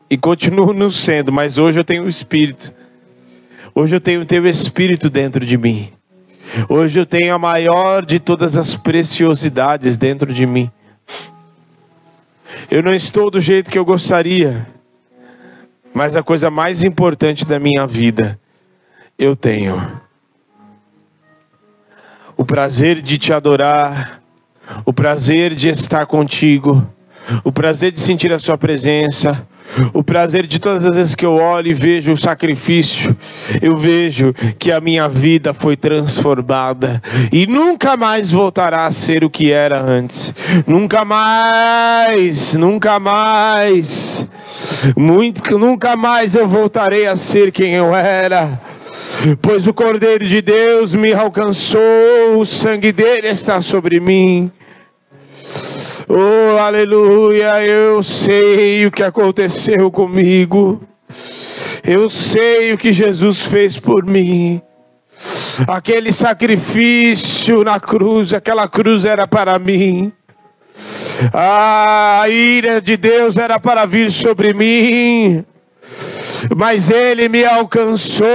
E 0.08 0.16
continuo 0.16 0.72
não 0.72 0.90
sendo, 0.90 1.30
mas 1.30 1.58
hoje 1.58 1.78
eu 1.78 1.84
tenho 1.84 2.04
o 2.04 2.08
Espírito. 2.08 2.72
Hoje 3.74 3.94
eu 3.94 4.00
tenho 4.00 4.22
o 4.22 4.24
teu 4.24 4.46
Espírito 4.46 5.10
dentro 5.10 5.44
de 5.44 5.58
mim. 5.58 5.92
Hoje 6.66 6.98
eu 6.98 7.04
tenho 7.04 7.34
a 7.34 7.38
maior 7.38 8.06
de 8.06 8.18
todas 8.18 8.56
as 8.56 8.74
preciosidades 8.74 9.98
dentro 9.98 10.32
de 10.32 10.46
mim. 10.46 10.70
Eu 12.70 12.82
não 12.82 12.94
estou 12.94 13.30
do 13.30 13.38
jeito 13.38 13.70
que 13.70 13.78
eu 13.78 13.84
gostaria, 13.84 14.66
mas 15.92 16.16
a 16.16 16.22
coisa 16.22 16.50
mais 16.50 16.82
importante 16.82 17.44
da 17.44 17.58
minha 17.58 17.86
vida 17.86 18.40
eu 19.18 19.34
tenho. 19.34 20.00
O 22.36 22.44
prazer 22.44 23.02
de 23.02 23.18
te 23.18 23.32
adorar, 23.32 24.22
o 24.84 24.92
prazer 24.92 25.54
de 25.54 25.68
estar 25.70 26.06
contigo, 26.06 26.86
o 27.42 27.50
prazer 27.50 27.90
de 27.90 28.00
sentir 28.00 28.32
a 28.32 28.38
Sua 28.38 28.56
presença, 28.56 29.46
O 29.92 30.02
prazer 30.02 30.46
de 30.46 30.58
todas 30.58 30.84
as 30.84 30.96
vezes 30.96 31.14
que 31.14 31.26
eu 31.26 31.34
olho 31.34 31.68
e 31.68 31.74
vejo 31.74 32.12
o 32.12 32.16
sacrifício, 32.16 33.16
eu 33.60 33.76
vejo 33.76 34.34
que 34.58 34.72
a 34.72 34.80
minha 34.80 35.08
vida 35.08 35.52
foi 35.52 35.76
transformada 35.76 37.02
e 37.30 37.46
nunca 37.46 37.96
mais 37.96 38.30
voltará 38.30 38.86
a 38.86 38.90
ser 38.90 39.22
o 39.22 39.30
que 39.30 39.52
era 39.52 39.80
antes. 39.80 40.34
Nunca 40.66 41.04
mais, 41.04 42.54
nunca 42.54 42.98
mais. 42.98 44.28
Muito, 44.96 45.58
nunca 45.58 45.94
mais 45.94 46.34
eu 46.34 46.48
voltarei 46.48 47.06
a 47.06 47.14
ser 47.14 47.52
quem 47.52 47.74
eu 47.74 47.94
era. 47.94 48.60
Pois 49.40 49.66
o 49.66 49.74
Cordeiro 49.74 50.26
de 50.26 50.40
Deus 50.40 50.94
me 50.94 51.12
alcançou, 51.12 52.38
o 52.38 52.44
sangue 52.44 52.92
dele 52.92 53.28
está 53.28 53.60
sobre 53.60 54.00
mim. 54.00 54.50
Oh, 56.08 56.58
aleluia, 56.58 57.64
eu 57.64 58.02
sei 58.02 58.86
o 58.86 58.90
que 58.90 59.02
aconteceu 59.02 59.90
comigo. 59.90 60.80
Eu 61.84 62.08
sei 62.10 62.72
o 62.72 62.78
que 62.78 62.92
Jesus 62.92 63.42
fez 63.42 63.78
por 63.78 64.04
mim. 64.04 64.60
Aquele 65.66 66.12
sacrifício 66.12 67.64
na 67.64 67.80
cruz, 67.80 68.32
aquela 68.32 68.68
cruz 68.68 69.04
era 69.04 69.26
para 69.26 69.58
mim. 69.58 70.12
A 71.32 72.24
ira 72.28 72.80
de 72.80 72.96
Deus 72.96 73.36
era 73.36 73.58
para 73.58 73.84
vir 73.84 74.12
sobre 74.12 74.54
mim, 74.54 75.44
mas 76.56 76.90
Ele 76.90 77.28
me 77.28 77.44
alcançou. 77.44 78.28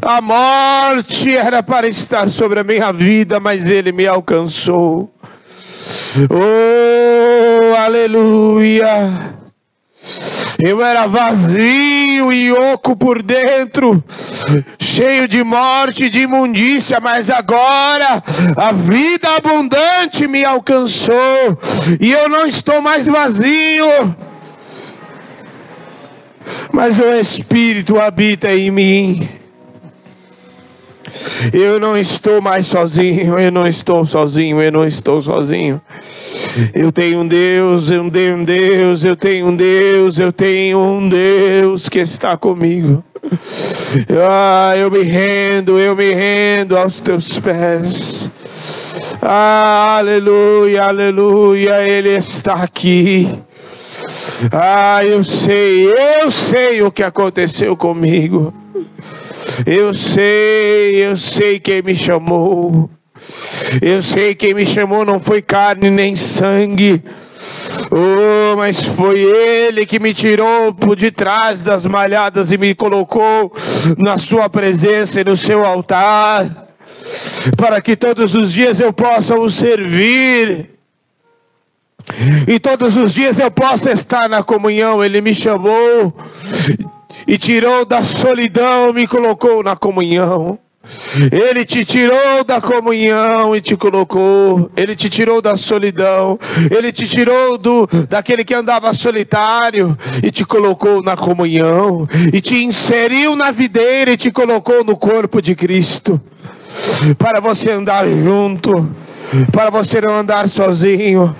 A 0.00 0.20
morte 0.20 1.36
era 1.36 1.62
para 1.62 1.86
estar 1.86 2.28
sobre 2.30 2.60
a 2.60 2.64
minha 2.64 2.92
vida, 2.92 3.38
mas 3.38 3.68
Ele 3.68 3.92
me 3.92 4.06
alcançou. 4.06 5.10
Oh, 6.30 7.76
aleluia! 7.76 9.34
Eu 10.58 10.82
era 10.82 11.06
vazio 11.06 12.32
e 12.32 12.52
oco 12.52 12.96
por 12.96 13.22
dentro, 13.22 14.02
cheio 14.78 15.26
de 15.26 15.42
morte 15.42 16.04
e 16.04 16.10
de 16.10 16.20
imundícia, 16.20 17.00
mas 17.00 17.28
agora 17.28 18.22
a 18.56 18.72
vida 18.72 19.34
abundante 19.36 20.26
me 20.26 20.44
alcançou 20.44 21.58
e 22.00 22.12
eu 22.12 22.28
não 22.28 22.46
estou 22.46 22.80
mais 22.80 23.06
vazio 23.06 24.14
mas 26.72 26.98
o 26.98 27.12
Espírito 27.14 27.98
habita 27.98 28.52
em 28.54 28.70
mim. 28.70 29.28
Eu 31.52 31.78
não 31.78 31.96
estou 31.96 32.40
mais 32.40 32.66
sozinho, 32.66 33.38
eu 33.38 33.52
não 33.52 33.66
estou 33.66 34.04
sozinho, 34.04 34.60
eu 34.60 34.72
não 34.72 34.86
estou 34.86 35.22
sozinho. 35.22 35.80
Eu 36.74 36.90
tenho 36.90 37.20
um 37.20 37.26
Deus, 37.26 37.90
eu 37.90 38.10
tenho 38.10 38.36
um 38.36 38.44
Deus, 38.44 39.04
eu 39.04 39.16
tenho 39.16 39.46
um 39.46 39.56
Deus, 39.56 40.18
eu 40.18 40.32
tenho 40.32 40.78
um 40.78 41.08
Deus 41.08 41.88
que 41.88 42.00
está 42.00 42.36
comigo. 42.36 43.04
Ah, 44.10 44.74
eu 44.76 44.90
me 44.90 45.02
rendo, 45.02 45.78
eu 45.78 45.94
me 45.94 46.12
rendo 46.12 46.76
aos 46.76 47.00
teus 47.00 47.38
pés. 47.38 48.30
Ah, 49.22 49.96
aleluia, 49.98 50.84
aleluia, 50.84 51.82
Ele 51.88 52.10
está 52.10 52.54
aqui. 52.54 53.38
Ah, 54.52 55.04
eu 55.04 55.22
sei, 55.22 55.92
eu 56.20 56.30
sei 56.30 56.82
o 56.82 56.90
que 56.90 57.02
aconteceu 57.02 57.76
comigo. 57.76 58.52
Eu 59.66 59.94
sei, 59.94 60.96
eu 60.96 61.16
sei 61.16 61.60
quem 61.60 61.82
me 61.82 61.94
chamou. 61.94 62.90
Eu 63.80 64.02
sei 64.02 64.34
quem 64.34 64.54
me 64.54 64.66
chamou 64.66 65.04
não 65.04 65.20
foi 65.20 65.40
carne 65.40 65.90
nem 65.90 66.16
sangue. 66.16 67.02
Oh, 67.90 68.56
mas 68.56 68.82
foi 68.82 69.20
Ele 69.20 69.86
que 69.86 69.98
me 69.98 70.12
tirou 70.12 70.72
por 70.74 70.96
detrás 70.96 71.62
das 71.62 71.86
malhadas 71.86 72.50
e 72.50 72.58
me 72.58 72.74
colocou 72.74 73.52
na 73.96 74.18
Sua 74.18 74.48
presença 74.48 75.20
e 75.20 75.24
no 75.24 75.36
Seu 75.36 75.64
altar, 75.64 76.68
para 77.56 77.80
que 77.80 77.96
todos 77.96 78.34
os 78.34 78.52
dias 78.52 78.80
eu 78.80 78.92
possa 78.92 79.38
o 79.38 79.48
servir 79.50 80.73
e 82.46 82.58
todos 82.58 82.96
os 82.96 83.12
dias 83.12 83.38
eu 83.38 83.50
posso 83.50 83.88
estar 83.88 84.28
na 84.28 84.42
comunhão. 84.42 85.02
Ele 85.02 85.20
me 85.20 85.34
chamou 85.34 86.14
e 87.26 87.38
tirou 87.38 87.84
da 87.84 88.04
solidão, 88.04 88.92
me 88.92 89.06
colocou 89.06 89.62
na 89.62 89.76
comunhão. 89.76 90.58
Ele 91.32 91.64
te 91.64 91.82
tirou 91.82 92.44
da 92.44 92.60
comunhão 92.60 93.56
e 93.56 93.60
te 93.60 93.76
colocou. 93.76 94.70
Ele 94.76 94.94
te 94.94 95.08
tirou 95.08 95.40
da 95.40 95.56
solidão. 95.56 96.38
Ele 96.70 96.92
te 96.92 97.08
tirou 97.08 97.56
do 97.56 97.88
daquele 98.08 98.44
que 98.44 98.54
andava 98.54 98.92
solitário 98.92 99.96
e 100.22 100.30
te 100.30 100.44
colocou 100.44 101.02
na 101.02 101.16
comunhão 101.16 102.06
e 102.32 102.40
te 102.40 102.62
inseriu 102.62 103.34
na 103.34 103.50
videira 103.50 104.12
e 104.12 104.16
te 104.16 104.30
colocou 104.30 104.84
no 104.84 104.96
corpo 104.96 105.40
de 105.40 105.54
Cristo. 105.54 106.20
Para 107.16 107.40
você 107.40 107.70
andar 107.70 108.06
junto, 108.06 108.90
para 109.52 109.70
você 109.70 110.00
não 110.00 110.14
andar 110.14 110.48
sozinho. 110.48 111.34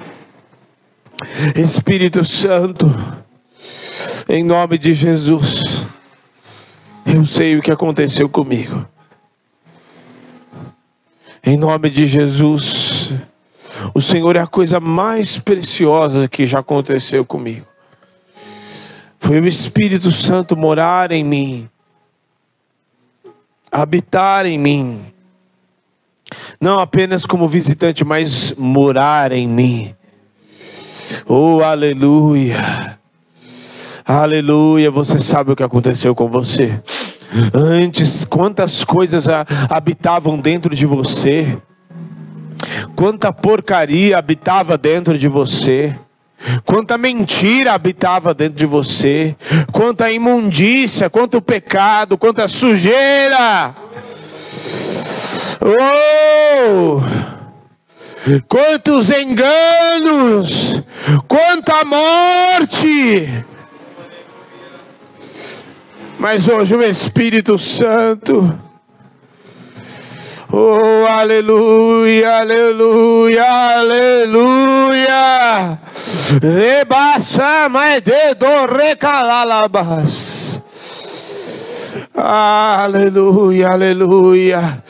Espírito 1.56 2.24
Santo, 2.24 2.86
em 4.28 4.42
nome 4.42 4.78
de 4.78 4.94
Jesus, 4.94 5.86
eu 7.06 7.24
sei 7.26 7.56
o 7.56 7.62
que 7.62 7.70
aconteceu 7.70 8.28
comigo. 8.28 8.86
Em 11.42 11.56
nome 11.56 11.90
de 11.90 12.06
Jesus, 12.06 13.12
o 13.94 14.00
Senhor 14.00 14.36
é 14.36 14.40
a 14.40 14.46
coisa 14.46 14.80
mais 14.80 15.38
preciosa 15.38 16.26
que 16.26 16.46
já 16.46 16.60
aconteceu 16.60 17.24
comigo. 17.24 17.66
Foi 19.20 19.40
o 19.40 19.46
Espírito 19.46 20.12
Santo 20.12 20.56
morar 20.56 21.12
em 21.12 21.24
mim, 21.24 21.68
habitar 23.70 24.46
em 24.46 24.58
mim, 24.58 25.04
não 26.60 26.78
apenas 26.78 27.24
como 27.26 27.48
visitante, 27.48 28.04
mas 28.04 28.54
morar 28.56 29.32
em 29.32 29.46
mim 29.46 29.94
Oh, 31.26 31.60
aleluia. 31.62 32.98
Aleluia. 34.04 34.90
Você 34.90 35.20
sabe 35.20 35.52
o 35.52 35.56
que 35.56 35.62
aconteceu 35.62 36.14
com 36.14 36.28
você. 36.28 36.80
Antes, 37.52 38.24
quantas 38.24 38.84
coisas 38.84 39.26
habitavam 39.68 40.38
dentro 40.38 40.74
de 40.74 40.86
você. 40.86 41.58
Quanta 42.94 43.32
porcaria 43.32 44.18
habitava 44.18 44.78
dentro 44.78 45.18
de 45.18 45.28
você. 45.28 45.98
Quanta 46.64 46.98
mentira 46.98 47.72
habitava 47.72 48.34
dentro 48.34 48.58
de 48.58 48.66
você, 48.66 49.34
quanta 49.72 50.10
imundícia, 50.10 51.08
quanto 51.08 51.40
pecado, 51.40 52.18
quanta 52.18 52.46
sujeira. 52.48 53.74
Oh! 55.62 57.43
Quantos 58.48 59.10
enganos, 59.10 60.82
quanta 61.28 61.84
morte. 61.84 63.44
Mas 66.18 66.48
hoje 66.48 66.74
o 66.74 66.82
Espírito 66.82 67.58
Santo, 67.58 68.58
oh 70.50 71.06
aleluia, 71.08 72.38
aleluia, 72.38 73.44
aleluia, 73.76 75.78
rebaixa 76.40 77.68
mais 77.68 78.00
dedo 78.00 78.46
recalalabas. 78.66 80.62
Aleluia, 82.16 83.70
aleluia. 83.70 84.82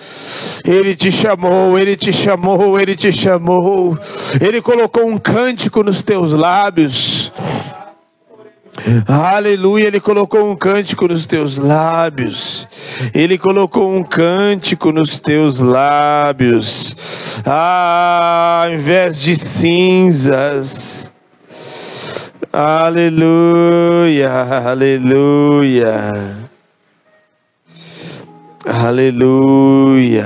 Ele 0.64 0.94
te 0.94 1.12
chamou, 1.12 1.78
ele 1.78 1.96
te 1.96 2.12
chamou, 2.12 2.78
ele 2.80 2.96
te 2.96 3.12
chamou. 3.12 3.98
Ele 4.40 4.60
colocou 4.60 5.06
um 5.06 5.18
cântico 5.18 5.82
nos 5.82 6.02
teus 6.02 6.32
lábios. 6.32 7.32
Aleluia, 9.06 9.86
ele 9.86 10.00
colocou 10.00 10.50
um 10.50 10.56
cântico 10.56 11.06
nos 11.06 11.26
teus 11.26 11.58
lábios. 11.58 12.66
Ele 13.14 13.38
colocou 13.38 13.94
um 13.94 14.02
cântico 14.02 14.90
nos 14.90 15.20
teus 15.20 15.60
lábios. 15.60 16.96
Ah, 17.46 18.64
ao 18.64 18.74
invés 18.74 19.20
de 19.20 19.36
cinzas. 19.36 21.12
Aleluia, 22.52 24.30
aleluia. 24.64 26.43
Aleluia. 28.66 30.24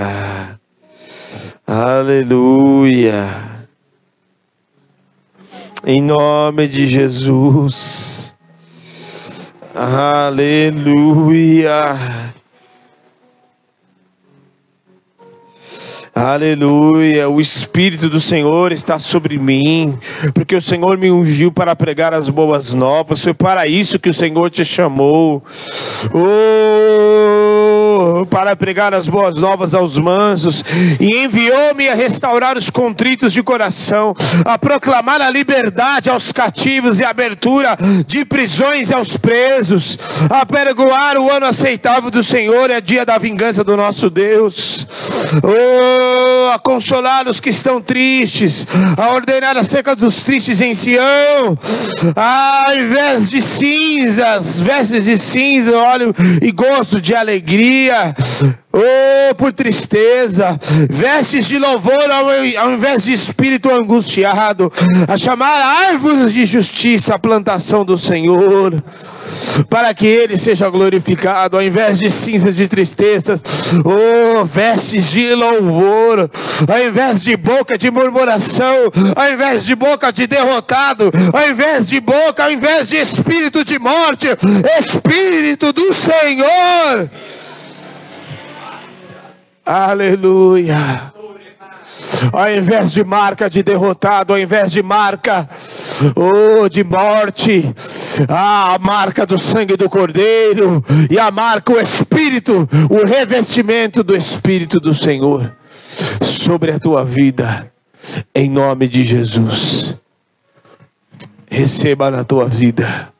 Aleluia. 1.66 3.26
Em 5.84 6.00
nome 6.00 6.68
de 6.68 6.86
Jesus. 6.86 8.32
Aleluia. 9.74 11.48
Aleluia, 16.14 17.28
o 17.28 17.40
Espírito 17.40 18.08
do 18.08 18.20
Senhor 18.20 18.72
está 18.72 18.98
sobre 18.98 19.38
mim, 19.38 19.96
porque 20.34 20.56
o 20.56 20.62
Senhor 20.62 20.98
me 20.98 21.12
ungiu 21.12 21.52
para 21.52 21.76
pregar 21.76 22.12
as 22.12 22.28
boas 22.28 22.74
novas, 22.74 23.22
foi 23.22 23.32
para 23.32 23.68
isso 23.68 24.00
que 24.00 24.10
o 24.10 24.14
Senhor 24.14 24.50
te 24.50 24.64
chamou. 24.64 25.44
Oh, 26.12 27.67
para 28.30 28.56
pregar 28.56 28.94
as 28.94 29.08
boas 29.08 29.34
novas 29.34 29.74
aos 29.74 29.98
mansos, 29.98 30.64
e 31.00 31.24
enviou-me 31.24 31.88
a 31.88 31.94
restaurar 31.94 32.56
os 32.56 32.70
contritos 32.70 33.32
de 33.32 33.42
coração, 33.42 34.14
a 34.44 34.58
proclamar 34.58 35.20
a 35.20 35.30
liberdade 35.30 36.10
aos 36.10 36.32
cativos 36.32 37.00
e 37.00 37.04
abertura 37.04 37.76
de 38.06 38.24
prisões 38.24 38.90
aos 38.90 39.16
presos, 39.16 39.98
a 40.30 40.44
pergoar 40.44 41.16
o 41.18 41.30
ano 41.30 41.46
aceitável 41.46 42.10
do 42.10 42.22
Senhor, 42.22 42.70
é 42.70 42.80
dia 42.80 43.04
da 43.04 43.18
vingança 43.18 43.62
do 43.64 43.76
nosso 43.76 44.10
Deus. 44.10 44.86
Oh, 45.42 46.50
a 46.52 46.58
consolar 46.58 47.28
os 47.28 47.40
que 47.40 47.50
estão 47.50 47.80
tristes, 47.80 48.66
a 48.96 49.12
ordenar 49.12 49.56
a 49.56 49.64
seca 49.64 49.94
dos 49.94 50.22
tristes 50.22 50.60
em 50.60 50.74
Sião, 50.74 51.58
ao 52.14 52.74
invés 52.74 53.28
de 53.28 53.42
cinzas, 53.42 54.58
vestes 54.58 55.04
de 55.04 55.18
cinza, 55.18 55.76
óleo 55.76 56.14
e 56.40 56.50
gosto 56.50 57.00
de 57.00 57.14
alegria. 57.14 57.87
Oh, 58.70 59.34
por 59.34 59.52
tristeza, 59.52 60.58
vestes 60.90 61.46
de 61.46 61.58
louvor 61.58 62.10
ao, 62.10 62.26
ao 62.60 62.72
invés 62.72 63.02
de 63.02 63.12
espírito 63.12 63.70
angustiado, 63.70 64.72
a 65.08 65.16
chamar 65.16 65.88
árvores 65.88 66.32
de 66.32 66.44
justiça 66.44 67.14
a 67.14 67.18
plantação 67.18 67.84
do 67.84 67.96
Senhor. 67.96 68.82
Para 69.68 69.92
que 69.94 70.06
ele 70.06 70.36
seja 70.36 70.68
glorificado, 70.68 71.56
ao 71.56 71.62
invés 71.62 71.98
de 71.98 72.10
cinzas 72.10 72.54
de 72.54 72.68
tristezas, 72.68 73.42
oh, 73.84 74.44
vestes 74.44 75.10
de 75.10 75.34
louvor, 75.34 76.30
ao 76.68 76.82
invés 76.82 77.22
de 77.22 77.36
boca 77.36 77.76
de 77.76 77.90
murmuração, 77.90 78.92
ao 79.16 79.32
invés 79.32 79.64
de 79.64 79.74
boca 79.74 80.12
de 80.12 80.26
derrotado, 80.26 81.10
ao 81.32 81.48
invés 81.48 81.86
de 81.88 82.00
boca, 82.00 82.44
ao 82.44 82.52
invés 82.52 82.88
de 82.88 82.96
espírito 82.96 83.64
de 83.64 83.78
morte, 83.78 84.28
espírito 84.78 85.72
do 85.72 85.92
Senhor. 85.92 87.10
Aleluia 89.68 91.12
ao 92.32 92.50
invés 92.50 92.92
de 92.92 93.04
marca 93.04 93.48
de 93.48 93.62
derrotado, 93.62 94.32
ao 94.32 94.38
invés 94.38 94.70
de 94.70 94.82
marca 94.82 95.48
oh, 96.14 96.68
de 96.68 96.82
morte, 96.82 97.74
a 98.28 98.78
marca 98.80 99.26
do 99.26 99.38
sangue 99.38 99.76
do 99.76 99.88
Cordeiro, 99.88 100.84
e 101.10 101.18
a 101.18 101.30
marca 101.30 101.72
o 101.72 101.80
Espírito, 101.80 102.68
o 102.90 103.06
revestimento 103.06 104.02
do 104.02 104.16
Espírito 104.16 104.80
do 104.80 104.94
Senhor 104.94 105.52
sobre 106.22 106.72
a 106.72 106.78
tua 106.78 107.04
vida, 107.04 107.70
em 108.34 108.48
nome 108.50 108.88
de 108.88 109.04
Jesus. 109.04 110.00
Receba 111.50 112.10
na 112.10 112.24
tua 112.24 112.46
vida 112.46 113.12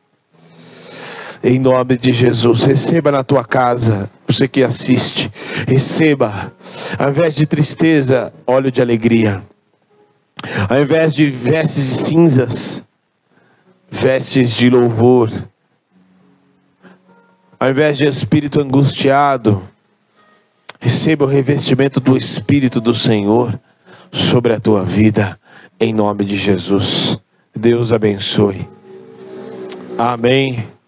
em 1.43 1.59
nome 1.59 1.97
de 1.97 2.11
Jesus. 2.11 2.63
Receba 2.63 3.11
na 3.11 3.23
tua 3.23 3.43
casa, 3.43 4.09
você 4.27 4.47
que 4.47 4.63
assiste, 4.63 5.31
receba, 5.67 6.53
ao 6.97 7.09
invés 7.09 7.35
de 7.35 7.45
tristeza, 7.45 8.33
óleo 8.45 8.71
de 8.71 8.81
alegria, 8.81 9.41
ao 10.69 10.79
invés 10.79 11.13
de 11.13 11.29
vestes 11.29 11.85
cinzas, 11.85 12.87
vestes 13.89 14.51
de 14.51 14.69
louvor, 14.69 15.31
ao 17.59 17.69
invés 17.69 17.97
de 17.97 18.05
espírito 18.05 18.61
angustiado, 18.61 19.61
receba 20.79 21.25
o 21.25 21.27
revestimento 21.27 21.99
do 21.99 22.15
Espírito 22.15 22.79
do 22.79 22.95
Senhor 22.95 23.59
sobre 24.11 24.53
a 24.53 24.59
tua 24.59 24.83
vida, 24.83 25.37
em 25.77 25.93
nome 25.93 26.23
de 26.23 26.37
Jesus. 26.37 27.19
Deus 27.53 27.91
abençoe. 27.91 28.65
Amém. 29.97 30.78